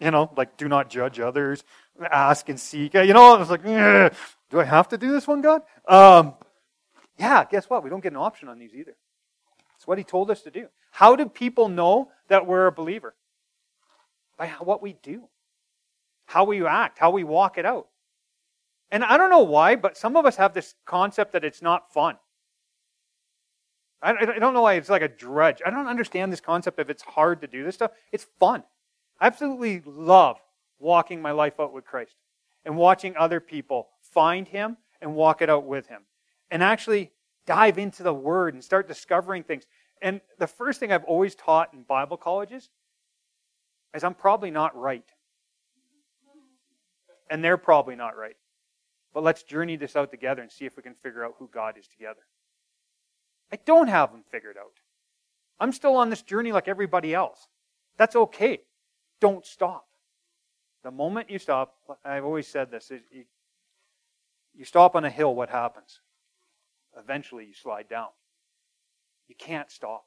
you 0.00 0.10
know, 0.10 0.32
like, 0.36 0.56
do 0.56 0.66
not 0.66 0.90
judge 0.90 1.20
others, 1.20 1.62
ask 2.10 2.48
and 2.48 2.58
seek. 2.58 2.94
You 2.94 3.12
know, 3.12 3.34
I 3.34 3.38
was 3.38 3.50
like, 3.50 3.62
do 3.62 4.60
I 4.60 4.64
have 4.64 4.88
to 4.88 4.98
do 4.98 5.12
this 5.12 5.28
one, 5.28 5.42
God? 5.42 5.62
Um, 5.86 6.34
yeah, 7.18 7.44
guess 7.44 7.70
what? 7.70 7.84
We 7.84 7.90
don't 7.90 8.02
get 8.02 8.12
an 8.12 8.18
option 8.18 8.48
on 8.48 8.58
these 8.58 8.74
either. 8.74 8.96
It's 9.76 9.86
what 9.86 9.98
he 9.98 10.04
told 10.04 10.30
us 10.30 10.42
to 10.42 10.50
do. 10.50 10.66
How 10.90 11.14
do 11.16 11.26
people 11.26 11.68
know 11.68 12.10
that 12.28 12.46
we're 12.46 12.66
a 12.66 12.72
believer? 12.72 13.14
By 14.36 14.48
what 14.48 14.82
we 14.82 14.94
do, 15.02 15.28
how 16.30 16.44
we 16.44 16.64
act, 16.64 16.98
how 16.98 17.10
we 17.10 17.24
walk 17.24 17.58
it 17.58 17.66
out. 17.66 17.88
And 18.92 19.02
I 19.02 19.16
don't 19.16 19.30
know 19.30 19.42
why, 19.42 19.74
but 19.74 19.96
some 19.96 20.16
of 20.16 20.24
us 20.24 20.36
have 20.36 20.54
this 20.54 20.74
concept 20.86 21.32
that 21.32 21.44
it's 21.44 21.60
not 21.60 21.92
fun. 21.92 22.18
I 24.00 24.24
don't 24.24 24.54
know 24.54 24.62
why 24.62 24.74
it's 24.74 24.88
like 24.88 25.02
a 25.02 25.08
drudge. 25.08 25.60
I 25.64 25.70
don't 25.70 25.88
understand 25.88 26.32
this 26.32 26.40
concept 26.40 26.78
of 26.78 26.88
it's 26.88 27.02
hard 27.02 27.40
to 27.42 27.46
do 27.46 27.64
this 27.64 27.74
stuff. 27.74 27.90
It's 28.12 28.26
fun. 28.38 28.62
I 29.20 29.26
absolutely 29.26 29.82
love 29.84 30.38
walking 30.78 31.20
my 31.20 31.32
life 31.32 31.60
out 31.60 31.74
with 31.74 31.84
Christ 31.84 32.14
and 32.64 32.76
watching 32.76 33.16
other 33.16 33.40
people 33.40 33.88
find 34.00 34.48
Him 34.48 34.76
and 35.02 35.14
walk 35.14 35.42
it 35.42 35.50
out 35.50 35.66
with 35.66 35.88
Him 35.88 36.02
and 36.50 36.62
actually 36.62 37.10
dive 37.44 37.76
into 37.76 38.02
the 38.02 38.14
Word 38.14 38.54
and 38.54 38.64
start 38.64 38.88
discovering 38.88 39.42
things. 39.42 39.64
And 40.00 40.20
the 40.38 40.46
first 40.46 40.80
thing 40.80 40.92
I've 40.92 41.04
always 41.04 41.34
taught 41.34 41.74
in 41.74 41.82
Bible 41.82 42.16
colleges 42.16 42.70
is 43.94 44.04
I'm 44.04 44.14
probably 44.14 44.50
not 44.50 44.74
right. 44.74 45.04
And 47.30 47.42
they're 47.42 47.56
probably 47.56 47.96
not 47.96 48.16
right. 48.16 48.36
But 49.14 49.22
let's 49.22 49.42
journey 49.42 49.76
this 49.76 49.96
out 49.96 50.10
together 50.10 50.42
and 50.42 50.50
see 50.50 50.66
if 50.66 50.76
we 50.76 50.82
can 50.82 50.94
figure 50.94 51.24
out 51.24 51.36
who 51.38 51.48
God 51.52 51.78
is 51.78 51.88
together. 51.88 52.20
I 53.52 53.58
don't 53.64 53.88
have 53.88 54.12
them 54.12 54.24
figured 54.30 54.56
out. 54.58 54.72
I'm 55.58 55.72
still 55.72 55.96
on 55.96 56.10
this 56.10 56.22
journey 56.22 56.52
like 56.52 56.68
everybody 56.68 57.14
else. 57.14 57.48
That's 57.96 58.16
okay. 58.16 58.60
Don't 59.20 59.44
stop. 59.46 59.86
The 60.82 60.90
moment 60.90 61.30
you 61.30 61.38
stop, 61.38 61.74
I've 62.04 62.24
always 62.24 62.46
said 62.46 62.70
this, 62.70 62.90
you, 62.90 63.24
you 64.54 64.64
stop 64.64 64.94
on 64.96 65.04
a 65.04 65.10
hill, 65.10 65.34
what 65.34 65.50
happens? 65.50 66.00
Eventually 66.98 67.46
you 67.46 67.54
slide 67.54 67.88
down. 67.88 68.08
You 69.28 69.34
can't 69.38 69.70
stop. 69.70 70.04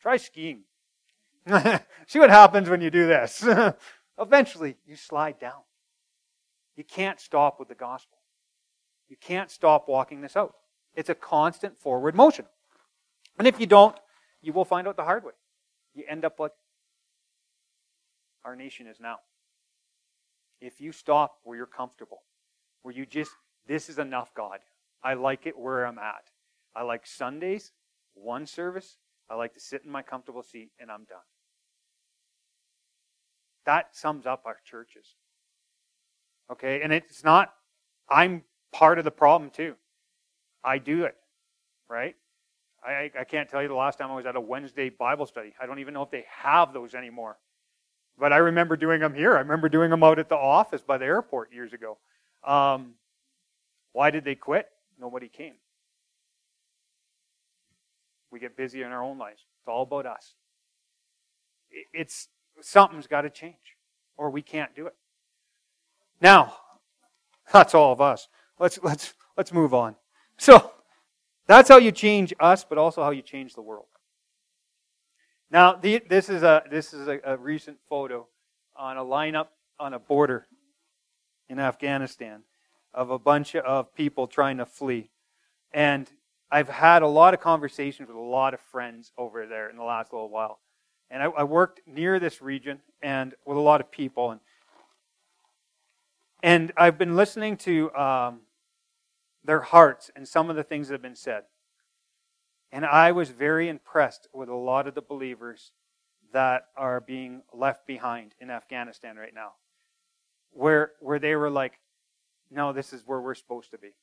Try 0.00 0.16
skiing. 0.16 0.62
See 2.06 2.18
what 2.18 2.30
happens 2.30 2.68
when 2.68 2.80
you 2.80 2.90
do 2.90 3.06
this. 3.06 3.44
Eventually, 4.18 4.76
you 4.86 4.96
slide 4.96 5.40
down. 5.40 5.62
You 6.80 6.84
can't 6.84 7.20
stop 7.20 7.58
with 7.58 7.68
the 7.68 7.74
gospel. 7.74 8.16
You 9.10 9.16
can't 9.20 9.50
stop 9.50 9.86
walking 9.86 10.22
this 10.22 10.34
out. 10.34 10.54
It's 10.94 11.10
a 11.10 11.14
constant 11.14 11.78
forward 11.78 12.14
motion. 12.14 12.46
And 13.38 13.46
if 13.46 13.60
you 13.60 13.66
don't, 13.66 13.94
you 14.40 14.54
will 14.54 14.64
find 14.64 14.88
out 14.88 14.96
the 14.96 15.04
hard 15.04 15.22
way. 15.22 15.34
You 15.94 16.04
end 16.08 16.24
up 16.24 16.40
like 16.40 16.52
our 18.46 18.56
nation 18.56 18.86
is 18.86 18.98
now. 18.98 19.16
If 20.62 20.80
you 20.80 20.90
stop 20.90 21.34
where 21.44 21.54
you're 21.54 21.66
comfortable, 21.66 22.22
where 22.80 22.94
you 22.94 23.04
just, 23.04 23.32
this 23.66 23.90
is 23.90 23.98
enough, 23.98 24.32
God. 24.34 24.60
I 25.04 25.12
like 25.12 25.46
it 25.46 25.58
where 25.58 25.84
I'm 25.84 25.98
at. 25.98 26.30
I 26.74 26.84
like 26.84 27.06
Sundays 27.06 27.72
one 28.14 28.46
service, 28.46 28.96
I 29.28 29.34
like 29.34 29.52
to 29.52 29.60
sit 29.60 29.82
in 29.84 29.90
my 29.90 30.00
comfortable 30.00 30.42
seat 30.42 30.70
and 30.80 30.90
I'm 30.90 31.04
done. 31.04 31.18
That 33.66 33.94
sums 33.94 34.24
up 34.24 34.44
our 34.46 34.56
churches. 34.64 35.16
Okay? 36.50 36.82
And 36.82 36.92
it's 36.92 37.24
not, 37.24 37.52
I'm 38.08 38.42
part 38.72 38.98
of 38.98 39.04
the 39.04 39.10
problem 39.10 39.50
too. 39.50 39.74
I 40.64 40.78
do 40.78 41.04
it, 41.04 41.16
right? 41.88 42.16
I, 42.84 43.10
I 43.18 43.24
can't 43.24 43.48
tell 43.48 43.62
you 43.62 43.68
the 43.68 43.74
last 43.74 43.98
time 43.98 44.10
I 44.10 44.14
was 44.14 44.26
at 44.26 44.36
a 44.36 44.40
Wednesday 44.40 44.88
Bible 44.88 45.26
study. 45.26 45.54
I 45.60 45.66
don't 45.66 45.78
even 45.78 45.94
know 45.94 46.02
if 46.02 46.10
they 46.10 46.24
have 46.42 46.72
those 46.72 46.94
anymore. 46.94 47.38
But 48.18 48.32
I 48.32 48.38
remember 48.38 48.76
doing 48.76 49.00
them 49.00 49.14
here. 49.14 49.36
I 49.36 49.40
remember 49.40 49.68
doing 49.68 49.90
them 49.90 50.02
out 50.02 50.18
at 50.18 50.28
the 50.28 50.36
office 50.36 50.82
by 50.82 50.98
the 50.98 51.06
airport 51.06 51.52
years 51.52 51.72
ago. 51.72 51.98
Um, 52.46 52.94
why 53.92 54.10
did 54.10 54.24
they 54.24 54.34
quit? 54.34 54.66
Nobody 54.98 55.28
came. 55.28 55.54
We 58.30 58.38
get 58.38 58.56
busy 58.56 58.82
in 58.82 58.92
our 58.92 59.02
own 59.02 59.18
lives. 59.18 59.44
It's 59.60 59.68
all 59.68 59.82
about 59.82 60.06
us. 60.06 60.34
It's 61.92 62.28
something's 62.60 63.06
got 63.06 63.22
to 63.22 63.30
change, 63.30 63.76
or 64.16 64.30
we 64.30 64.42
can't 64.42 64.74
do 64.74 64.86
it. 64.86 64.94
Now, 66.20 66.54
that's 67.52 67.74
all 67.74 67.92
of 67.92 68.00
us. 68.00 68.28
Let's 68.58 68.78
let's 68.82 69.14
let's 69.36 69.52
move 69.52 69.74
on. 69.74 69.96
So 70.38 70.72
that's 71.46 71.68
how 71.68 71.78
you 71.78 71.92
change 71.92 72.32
us, 72.38 72.64
but 72.64 72.78
also 72.78 73.02
how 73.02 73.10
you 73.10 73.22
change 73.22 73.54
the 73.54 73.62
world. 73.62 73.86
Now, 75.50 75.74
the, 75.74 76.02
this 76.08 76.28
is 76.28 76.42
a 76.42 76.62
this 76.70 76.92
is 76.92 77.08
a, 77.08 77.20
a 77.24 77.36
recent 77.36 77.78
photo 77.88 78.26
on 78.76 78.96
a 78.96 79.04
lineup 79.04 79.48
on 79.78 79.94
a 79.94 79.98
border 79.98 80.46
in 81.48 81.58
Afghanistan 81.58 82.42
of 82.94 83.10
a 83.10 83.18
bunch 83.18 83.56
of 83.56 83.94
people 83.94 84.26
trying 84.26 84.58
to 84.58 84.66
flee, 84.66 85.10
and 85.72 86.10
I've 86.50 86.68
had 86.68 87.02
a 87.02 87.06
lot 87.06 87.34
of 87.34 87.40
conversations 87.40 88.08
with 88.08 88.16
a 88.16 88.20
lot 88.20 88.54
of 88.54 88.60
friends 88.60 89.12
over 89.16 89.46
there 89.46 89.70
in 89.70 89.76
the 89.76 89.84
last 89.84 90.12
little 90.12 90.28
while. 90.28 90.60
And 91.10 91.22
I, 91.22 91.26
I 91.26 91.44
worked 91.44 91.80
near 91.86 92.18
this 92.18 92.42
region 92.42 92.80
and 93.02 93.34
with 93.46 93.56
a 93.56 93.60
lot 93.60 93.80
of 93.80 93.90
people. 93.90 94.32
And, 94.32 94.40
and 96.42 96.72
I've 96.76 96.98
been 96.98 97.16
listening 97.16 97.56
to 97.58 97.92
um, 97.94 98.40
their 99.44 99.60
hearts 99.60 100.10
and 100.14 100.26
some 100.26 100.50
of 100.50 100.56
the 100.56 100.62
things 100.62 100.88
that 100.88 100.94
have 100.94 101.02
been 101.02 101.16
said. 101.16 101.44
And 102.72 102.84
I 102.84 103.12
was 103.12 103.30
very 103.30 103.68
impressed 103.68 104.28
with 104.32 104.48
a 104.48 104.54
lot 104.54 104.86
of 104.86 104.94
the 104.94 105.02
believers 105.02 105.72
that 106.32 106.66
are 106.76 107.00
being 107.00 107.42
left 107.52 107.86
behind 107.86 108.34
in 108.40 108.50
Afghanistan 108.50 109.16
right 109.16 109.34
now. 109.34 109.52
Where, 110.52 110.92
where 111.00 111.18
they 111.18 111.34
were 111.34 111.50
like, 111.50 111.80
no, 112.50 112.72
this 112.72 112.92
is 112.92 113.02
where 113.06 113.20
we're 113.20 113.34
supposed 113.34 113.70
to 113.72 113.78
be. 113.78 113.94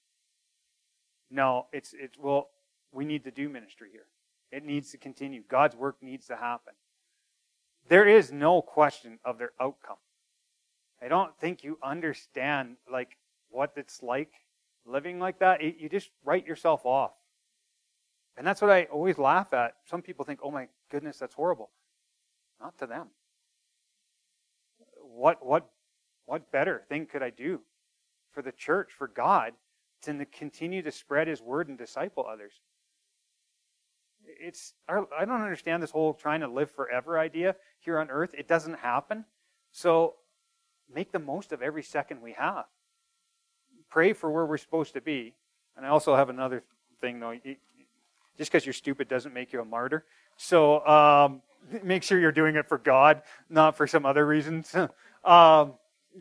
No, 1.30 1.68
it's 1.74 1.94
it's 1.94 2.18
well, 2.18 2.50
we 2.94 3.04
need 3.04 3.26
to 3.26 3.32
do 3.32 3.50
ministry 3.50 3.90
here. 3.92 4.06
It 4.52 4.64
needs 4.64 4.92
to 4.92 4.98
continue. 4.98 5.44
God's 5.50 5.76
work 5.76 5.98
needs 6.02 6.28
to 6.28 6.38
happen. 6.38 6.74
There 7.90 8.08
is 8.08 8.32
no 8.32 8.62
question 8.62 9.20
of 9.26 9.38
their 9.38 9.52
outcome. 9.60 9.98
I 11.02 11.08
don't 11.08 11.38
think 11.40 11.64
you 11.64 11.78
understand 11.84 12.78
like 12.92 13.18
what 13.50 13.74
it's 13.76 14.02
like 14.02 14.32
living 14.86 15.20
like 15.20 15.40
that. 15.40 15.62
You 15.62 15.90
just 15.90 16.10
write 16.24 16.48
yourself 16.48 16.86
off. 16.86 17.12
And 18.38 18.46
that's 18.46 18.62
what 18.62 18.72
I 18.72 18.84
always 18.86 19.18
laugh 19.18 19.54
at. 19.54 19.76
Some 19.86 20.02
people 20.02 20.24
think, 20.24 20.40
"Oh 20.44 20.52
my 20.52 20.68
goodness, 20.90 21.18
that's 21.18 21.34
horrible." 21.34 21.72
Not 22.60 22.78
to 22.80 22.88
them. 22.88 23.10
What 25.02 25.46
what 25.46 25.70
what 26.26 26.52
better 26.52 26.84
thing 26.90 27.06
could 27.06 27.24
I 27.24 27.30
do 27.30 27.62
for 28.32 28.42
the 28.42 28.52
church, 28.52 28.92
for 28.92 29.08
God, 29.08 29.54
to 30.04 30.26
continue 30.26 30.82
to 30.84 30.92
spread 30.92 31.28
his 31.28 31.42
word 31.42 31.70
and 31.70 31.78
disciple 31.78 32.26
others. 32.28 32.62
It's 34.24 34.74
I 34.88 35.26
don't 35.26 35.42
understand 35.42 35.82
this 35.82 35.92
whole 35.92 36.14
trying 36.14 36.42
to 36.42 36.48
live 36.48 36.70
forever 36.70 37.18
idea 37.18 37.56
here 37.80 37.98
on 37.98 38.12
earth. 38.12 38.36
It 38.38 38.48
doesn't 38.48 38.76
happen. 38.76 39.26
So 39.72 40.16
make 40.94 41.12
the 41.12 41.20
most 41.20 41.52
of 41.52 41.62
every 41.62 41.84
second 41.84 42.22
we 42.22 42.34
have. 42.34 42.66
Pray 43.90 44.14
for 44.14 44.30
where 44.32 44.46
we're 44.46 44.58
supposed 44.58 44.94
to 44.94 45.02
be. 45.02 45.34
And 45.76 45.86
I 45.86 45.90
also 45.90 46.16
have 46.16 46.30
another 46.30 46.64
thing 47.02 47.20
though. 47.20 47.34
Just 48.38 48.52
because 48.52 48.66
you're 48.66 48.74
stupid 48.74 49.08
doesn't 49.08 49.34
make 49.34 49.54
you 49.54 49.62
a 49.62 49.66
martyr. 49.66 50.06
So 50.38 50.86
um, 50.86 51.42
make 51.84 52.04
sure 52.04 52.20
you're 52.20 52.32
doing 52.32 52.56
it 52.56 52.68
for 52.68 52.78
God, 52.78 53.22
not 53.50 53.76
for 53.76 53.88
some 53.88 54.06
other 54.06 54.26
reasons. 54.26 54.74
um, 55.24 55.74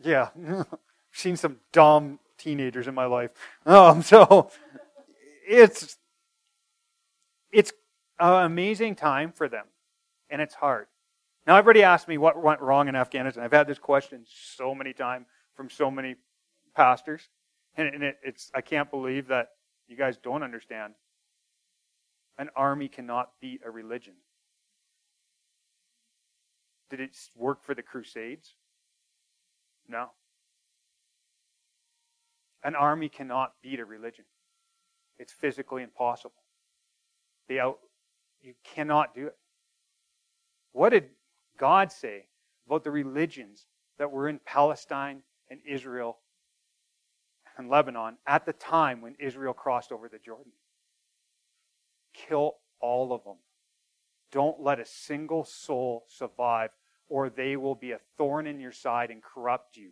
yeah, 0.03 0.29
seen 1.11 1.37
some 1.37 1.57
dumb 1.71 2.19
teenagers 2.37 2.87
in 2.87 2.93
my 2.93 3.05
life. 3.05 3.31
Um, 3.65 4.03
so 4.03 4.51
it's 5.47 5.97
it's 7.51 7.71
an 8.19 8.45
amazing 8.45 8.95
time 8.95 9.31
for 9.31 9.47
them, 9.47 9.65
and 10.29 10.41
it's 10.41 10.55
hard. 10.55 10.87
Now, 11.47 11.55
everybody 11.55 11.81
asked 11.81 12.09
me 12.09 12.17
what 12.17 12.43
went 12.43 12.59
wrong 12.59 12.89
in 12.89 12.95
Afghanistan. 12.97 13.41
I've 13.41 13.53
had 13.53 13.67
this 13.67 13.79
question 13.79 14.25
so 14.27 14.75
many 14.75 14.91
times 14.91 15.27
from 15.55 15.69
so 15.69 15.89
many 15.89 16.15
pastors, 16.75 17.29
and 17.77 18.03
it, 18.03 18.17
it's 18.21 18.51
I 18.53 18.59
can't 18.59 18.91
believe 18.91 19.29
that 19.29 19.47
you 19.87 19.95
guys 19.95 20.17
don't 20.17 20.43
understand. 20.43 20.93
An 22.37 22.49
army 22.53 22.89
cannot 22.89 23.29
beat 23.39 23.61
a 23.65 23.71
religion. 23.71 24.15
Did 26.89 26.99
it 26.99 27.17
work 27.33 27.63
for 27.63 27.73
the 27.73 27.81
Crusades? 27.81 28.53
No. 29.87 30.07
An 32.61 32.75
army 32.75 33.07
cannot 33.07 33.53
beat 33.63 33.79
a 33.79 33.85
religion. 33.85 34.25
It's 35.17 35.31
physically 35.31 35.81
impossible. 35.81 36.43
The 37.47 37.61
out, 37.61 37.79
you 38.41 38.53
cannot 38.65 39.15
do 39.15 39.27
it. 39.27 39.37
What 40.73 40.89
did 40.89 41.05
God 41.57 41.91
say 41.91 42.25
about 42.65 42.83
the 42.83 42.91
religions 42.91 43.65
that 43.97 44.11
were 44.11 44.29
in 44.29 44.39
Palestine 44.45 45.23
and 45.49 45.59
Israel 45.67 46.17
and 47.57 47.69
Lebanon 47.69 48.17
at 48.27 48.45
the 48.45 48.53
time 48.53 49.01
when 49.01 49.15
Israel 49.19 49.53
crossed 49.53 49.91
over 49.91 50.07
the 50.07 50.19
Jordan? 50.19 50.51
Kill 52.13 52.55
all 52.79 53.13
of 53.13 53.23
them. 53.23 53.37
Don't 54.31 54.61
let 54.61 54.79
a 54.79 54.85
single 54.85 55.45
soul 55.45 56.05
survive, 56.07 56.71
or 57.09 57.29
they 57.29 57.55
will 57.55 57.75
be 57.75 57.91
a 57.91 57.99
thorn 58.17 58.45
in 58.45 58.59
your 58.59 58.71
side 58.71 59.09
and 59.09 59.23
corrupt 59.23 59.77
you. 59.77 59.91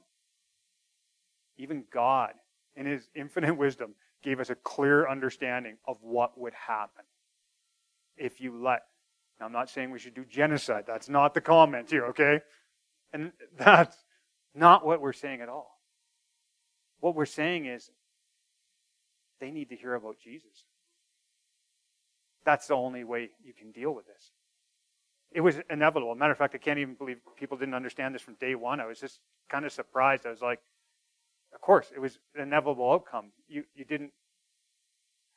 Even 1.58 1.86
God, 1.92 2.34
in 2.76 2.86
His 2.86 3.08
infinite 3.16 3.56
wisdom, 3.56 3.96
gave 4.24 4.40
us 4.40 4.50
a 4.50 4.56
clear 4.56 5.08
understanding 5.08 5.78
of 5.88 5.98
what 6.02 6.38
would 6.38 6.54
happen 6.54 7.06
if 8.18 8.42
you 8.42 8.58
let. 8.62 8.84
Now, 9.40 9.48
I'm 9.48 9.52
not 9.52 9.70
saying 9.70 9.92
we 9.92 10.00
should 10.00 10.14
do 10.14 10.26
genocide. 10.26 10.86
That's 10.88 11.10
not 11.10 11.34
the 11.34 11.42
comment 11.42 11.90
here, 11.90 12.06
okay? 12.08 12.42
And 13.14 13.32
that's 13.58 13.98
not 14.54 14.86
what 14.86 15.02
we're 15.02 15.14
saying 15.14 15.42
at 15.42 15.50
all. 15.50 15.80
What 17.00 17.16
we're 17.16 17.26
saying 17.26 17.66
is 17.66 17.92
they 19.40 19.52
need 19.52 19.70
to 19.70 19.76
hear 19.76 19.94
about 19.94 20.18
Jesus. 20.20 20.66
That's 22.46 22.68
the 22.68 22.76
only 22.76 23.04
way 23.04 23.30
you 23.44 23.54
can 23.54 23.72
deal 23.72 23.94
with 23.94 24.06
this. 24.06 24.32
It 25.32 25.42
was 25.42 25.60
inevitable. 25.70 26.16
matter 26.16 26.32
of 26.32 26.38
fact, 26.38 26.56
I 26.56 26.60
can't 26.60 26.80
even 26.80 26.94
believe 26.94 27.18
people 27.38 27.58
didn't 27.58 27.74
understand 27.74 28.16
this 28.16 28.22
from 28.22 28.36
day 28.36 28.56
one. 28.56 28.80
I 28.80 28.86
was 28.86 29.00
just 29.00 29.20
kind 29.50 29.66
of 29.66 29.72
surprised. 29.72 30.26
I 30.26 30.30
was 30.30 30.42
like, 30.42 30.60
of 31.54 31.60
course, 31.60 31.92
it 31.94 32.00
was 32.00 32.20
an 32.36 32.42
inevitable 32.42 32.90
outcome. 32.92 33.32
You, 33.48 33.64
you 33.76 33.84
didn't 33.84 34.12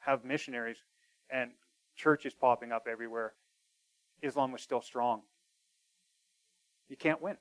have 0.01 0.25
missionaries 0.25 0.79
and 1.31 1.51
churches 1.97 2.35
popping 2.35 2.71
up 2.71 2.87
everywhere. 2.91 3.33
Islam 4.23 4.53
was 4.53 4.63
still 4.63 4.83
strong. 4.83 5.23
You 6.89 6.97
can't 6.97 7.21
win. 7.21 7.37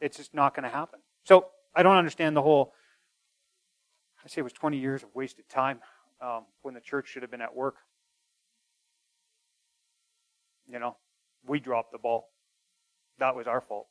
It's 0.00 0.16
just 0.16 0.34
not 0.34 0.54
going 0.54 0.64
to 0.64 0.68
happen. 0.68 1.00
So 1.24 1.46
I 1.74 1.82
don't 1.82 1.96
understand 1.96 2.36
the 2.36 2.42
whole. 2.42 2.72
I 4.24 4.28
say 4.28 4.40
it 4.40 4.44
was 4.44 4.52
20 4.52 4.78
years 4.78 5.02
of 5.02 5.10
wasted 5.14 5.48
time 5.48 5.80
um, 6.20 6.44
when 6.62 6.74
the 6.74 6.80
church 6.80 7.08
should 7.08 7.22
have 7.22 7.30
been 7.30 7.40
at 7.40 7.54
work. 7.54 7.76
You 10.68 10.78
know, 10.80 10.96
we 11.46 11.60
dropped 11.60 11.92
the 11.92 11.98
ball. 11.98 12.28
That 13.18 13.36
was 13.36 13.46
our 13.46 13.60
fault. 13.60 13.86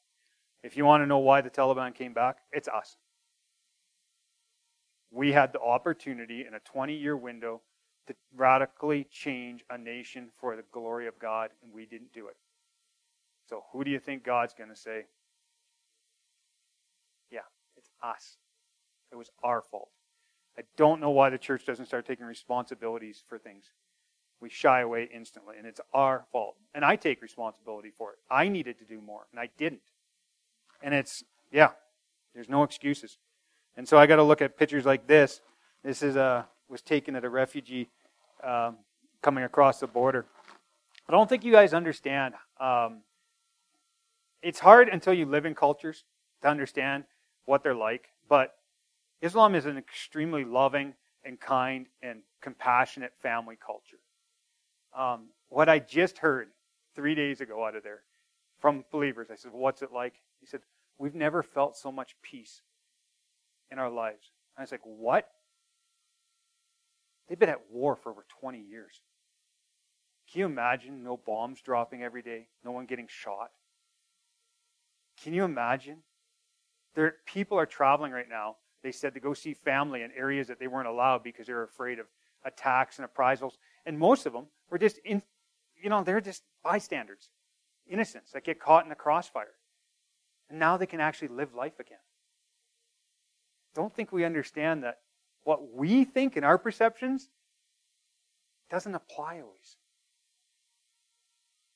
If 0.64 0.76
you 0.76 0.84
want 0.84 1.04
to 1.04 1.08
know 1.08 1.20
why 1.20 1.42
the 1.42 1.50
Taliban 1.50 1.96
came 1.96 2.14
back, 2.14 2.38
it's 2.52 2.68
us. 2.68 2.98
We 5.12 5.32
had 5.32 5.54
the 5.54 5.62
opportunity 5.62 6.44
in 6.46 6.54
a 6.54 6.60
20 6.60 6.94
year 6.96 7.16
window 7.16 7.62
to 8.08 8.16
radically 8.36 9.08
change 9.10 9.64
a 9.70 9.78
nation 9.78 10.30
for 10.40 10.56
the 10.56 10.64
glory 10.72 11.08
of 11.08 11.18
God, 11.20 11.50
and 11.64 11.74
we 11.74 11.86
didn't 11.86 12.14
do 12.14 12.28
it. 12.28 12.36
So, 13.50 13.64
who 13.72 13.84
do 13.84 13.92
you 13.92 14.00
think 14.00 14.24
God's 14.24 14.54
going 14.54 14.70
to 14.70 14.76
say? 14.76 15.06
Yeah, 17.32 17.40
it's 17.78 17.90
us. 18.04 18.38
It 19.12 19.16
was 19.16 19.30
our 19.44 19.62
fault. 19.62 19.90
I 20.58 20.64
don't 20.78 21.02
know 21.02 21.12
why 21.12 21.30
the 21.30 21.38
church 21.38 21.66
doesn't 21.66 21.86
start 21.86 22.06
taking 22.06 22.26
responsibilities 22.26 23.24
for 23.28 23.38
things 23.38 23.72
we 24.40 24.50
shy 24.50 24.82
away 24.82 25.10
instantly. 25.14 25.56
And 25.58 25.66
it's 25.66 25.82
our 25.94 26.26
fault. 26.32 26.56
And 26.74 26.84
I 26.84 26.96
take 26.96 27.22
responsibility 27.22 27.92
for 27.96 28.12
it. 28.12 28.20
I 28.30 28.48
needed 28.48 28.78
to 28.80 28.86
do 28.86 29.02
more, 29.02 29.28
and 29.32 29.40
I 29.40 29.50
didn't. 29.58 29.82
And 30.82 30.94
it's, 30.94 31.24
yeah, 31.52 31.70
there's 32.34 32.50
no 32.50 32.64
excuses. 32.64 33.18
And 33.78 33.88
so 33.88 33.98
I 33.98 34.06
got 34.06 34.18
to 34.18 34.24
look 34.24 34.42
at 34.42 34.58
pictures 34.58 34.86
like 34.86 35.08
this. 35.08 35.42
This 35.84 36.02
is 36.02 36.16
a, 36.16 36.48
was 36.70 36.82
taken 36.82 37.16
at 37.16 37.24
a 37.24 37.30
refugee 37.30 37.90
um, 38.44 38.78
coming 39.22 39.44
across 39.44 39.80
the 39.80 39.88
border. 39.88 40.26
I 41.08 41.12
don't 41.12 41.30
think 41.30 41.44
you 41.44 41.52
guys 41.52 41.74
understand. 41.74 42.34
Um, 42.60 43.02
it's 44.42 44.60
hard 44.60 44.90
until 44.90 45.14
you 45.14 45.26
live 45.26 45.46
in 45.46 45.56
cultures 45.56 46.04
to 46.42 46.48
understand 46.48 47.06
what 47.46 47.64
they're 47.64 47.76
like. 47.76 48.10
But 48.28 48.56
Islam 49.22 49.56
is 49.56 49.66
an 49.66 49.78
extremely 49.78 50.44
loving 50.44 50.94
and 51.24 51.40
kind 51.40 51.88
and 52.02 52.22
compassionate 52.42 53.14
family 53.22 53.58
culture. 53.64 53.98
Um, 54.98 55.30
what 55.50 55.70
I 55.70 55.80
just 55.80 56.20
heard 56.20 56.50
three 56.96 57.16
days 57.16 57.42
ago 57.42 57.66
out 57.66 57.76
of 57.76 57.84
there 57.84 58.02
from 58.60 58.86
believers, 58.92 59.28
I 59.32 59.36
said, 59.36 59.52
What's 59.54 59.82
it 59.82 59.92
like? 59.92 60.14
He 60.40 60.46
said, 60.46 60.62
We've 60.98 61.16
never 61.16 61.44
felt 61.44 61.76
so 61.76 61.92
much 61.92 62.16
peace 62.22 62.62
in 63.72 63.80
our 63.80 63.90
lives. 63.90 64.32
And 64.56 64.62
I 64.62 64.64
was 64.64 64.72
like, 64.72 64.82
What? 64.84 65.28
They've 67.28 67.40
been 67.40 67.50
at 67.50 67.72
war 67.72 67.96
for 67.96 68.12
over 68.12 68.26
20 68.40 68.60
years. 68.60 69.02
Can 70.32 70.40
you 70.40 70.46
imagine 70.46 71.04
no 71.04 71.18
bombs 71.18 71.62
dropping 71.62 72.04
every 72.04 72.22
day, 72.22 72.48
no 72.64 72.72
one 72.72 72.86
getting 72.86 73.08
shot? 73.08 73.52
Can 75.24 75.34
you 75.34 75.44
imagine? 75.44 75.98
There, 76.96 77.16
people 77.26 77.58
are 77.58 77.66
traveling 77.66 78.12
right 78.12 78.30
now. 78.30 78.58
They 78.84 78.92
said 78.92 79.14
to 79.16 79.20
go 79.20 79.34
see 79.34 79.54
family 79.54 80.04
in 80.04 80.12
areas 80.12 80.48
that 80.48 80.60
they 80.60 80.68
weren't 80.68 80.88
allowed 80.88 81.24
because 81.24 81.48
they 81.48 81.54
were 81.54 81.64
afraid 81.64 82.00
of 82.00 82.06
attacks 82.44 82.98
and 82.98 83.04
reprisals. 83.04 83.58
And 83.86 83.98
most 83.98 84.26
of 84.26 84.34
them 84.34 84.48
were 84.70 84.78
just, 84.78 85.00
in, 85.00 85.22
you 85.82 85.90
know, 85.90 86.04
they're 86.04 86.22
just 86.22 86.44
bystanders, 86.64 87.30
innocents 87.88 88.32
that 88.32 88.44
get 88.44 88.60
caught 88.60 88.84
in 88.84 88.90
the 88.90 88.96
crossfire. 88.96 89.56
And 90.50 90.60
now 90.60 90.78
they 90.78 90.86
can 90.86 91.00
actually 91.00 91.30
live 91.30 91.54
life 91.54 91.80
again. 91.80 91.98
Don't 93.74 93.94
think 93.94 94.12
we 94.12 94.24
understand 94.24 94.84
that 94.84 95.00
what 95.46 95.74
we 95.74 96.04
think 96.04 96.36
in 96.36 96.44
our 96.44 96.58
perceptions 96.58 97.30
doesn't 98.70 98.94
apply 98.94 99.40
always. 99.40 99.78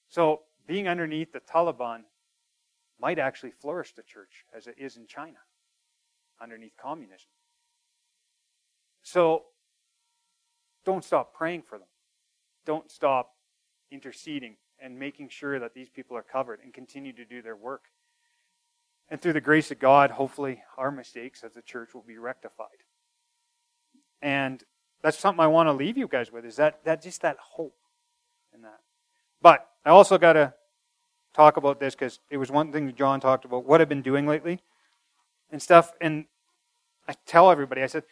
So, 0.10 0.42
being 0.68 0.90
underneath 0.90 1.32
the 1.32 1.40
Taliban 1.40 2.02
might 3.00 3.20
actually 3.20 3.52
flourish 3.52 3.94
the 3.94 4.04
church 4.04 4.44
as 4.54 4.68
it 4.68 4.76
is 4.78 4.98
in 4.98 5.08
China, 5.08 5.38
underneath 6.42 6.74
communism. 6.76 7.30
So, 9.04 9.46
don't 10.84 11.06
stop 11.06 11.34
praying 11.34 11.62
for 11.62 11.78
them 11.78 11.88
don't 12.70 12.92
stop 12.92 13.32
interceding 13.90 14.56
and 14.80 15.00
making 15.00 15.28
sure 15.30 15.60
that 15.60 15.74
these 15.74 15.90
people 15.90 16.16
are 16.16 16.22
covered 16.22 16.60
and 16.64 16.72
continue 16.72 17.12
to 17.14 17.26
do 17.26 17.42
their 17.42 17.56
work. 17.56 17.86
And 19.10 19.20
through 19.20 19.34
the 19.34 19.42
grace 19.42 19.72
of 19.72 19.80
God, 19.80 20.12
hopefully 20.12 20.62
our 20.78 20.92
mistakes 20.92 21.44
as 21.44 21.58
a 21.58 21.64
church 21.64 21.96
will 21.96 22.04
be 22.04 22.20
rectified. 22.20 22.68
And 24.22 24.64
that's 25.02 25.18
something 25.18 25.42
I 25.42 25.48
want 25.48 25.68
to 25.68 25.74
leave 25.74 25.98
you 25.98 26.08
guys 26.08 26.32
with 26.32 26.46
is 26.46 26.58
that, 26.58 26.84
that 26.84 27.02
just 27.02 27.22
that 27.22 27.38
hope 27.40 27.76
in 28.54 28.62
that. 28.62 28.80
But 29.42 29.68
I 29.86 29.90
also 29.90 30.18
got 30.18 30.34
to 30.34 30.54
talk 31.34 31.58
about 31.58 31.80
this 31.80 31.96
because 31.96 32.20
it 32.30 32.38
was 32.38 32.52
one 32.52 32.72
thing 32.72 32.94
John 32.96 33.20
talked 33.20 33.46
about, 33.46 33.66
what 33.66 33.82
I've 33.82 33.90
been 33.90 34.02
doing 34.02 34.28
lately 34.28 34.60
and 35.52 35.62
stuff. 35.62 35.94
And 36.02 36.26
I 37.08 37.14
tell 37.26 37.50
everybody, 37.50 37.82
I 37.82 37.88
said, 37.88 38.04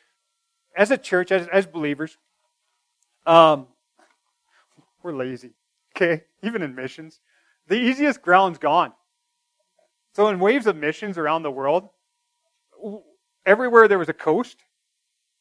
as 0.75 0.91
a 0.91 0.97
church, 0.97 1.31
as, 1.31 1.47
as 1.47 1.65
believers, 1.65 2.17
um, 3.25 3.67
we're 5.03 5.13
lazy. 5.13 5.51
Okay? 5.95 6.23
Even 6.43 6.61
in 6.61 6.75
missions. 6.75 7.19
The 7.67 7.75
easiest 7.75 8.21
ground's 8.21 8.59
gone. 8.59 8.93
So 10.13 10.29
in 10.29 10.39
waves 10.39 10.67
of 10.67 10.75
missions 10.75 11.17
around 11.17 11.43
the 11.43 11.51
world, 11.51 11.89
everywhere 13.45 13.87
there 13.87 13.99
was 13.99 14.09
a 14.09 14.13
coast, 14.13 14.57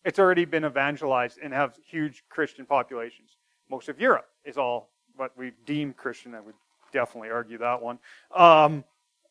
it's 0.06 0.20
already 0.20 0.44
been 0.44 0.64
evangelized 0.64 1.40
and 1.42 1.52
have 1.52 1.74
huge 1.84 2.22
Christian 2.28 2.64
populations. 2.64 3.30
Most 3.68 3.88
of 3.88 4.00
Europe 4.00 4.28
is 4.44 4.56
all 4.56 4.92
what 5.16 5.36
we 5.36 5.50
deem 5.66 5.92
Christian. 5.92 6.32
I 6.32 6.40
would 6.40 6.54
definitely 6.92 7.30
argue 7.30 7.58
that 7.58 7.82
one. 7.82 7.98
Um, 8.34 8.84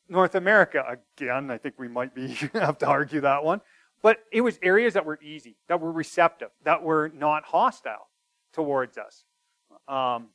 North 0.10 0.36
America, 0.36 0.84
again, 1.18 1.50
I 1.50 1.58
think 1.58 1.76
we 1.78 1.88
might 1.88 2.14
be 2.14 2.28
have 2.54 2.78
to 2.80 2.88
argue 2.88 3.22
that 3.22 3.44
one. 3.44 3.62
But 4.02 4.18
it 4.34 4.42
was 4.42 4.60
areas 4.62 4.94
that 4.96 5.06
were 5.06 5.18
easy, 5.24 5.56
that 5.70 5.80
were 5.80 5.94
receptive, 5.94 6.50
that 6.66 6.84
were 6.84 7.10
not 7.16 7.46
hostile 7.46 8.10
towards 8.52 8.98
us. 8.98 9.24
Um, 9.88 10.28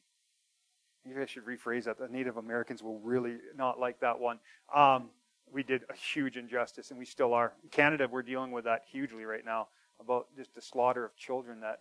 maybe 1.04 1.20
I 1.20 1.26
should 1.26 1.44
rephrase 1.44 1.84
that. 1.84 1.98
The 1.98 2.08
Native 2.08 2.38
Americans 2.38 2.82
will 2.82 2.98
really 3.00 3.36
not 3.54 3.78
like 3.78 4.00
that 4.00 4.18
one. 4.18 4.38
Um, 4.74 5.10
we 5.52 5.62
did 5.62 5.82
a 5.90 5.94
huge 5.94 6.38
injustice, 6.38 6.90
and 6.90 6.98
we 6.98 7.04
still 7.04 7.34
are. 7.34 7.52
Canada, 7.70 8.08
we're 8.10 8.22
dealing 8.22 8.52
with 8.52 8.64
that 8.64 8.84
hugely 8.90 9.24
right 9.24 9.44
now 9.44 9.68
about 10.00 10.26
just 10.36 10.54
the 10.54 10.62
slaughter 10.62 11.04
of 11.04 11.16
children 11.16 11.60
that 11.60 11.80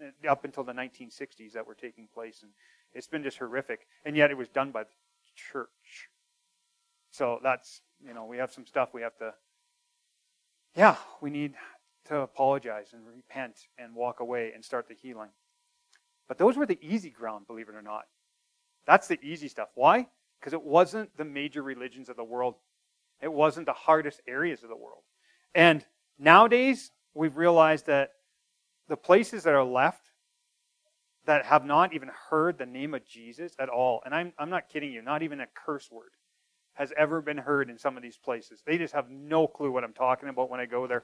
eh, 0.00 0.28
up 0.28 0.44
until 0.44 0.64
the 0.64 0.72
1960s 0.72 1.52
that 1.52 1.66
were 1.66 1.74
taking 1.74 2.08
place, 2.12 2.42
and 2.42 2.50
it's 2.92 3.06
been 3.06 3.22
just 3.22 3.38
horrific. 3.38 3.86
And 4.04 4.16
yet, 4.16 4.30
it 4.30 4.36
was 4.36 4.48
done 4.48 4.70
by 4.70 4.84
the 4.84 4.90
church. 5.34 6.08
So 7.10 7.40
that's 7.42 7.82
you 8.04 8.14
know 8.14 8.24
we 8.24 8.38
have 8.38 8.52
some 8.52 8.66
stuff 8.66 8.90
we 8.92 9.02
have 9.02 9.16
to. 9.18 9.34
Yeah, 10.76 10.96
we 11.20 11.30
need 11.30 11.54
to 12.06 12.20
apologize 12.20 12.92
and 12.92 13.06
repent 13.06 13.66
and 13.78 13.94
walk 13.94 14.20
away 14.20 14.52
and 14.54 14.64
start 14.64 14.88
the 14.88 14.94
healing. 14.94 15.30
But 16.28 16.38
those 16.38 16.56
were 16.56 16.66
the 16.66 16.78
easy 16.80 17.10
ground, 17.10 17.46
believe 17.48 17.68
it 17.68 17.74
or 17.74 17.82
not. 17.82 18.04
That's 18.86 19.08
the 19.08 19.18
easy 19.22 19.48
stuff. 19.48 19.68
Why? 19.74 20.06
because 20.40 20.52
it 20.52 20.62
wasn't 20.62 21.14
the 21.16 21.24
major 21.24 21.62
religions 21.62 22.08
of 22.08 22.16
the 22.16 22.24
world. 22.24 22.54
It 23.20 23.32
wasn't 23.32 23.66
the 23.66 23.72
hardest 23.72 24.22
areas 24.26 24.62
of 24.62 24.70
the 24.70 24.76
world. 24.76 25.02
And 25.54 25.84
nowadays, 26.18 26.90
we've 27.14 27.36
realized 27.36 27.86
that 27.86 28.12
the 28.88 28.96
places 28.96 29.44
that 29.44 29.54
are 29.54 29.64
left 29.64 30.10
that 31.26 31.44
have 31.46 31.64
not 31.64 31.92
even 31.92 32.10
heard 32.30 32.58
the 32.58 32.66
name 32.66 32.94
of 32.94 33.06
Jesus 33.06 33.54
at 33.58 33.68
all, 33.68 34.02
and 34.04 34.14
I'm, 34.14 34.32
I'm 34.38 34.50
not 34.50 34.68
kidding 34.68 34.92
you, 34.92 35.02
not 35.02 35.22
even 35.22 35.40
a 35.40 35.46
curse 35.54 35.90
word 35.90 36.10
has 36.74 36.92
ever 36.96 37.20
been 37.20 37.36
heard 37.36 37.68
in 37.68 37.78
some 37.78 37.96
of 37.96 38.02
these 38.02 38.16
places. 38.16 38.62
They 38.64 38.78
just 38.78 38.94
have 38.94 39.10
no 39.10 39.46
clue 39.46 39.70
what 39.70 39.84
I'm 39.84 39.92
talking 39.92 40.28
about 40.28 40.48
when 40.50 40.60
I 40.60 40.66
go 40.66 40.86
there. 40.86 41.02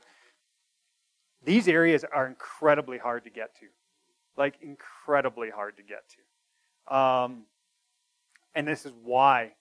These 1.45 1.69
areas 1.69 2.05
are 2.05 2.27
incredibly 2.27 2.99
hard 2.99 3.25
to 3.25 3.31
get 3.31 3.55
to. 3.57 3.67
Like, 4.37 4.55
incredibly 4.63 5.51
hard 5.51 5.77
to 5.77 5.83
get 5.83 6.03
to. 6.89 6.97
Um, 6.97 7.43
and 8.55 8.67
this 8.67 8.87
is 8.87 8.93
why 9.05 9.53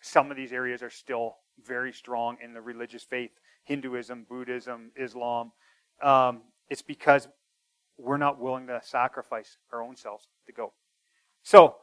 some 0.00 0.30
of 0.30 0.36
these 0.36 0.52
areas 0.52 0.82
are 0.82 0.90
still 0.90 1.36
very 1.64 1.92
strong 1.92 2.36
in 2.42 2.52
the 2.52 2.60
religious 2.60 3.02
faith 3.02 3.32
Hinduism, 3.64 4.26
Buddhism, 4.28 4.90
Islam. 4.96 5.52
Um, 6.02 6.42
it's 6.68 6.82
because 6.82 7.28
we're 7.98 8.16
not 8.16 8.40
willing 8.40 8.66
to 8.68 8.80
sacrifice 8.82 9.58
our 9.72 9.82
own 9.82 9.96
selves 9.96 10.28
to 10.46 10.52
go. 10.52 10.72
So, 11.42 11.76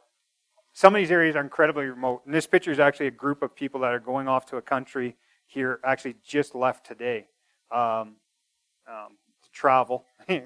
some 0.74 0.94
of 0.94 1.00
these 1.00 1.10
areas 1.10 1.36
are 1.36 1.42
incredibly 1.42 1.84
remote. 1.84 2.22
And 2.24 2.34
this 2.34 2.46
picture 2.46 2.70
is 2.70 2.80
actually 2.80 3.08
a 3.08 3.12
group 3.12 3.42
of 3.42 3.54
people 3.54 3.80
that 3.80 3.92
are 3.92 4.00
going 4.00 4.26
off 4.26 4.46
to 4.46 4.56
a 4.56 4.62
country 4.62 5.16
here, 5.46 5.80
actually 5.84 6.16
just 6.24 6.54
left 6.54 6.86
today 6.86 7.26
um, 7.70 8.16
um, 8.88 9.16
to 9.42 9.50
travel. 9.52 10.06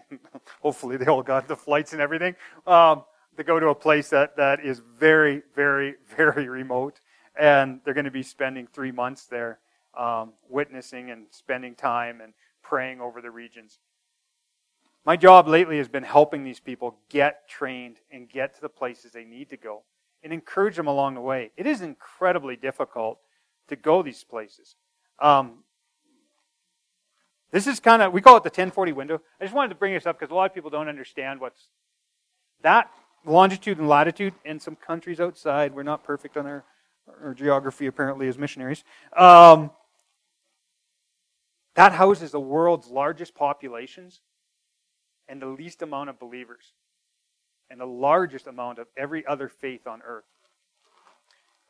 Hopefully, 0.62 0.97
they 0.97 1.07
all 1.07 1.22
got 1.22 1.47
the 1.47 1.57
flights 1.57 1.93
and 1.93 2.03
everything. 2.03 2.34
Um, 2.66 3.05
to 3.37 3.45
go 3.45 3.61
to 3.61 3.68
a 3.68 3.74
place 3.74 4.09
that, 4.09 4.37
that 4.37 4.64
is 4.64 4.80
very, 4.99 5.43
very, 5.55 5.95
very 6.16 6.49
remote. 6.49 7.01
And 7.39 7.80
they're 7.84 7.95
going 7.95 8.05
to 8.05 8.11
be 8.11 8.22
spending 8.22 8.66
three 8.66 8.93
months 8.93 9.26
there 9.26 9.61
um, 9.97 10.32
witnessing 10.49 11.11
and 11.11 11.26
spending 11.30 11.74
time 11.74 12.20
and 12.20 12.32
praying 12.62 13.01
over 13.01 13.20
the 13.20 13.30
regions. 13.30 13.78
My 15.05 15.16
job 15.16 15.47
lately 15.47 15.78
has 15.78 15.88
been 15.88 16.03
helping 16.03 16.42
these 16.42 16.59
people 16.59 16.99
get 17.09 17.49
trained 17.49 17.99
and 18.11 18.28
get 18.28 18.55
to 18.57 18.61
the 18.61 18.68
places 18.68 19.12
they 19.12 19.24
need 19.24 19.51
to 19.51 19.57
go 19.57 19.84
and 20.22 20.32
encourage 20.32 20.76
them 20.76 20.88
along 20.88 21.14
the 21.14 21.20
way. 21.20 21.53
It 21.57 21.66
is 21.66 21.80
incredibly 21.80 22.57
difficult 22.57 23.20
to 23.68 23.76
go 23.76 24.03
these 24.03 24.24
places. 24.24 24.74
Um, 25.20 25.59
this 27.53 27.68
is 27.68 27.78
kind 27.78 28.03
of, 28.03 28.12
we 28.12 28.20
call 28.20 28.36
it 28.36 28.42
the 28.42 28.49
1040 28.49 28.92
window. 28.92 29.20
I 29.40 29.44
just 29.44 29.55
wanted 29.55 29.68
to 29.68 29.76
bring 29.76 29.94
this 29.94 30.07
up 30.07 30.18
because 30.18 30.32
a 30.32 30.34
lot 30.34 30.51
of 30.51 30.55
people 30.55 30.70
don't 30.70 30.88
understand 30.88 31.40
what's 31.40 31.68
that 32.62 32.90
longitude 33.24 33.78
and 33.78 33.88
latitude 33.88 34.34
in 34.44 34.59
some 34.59 34.74
countries 34.74 35.20
outside. 35.20 35.74
We're 35.74 35.84
not 35.84 36.03
perfect 36.03 36.36
on 36.36 36.47
our, 36.47 36.64
our 37.22 37.34
geography, 37.34 37.86
apparently, 37.86 38.26
as 38.26 38.36
missionaries. 38.36 38.82
Um, 39.16 39.70
that 41.76 41.92
houses 41.92 42.32
the 42.32 42.40
world's 42.40 42.88
largest 42.88 43.34
populations 43.34 44.20
and 45.28 45.40
the 45.40 45.46
least 45.46 45.82
amount 45.82 46.10
of 46.10 46.18
believers 46.18 46.72
and 47.70 47.80
the 47.80 47.86
largest 47.86 48.46
amount 48.46 48.78
of 48.78 48.88
every 48.96 49.24
other 49.26 49.48
faith 49.48 49.86
on 49.86 50.00
earth 50.04 50.24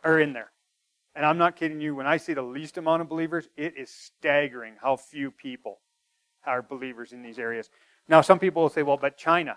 are 0.05 0.21
in 0.21 0.33
there. 0.33 0.51
And 1.15 1.25
I'm 1.25 1.39
not 1.39 1.57
kidding 1.57 1.81
you, 1.81 1.95
when 1.95 2.07
I 2.07 2.19
say 2.19 2.35
the 2.35 2.43
least 2.43 2.77
amount 2.77 3.03
of 3.03 3.09
believers, 3.09 3.49
it 3.57 3.75
is 3.77 3.91
staggering 3.91 4.75
how 4.81 4.97
few 4.97 5.31
people 5.31 5.81
are 6.45 6.63
believers 6.63 7.13
in 7.13 7.23
these 7.23 7.39
areas. 7.39 7.71
Now, 8.09 8.21
some 8.21 8.39
people 8.39 8.63
will 8.63 8.69
say, 8.69 8.83
well, 8.83 8.99
but 8.99 9.17
China 9.17 9.57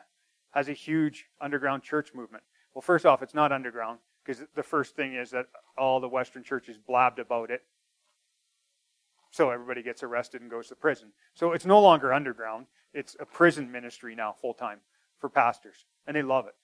has 0.51 0.69
a 0.69 0.73
huge 0.73 1.25
underground 1.41 1.83
church 1.83 2.13
movement. 2.15 2.43
Well, 2.73 2.81
first 2.81 3.05
off, 3.05 3.21
it's 3.21 3.33
not 3.33 3.51
underground, 3.51 3.99
because 4.25 4.43
the 4.55 4.63
first 4.63 4.95
thing 4.95 5.13
is 5.13 5.31
that 5.31 5.47
all 5.77 5.99
the 5.99 6.07
Western 6.07 6.43
churches 6.43 6.77
blabbed 6.77 7.19
about 7.19 7.51
it. 7.51 7.61
So 9.39 9.51
everybody 9.51 9.81
gets 9.81 10.03
arrested 10.03 10.41
and 10.41 10.51
goes 10.51 10.67
to 10.67 10.75
prison. 10.75 11.13
So 11.33 11.53
it's 11.53 11.65
no 11.65 11.79
longer 11.79 12.11
underground. 12.11 12.65
It's 12.93 13.15
a 13.21 13.25
prison 13.25 13.71
ministry 13.71 14.13
now, 14.13 14.33
full 14.33 14.53
time, 14.53 14.79
for 15.17 15.29
pastors 15.29 15.85
and 16.05 16.13
they 16.13 16.21
love 16.21 16.47
it. 16.47 16.55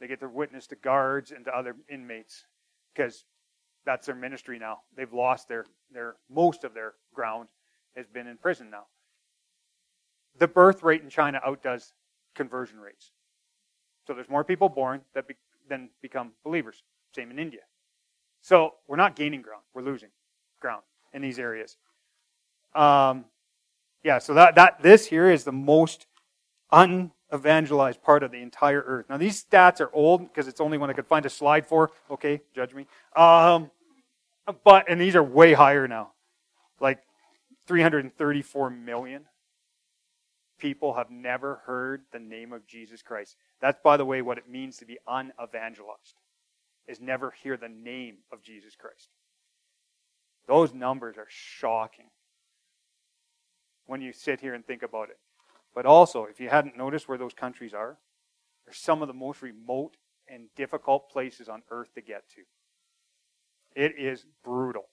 They 0.00 0.06
get 0.06 0.20
to 0.20 0.28
witness 0.30 0.66
to 0.68 0.76
guards 0.76 1.32
and 1.32 1.44
to 1.44 1.54
other 1.54 1.76
inmates 1.86 2.46
because 2.94 3.24
that's 3.84 4.06
their 4.06 4.14
ministry 4.14 4.58
now. 4.58 4.78
They've 4.96 5.12
lost 5.12 5.48
their, 5.48 5.66
their 5.92 6.16
most 6.30 6.64
of 6.64 6.72
their 6.72 6.94
ground 7.12 7.50
has 7.94 8.06
been 8.06 8.26
in 8.26 8.38
prison 8.38 8.70
now. 8.70 8.84
The 10.38 10.48
birth 10.48 10.82
rate 10.82 11.02
in 11.02 11.10
China 11.10 11.42
outdoes 11.44 11.92
conversion 12.34 12.80
rates. 12.80 13.12
So 14.06 14.14
there's 14.14 14.30
more 14.30 14.44
people 14.44 14.70
born 14.70 15.02
that 15.12 15.28
be, 15.28 15.34
than 15.68 15.90
become 16.00 16.32
believers. 16.42 16.84
Same 17.14 17.30
in 17.30 17.38
India. 17.38 17.64
So 18.40 18.76
we're 18.86 18.96
not 18.96 19.14
gaining 19.14 19.42
ground; 19.42 19.64
we're 19.74 19.82
losing 19.82 20.08
ground 20.58 20.84
in 21.12 21.20
these 21.20 21.38
areas. 21.38 21.76
Um, 22.74 23.24
yeah. 24.02 24.18
So 24.18 24.34
that 24.34 24.54
that 24.56 24.82
this 24.82 25.06
here 25.06 25.30
is 25.30 25.44
the 25.44 25.52
most 25.52 26.06
unevangelized 26.72 28.02
part 28.02 28.22
of 28.22 28.30
the 28.30 28.40
entire 28.40 28.82
earth. 28.86 29.06
Now, 29.08 29.16
these 29.16 29.44
stats 29.44 29.80
are 29.80 29.90
old 29.92 30.22
because 30.22 30.48
it's 30.48 30.60
only 30.60 30.78
one 30.78 30.90
I 30.90 30.92
could 30.92 31.06
find 31.06 31.24
a 31.26 31.30
slide 31.30 31.66
for. 31.66 31.90
Okay, 32.10 32.42
judge 32.54 32.74
me. 32.74 32.86
Um, 33.16 33.70
but, 34.64 34.86
and 34.88 35.00
these 35.00 35.16
are 35.16 35.22
way 35.22 35.52
higher 35.52 35.86
now. 35.88 36.12
Like 36.80 37.00
334 37.66 38.70
million 38.70 39.24
people 40.58 40.94
have 40.94 41.10
never 41.10 41.62
heard 41.66 42.02
the 42.12 42.18
name 42.18 42.52
of 42.52 42.66
Jesus 42.66 43.02
Christ. 43.02 43.36
That's, 43.60 43.78
by 43.82 43.96
the 43.96 44.04
way, 44.04 44.22
what 44.22 44.38
it 44.38 44.48
means 44.48 44.78
to 44.78 44.86
be 44.86 44.98
unevangelized, 45.06 46.14
is 46.86 47.00
never 47.00 47.30
hear 47.30 47.56
the 47.56 47.68
name 47.68 48.18
of 48.32 48.42
Jesus 48.42 48.74
Christ. 48.74 49.08
Those 50.46 50.72
numbers 50.72 51.16
are 51.18 51.26
shocking 51.28 52.06
when 53.88 54.00
you 54.00 54.12
sit 54.12 54.40
here 54.40 54.54
and 54.54 54.64
think 54.64 54.82
about 54.82 55.08
it. 55.08 55.18
But 55.74 55.86
also, 55.86 56.24
if 56.24 56.38
you 56.38 56.48
hadn't 56.48 56.76
noticed 56.76 57.08
where 57.08 57.18
those 57.18 57.34
countries 57.34 57.74
are, 57.74 57.98
they're 58.64 58.74
some 58.74 59.02
of 59.02 59.08
the 59.08 59.14
most 59.14 59.42
remote 59.42 59.96
and 60.28 60.48
difficult 60.54 61.10
places 61.10 61.48
on 61.48 61.62
earth 61.70 61.92
to 61.94 62.02
get 62.02 62.28
to. 62.34 62.42
It 63.74 63.94
is 63.98 64.26
brutal. 64.44 64.84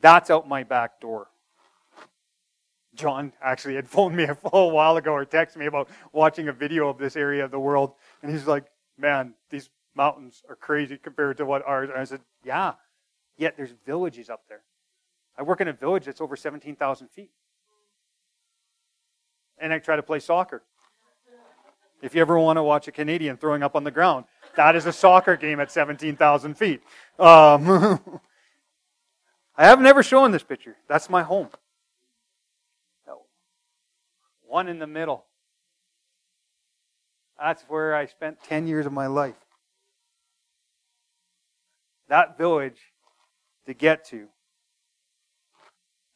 That's 0.00 0.28
out 0.28 0.48
my 0.48 0.64
back 0.64 1.00
door. 1.00 1.28
John 2.94 3.32
actually 3.40 3.76
had 3.76 3.88
phoned 3.88 4.16
me 4.16 4.24
a 4.28 4.34
full 4.34 4.72
while 4.72 4.96
ago 4.96 5.12
or 5.12 5.24
texted 5.24 5.56
me 5.56 5.66
about 5.66 5.88
watching 6.12 6.48
a 6.48 6.52
video 6.52 6.88
of 6.88 6.98
this 6.98 7.14
area 7.14 7.44
of 7.44 7.50
the 7.50 7.60
world. 7.60 7.92
And 8.22 8.32
he's 8.32 8.46
like, 8.46 8.64
man, 8.98 9.34
these 9.50 9.70
mountains 9.94 10.42
are 10.48 10.56
crazy 10.56 10.98
compared 10.98 11.36
to 11.36 11.46
what 11.46 11.64
ours 11.64 11.90
are. 11.90 11.98
I 11.98 12.04
said, 12.04 12.20
yeah, 12.44 12.74
yet 13.36 13.56
there's 13.56 13.74
villages 13.84 14.28
up 14.30 14.42
there. 14.48 14.62
I 15.38 15.42
work 15.42 15.60
in 15.60 15.68
a 15.68 15.72
village 15.72 16.06
that's 16.06 16.20
over 16.20 16.36
17,000 16.36 17.08
feet 17.08 17.30
and 19.58 19.72
I 19.72 19.78
try 19.78 19.96
to 19.96 20.02
play 20.02 20.20
soccer. 20.20 20.62
If 22.02 22.14
you 22.14 22.20
ever 22.20 22.38
want 22.38 22.58
to 22.58 22.62
watch 22.62 22.88
a 22.88 22.92
Canadian 22.92 23.36
throwing 23.36 23.62
up 23.62 23.74
on 23.74 23.84
the 23.84 23.90
ground, 23.90 24.26
that 24.56 24.76
is 24.76 24.86
a 24.86 24.92
soccer 24.92 25.36
game 25.36 25.60
at 25.60 25.70
17,000 25.70 26.54
feet. 26.54 26.82
Um, 27.18 28.00
I 29.56 29.64
have 29.64 29.80
never 29.80 30.02
shown 30.02 30.30
this 30.30 30.42
picture. 30.42 30.76
That's 30.88 31.08
my 31.08 31.22
home. 31.22 31.48
One 34.46 34.68
in 34.68 34.78
the 34.78 34.86
middle. 34.86 35.24
That's 37.38 37.62
where 37.64 37.94
I 37.94 38.06
spent 38.06 38.42
10 38.44 38.66
years 38.66 38.86
of 38.86 38.92
my 38.92 39.06
life. 39.06 39.36
That 42.08 42.38
village 42.38 42.80
to 43.66 43.74
get 43.74 44.04
to, 44.06 44.28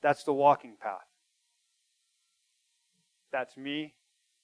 that's 0.03 0.25
the 0.25 0.33
walking 0.33 0.77
path. 0.81 1.07
That's 3.33 3.57
me. 3.57 3.95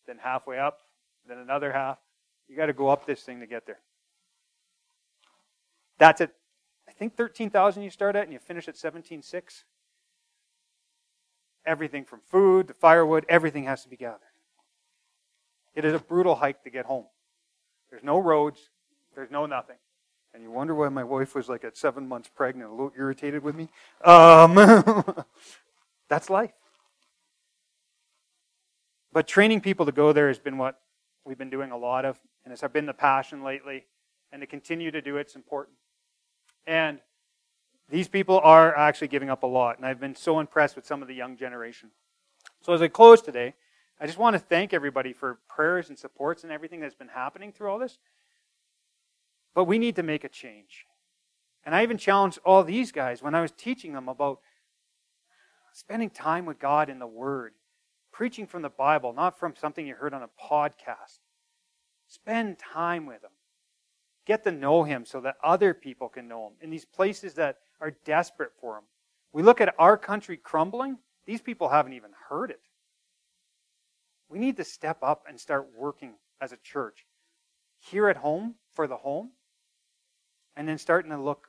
Then 0.07 0.19
halfway 0.19 0.59
up, 0.59 0.81
then 1.29 1.39
another 1.39 1.73
half. 1.73 1.99
You 2.49 2.57
got 2.57 2.67
to 2.67 2.73
go 2.73 2.89
up 2.89 3.07
this 3.07 3.23
thing 3.23 3.41
to 3.41 3.47
get 3.47 3.67
there. 3.67 3.81
That's 5.99 6.21
it. 6.21 6.33
I 6.89 6.93
think 6.93 7.17
13,000 7.17 7.83
you 7.83 7.91
start 7.91 8.15
at 8.15 8.25
and 8.25 8.33
you 8.33 8.39
finish 8.39 8.69
at 8.69 8.77
17,6. 8.77 9.65
Everything 11.67 12.05
from 12.05 12.21
food 12.31 12.69
to 12.69 12.75
firewood, 12.75 13.27
everything 13.29 13.65
has 13.65 13.83
to 13.83 13.89
be 13.89 13.97
gathered. 13.97 14.21
It 15.75 15.85
is 15.85 15.93
a 15.95 15.99
brutal 15.99 16.37
hike 16.37 16.63
to 16.63 16.71
get 16.71 16.87
home. 16.87 17.07
There's 17.91 18.05
no 18.05 18.19
roads, 18.19 18.71
there's 19.15 19.31
no 19.31 19.47
nothing. 19.47 19.77
And 20.37 20.45
you 20.45 20.51
wonder 20.51 20.75
why 20.75 20.91
my 20.91 21.03
wife 21.03 21.35
was 21.35 21.49
like 21.49 21.65
at 21.65 21.79
seven 21.79 22.07
months 22.07 22.29
pregnant, 22.29 22.69
a 22.69 22.71
little 22.71 22.93
irritated 22.95 23.43
with 23.43 23.55
me. 23.55 23.71
Um, 24.05 24.55
that's 26.11 26.29
life. 26.29 26.53
But 29.15 29.27
training 29.27 29.63
people 29.63 29.87
to 29.87 29.93
go 29.93 30.13
there 30.13 30.29
has 30.29 30.39
been 30.39 30.59
what 30.59 30.79
we've 31.25 31.39
been 31.39 31.49
doing 31.49 31.71
a 31.71 31.77
lot 31.79 32.05
of, 32.05 32.21
and 32.45 32.53
it's 32.53 32.63
been 32.71 32.85
the 32.85 32.93
passion 32.93 33.45
lately. 33.45 33.87
And 34.31 34.43
to 34.43 34.47
continue 34.47 34.91
to 34.91 35.01
do 35.01 35.17
it's 35.17 35.37
important. 35.37 35.79
And 36.67 36.99
these 37.89 38.07
people 38.07 38.39
are 38.41 38.77
actually 38.77 39.09
giving 39.09 39.31
up 39.31 39.43
a 39.43 39.47
lot, 39.47 39.79
and 39.79 39.87
I've 39.87 40.01
been 40.01 40.17
so 40.17 40.39
impressed 40.39 40.77
with 40.77 40.85
some 40.85 41.01
of 41.01 41.09
the 41.09 41.15
young 41.15 41.39
generation. 41.39 41.93
So 42.61 42.75
as 42.75 42.83
I 42.83 42.89
close 42.89 43.23
today, 43.23 43.55
I 43.99 44.05
just 44.05 44.19
want 44.19 44.35
to 44.35 44.39
thank 44.39 44.75
everybody 44.75 45.15
for 45.15 45.39
prayers 45.49 45.89
and 45.89 45.99
supports 45.99 46.43
and 46.43 46.53
everything 46.53 46.81
that's 46.81 46.95
been 46.95 47.09
happening 47.09 47.53
through 47.53 47.71
all 47.71 47.79
this. 47.79 47.97
But 49.57 49.65
we 49.65 49.79
need 49.79 49.97
to 49.97 50.03
make 50.03 50.23
a 50.23 50.29
change. 50.29 50.85
And 51.65 51.75
I 51.75 51.83
even 51.83 51.97
challenged 51.97 52.39
all 52.45 52.63
these 52.63 52.93
guys 52.93 53.23
when 53.23 53.35
I 53.35 53.41
was 53.41 53.53
teaching 53.53 53.95
them 53.95 54.07
about 54.07 54.41
spending 55.73 56.11
time 56.11 56.45
with 56.45 56.59
God 56.59 56.91
in 56.91 56.99
the 56.99 57.07
Word, 57.07 57.55
preaching 58.13 58.47
from 58.47 58.61
the 58.61 58.69
Bible, 58.69 59.15
not 59.15 59.39
from 59.39 59.55
something 59.57 59.87
you 59.87 59.95
heard 59.95 60.13
on 60.13 60.23
a 60.23 60.29
podcast. 60.29 61.21
Spend 62.07 62.59
time 62.59 63.07
with 63.07 63.25
Him. 63.25 63.31
Get 64.27 64.45
to 64.45 64.53
know 64.53 64.85
Him 64.85 65.07
so 65.07 65.23
that 65.23 65.37
other 65.43 65.73
people 65.73 66.11
can 66.11 66.29
know 66.29 66.49
Him 66.49 66.53
in 66.61 66.69
these 66.69 66.85
places 66.85 67.33
that 67.35 67.57
are 67.81 67.97
desperate 68.05 68.53
for 68.61 68.77
Him. 68.77 68.85
We 69.33 69.43
look 69.43 69.63
at 69.63 69.75
our 69.79 69.97
country 69.97 70.37
crumbling, 70.37 70.99
these 71.27 71.41
people 71.41 71.71
haven't 71.71 71.95
even 71.95 72.11
heard 72.29 72.51
it. 72.51 72.61
We 74.29 74.39
need 74.39 74.59
to 74.59 74.65
step 74.65 74.99
up 75.03 75.25
and 75.27 75.41
start 75.41 75.69
working 75.75 76.13
as 76.43 76.53
a 76.53 76.59
church 76.59 77.07
here 77.79 78.11
at 78.11 78.19
home 78.19 78.57
for 78.75 78.87
the 78.87 78.99
home 78.99 79.31
and 80.57 80.69
then 80.69 80.79
starting 80.79 81.11
to 81.11 81.21
look 81.21 81.49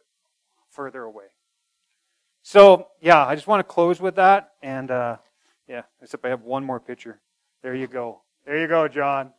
further 0.70 1.04
away. 1.04 1.26
So, 2.44 2.88
yeah, 3.02 3.26
I 3.26 3.36
just 3.36 3.48
want 3.48 3.60
to 3.60 3.64
close 3.64 4.00
with 4.00 4.16
that. 4.16 4.52
And, 4.62 4.92
uh, 4.92 5.18
yeah, 5.68 5.84
except 6.02 6.26
I 6.26 6.30
have 6.30 6.44
one 6.44 6.64
more 6.64 6.80
picture. 6.80 7.20
There 7.62 7.76
you 7.76 7.88
go. 7.88 8.22
There 8.46 8.60
you 8.60 8.68
go, 8.68 8.88
John. 8.88 9.34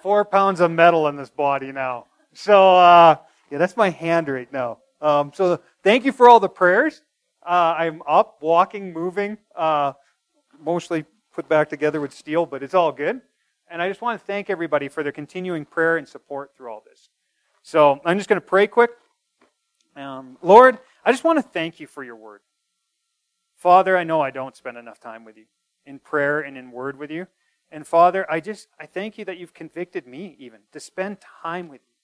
Four 0.00 0.24
pounds 0.24 0.60
of 0.60 0.70
metal 0.70 1.08
in 1.08 1.16
this 1.16 1.30
body 1.30 1.72
now. 1.72 2.06
So, 2.32 2.76
uh, 2.76 3.16
yeah, 3.50 3.58
that's 3.58 3.76
my 3.76 3.90
hand 3.90 4.28
right 4.28 4.52
now. 4.52 4.78
Um, 5.00 5.32
so, 5.34 5.60
thank 5.82 6.04
you 6.04 6.12
for 6.12 6.28
all 6.28 6.40
the 6.40 6.48
prayers. 6.48 7.02
Uh, 7.44 7.74
I'm 7.76 8.02
up, 8.06 8.38
walking, 8.40 8.92
moving, 8.92 9.36
uh, 9.54 9.92
mostly 10.62 11.04
put 11.32 11.48
back 11.48 11.68
together 11.68 12.00
with 12.00 12.12
steel, 12.12 12.46
but 12.46 12.62
it's 12.62 12.74
all 12.74 12.92
good. 12.92 13.20
And 13.68 13.82
I 13.82 13.88
just 13.88 14.00
want 14.00 14.20
to 14.20 14.24
thank 14.24 14.50
everybody 14.50 14.88
for 14.88 15.02
their 15.02 15.12
continuing 15.12 15.64
prayer 15.64 15.96
and 15.96 16.06
support 16.06 16.52
through 16.56 16.72
all 16.72 16.82
this. 16.86 17.10
So 17.66 17.98
I'm 18.04 18.18
just 18.18 18.28
going 18.28 18.40
to 18.40 18.46
pray 18.46 18.66
quick. 18.66 18.90
Um, 19.96 20.36
Lord, 20.42 20.78
I 21.02 21.12
just 21.12 21.24
want 21.24 21.38
to 21.38 21.42
thank 21.42 21.80
you 21.80 21.86
for 21.86 22.04
your 22.04 22.14
word. 22.14 22.42
Father, 23.56 23.96
I 23.96 24.04
know 24.04 24.20
I 24.20 24.30
don't 24.30 24.54
spend 24.54 24.76
enough 24.76 25.00
time 25.00 25.24
with 25.24 25.38
you 25.38 25.46
in 25.86 25.98
prayer 25.98 26.40
and 26.40 26.58
in 26.58 26.70
word 26.70 26.98
with 26.98 27.10
you. 27.10 27.26
And 27.72 27.86
Father, 27.86 28.30
I 28.30 28.40
just 28.40 28.68
I 28.78 28.84
thank 28.84 29.16
you 29.16 29.24
that 29.24 29.38
you've 29.38 29.54
convicted 29.54 30.06
me 30.06 30.36
even 30.38 30.60
to 30.72 30.78
spend 30.78 31.22
time 31.42 31.68
with 31.68 31.80
you. 31.88 31.94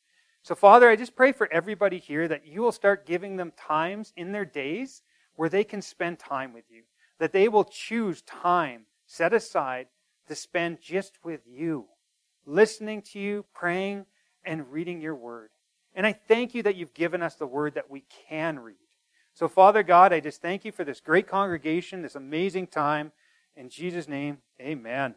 So 0.42 0.54
Father, 0.54 0.88
I 0.88 0.96
just 0.96 1.14
pray 1.14 1.30
for 1.30 1.46
everybody 1.52 1.98
here 1.98 2.26
that 2.26 2.46
you 2.46 2.62
will 2.62 2.72
start 2.72 3.04
giving 3.04 3.36
them 3.36 3.52
times 3.54 4.14
in 4.16 4.32
their 4.32 4.46
days 4.46 5.02
where 5.36 5.50
they 5.50 5.62
can 5.62 5.82
spend 5.82 6.18
time 6.18 6.54
with 6.54 6.64
you. 6.70 6.84
That 7.18 7.32
they 7.32 7.48
will 7.48 7.64
choose 7.64 8.22
time 8.22 8.86
set 9.04 9.34
aside 9.34 9.88
to 10.26 10.34
spend 10.34 10.80
just 10.80 11.18
with 11.22 11.42
you, 11.46 11.84
listening 12.46 13.02
to 13.12 13.20
you, 13.20 13.44
praying, 13.52 14.06
and 14.44 14.70
reading 14.70 15.00
your 15.00 15.14
word. 15.14 15.50
And 15.94 16.06
I 16.06 16.12
thank 16.12 16.54
you 16.54 16.62
that 16.62 16.76
you've 16.76 16.94
given 16.94 17.22
us 17.22 17.34
the 17.34 17.46
word 17.46 17.74
that 17.74 17.90
we 17.90 18.04
can 18.28 18.58
read. 18.58 18.76
So, 19.34 19.48
Father 19.48 19.82
God, 19.82 20.12
I 20.12 20.20
just 20.20 20.42
thank 20.42 20.64
you 20.64 20.72
for 20.72 20.84
this 20.84 21.00
great 21.00 21.26
congregation, 21.26 22.02
this 22.02 22.14
amazing 22.14 22.68
time. 22.68 23.12
In 23.56 23.68
Jesus' 23.68 24.08
name, 24.08 24.38
amen. 24.60 25.14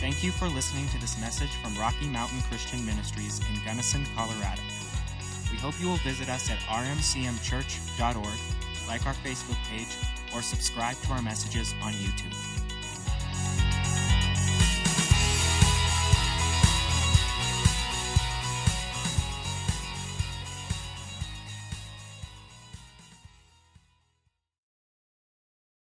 Thank 0.00 0.24
you 0.24 0.30
for 0.32 0.48
listening 0.48 0.88
to 0.88 0.98
this 1.00 1.20
message 1.20 1.50
from 1.62 1.76
Rocky 1.76 2.08
Mountain 2.08 2.40
Christian 2.48 2.84
Ministries 2.84 3.40
in 3.40 3.64
Gunnison, 3.64 4.04
Colorado. 4.16 4.62
We 5.52 5.58
hope 5.58 5.80
you 5.80 5.88
will 5.88 5.96
visit 5.98 6.28
us 6.28 6.50
at 6.50 6.58
rmcmchurch.org 6.60 8.57
like 8.88 9.06
our 9.06 9.14
Facebook 9.14 9.62
page, 9.68 9.94
or 10.34 10.42
subscribe 10.42 10.96
to 11.02 11.12
our 11.12 11.22
messages 11.22 11.74
on 11.82 11.92
YouTube. 11.92 12.34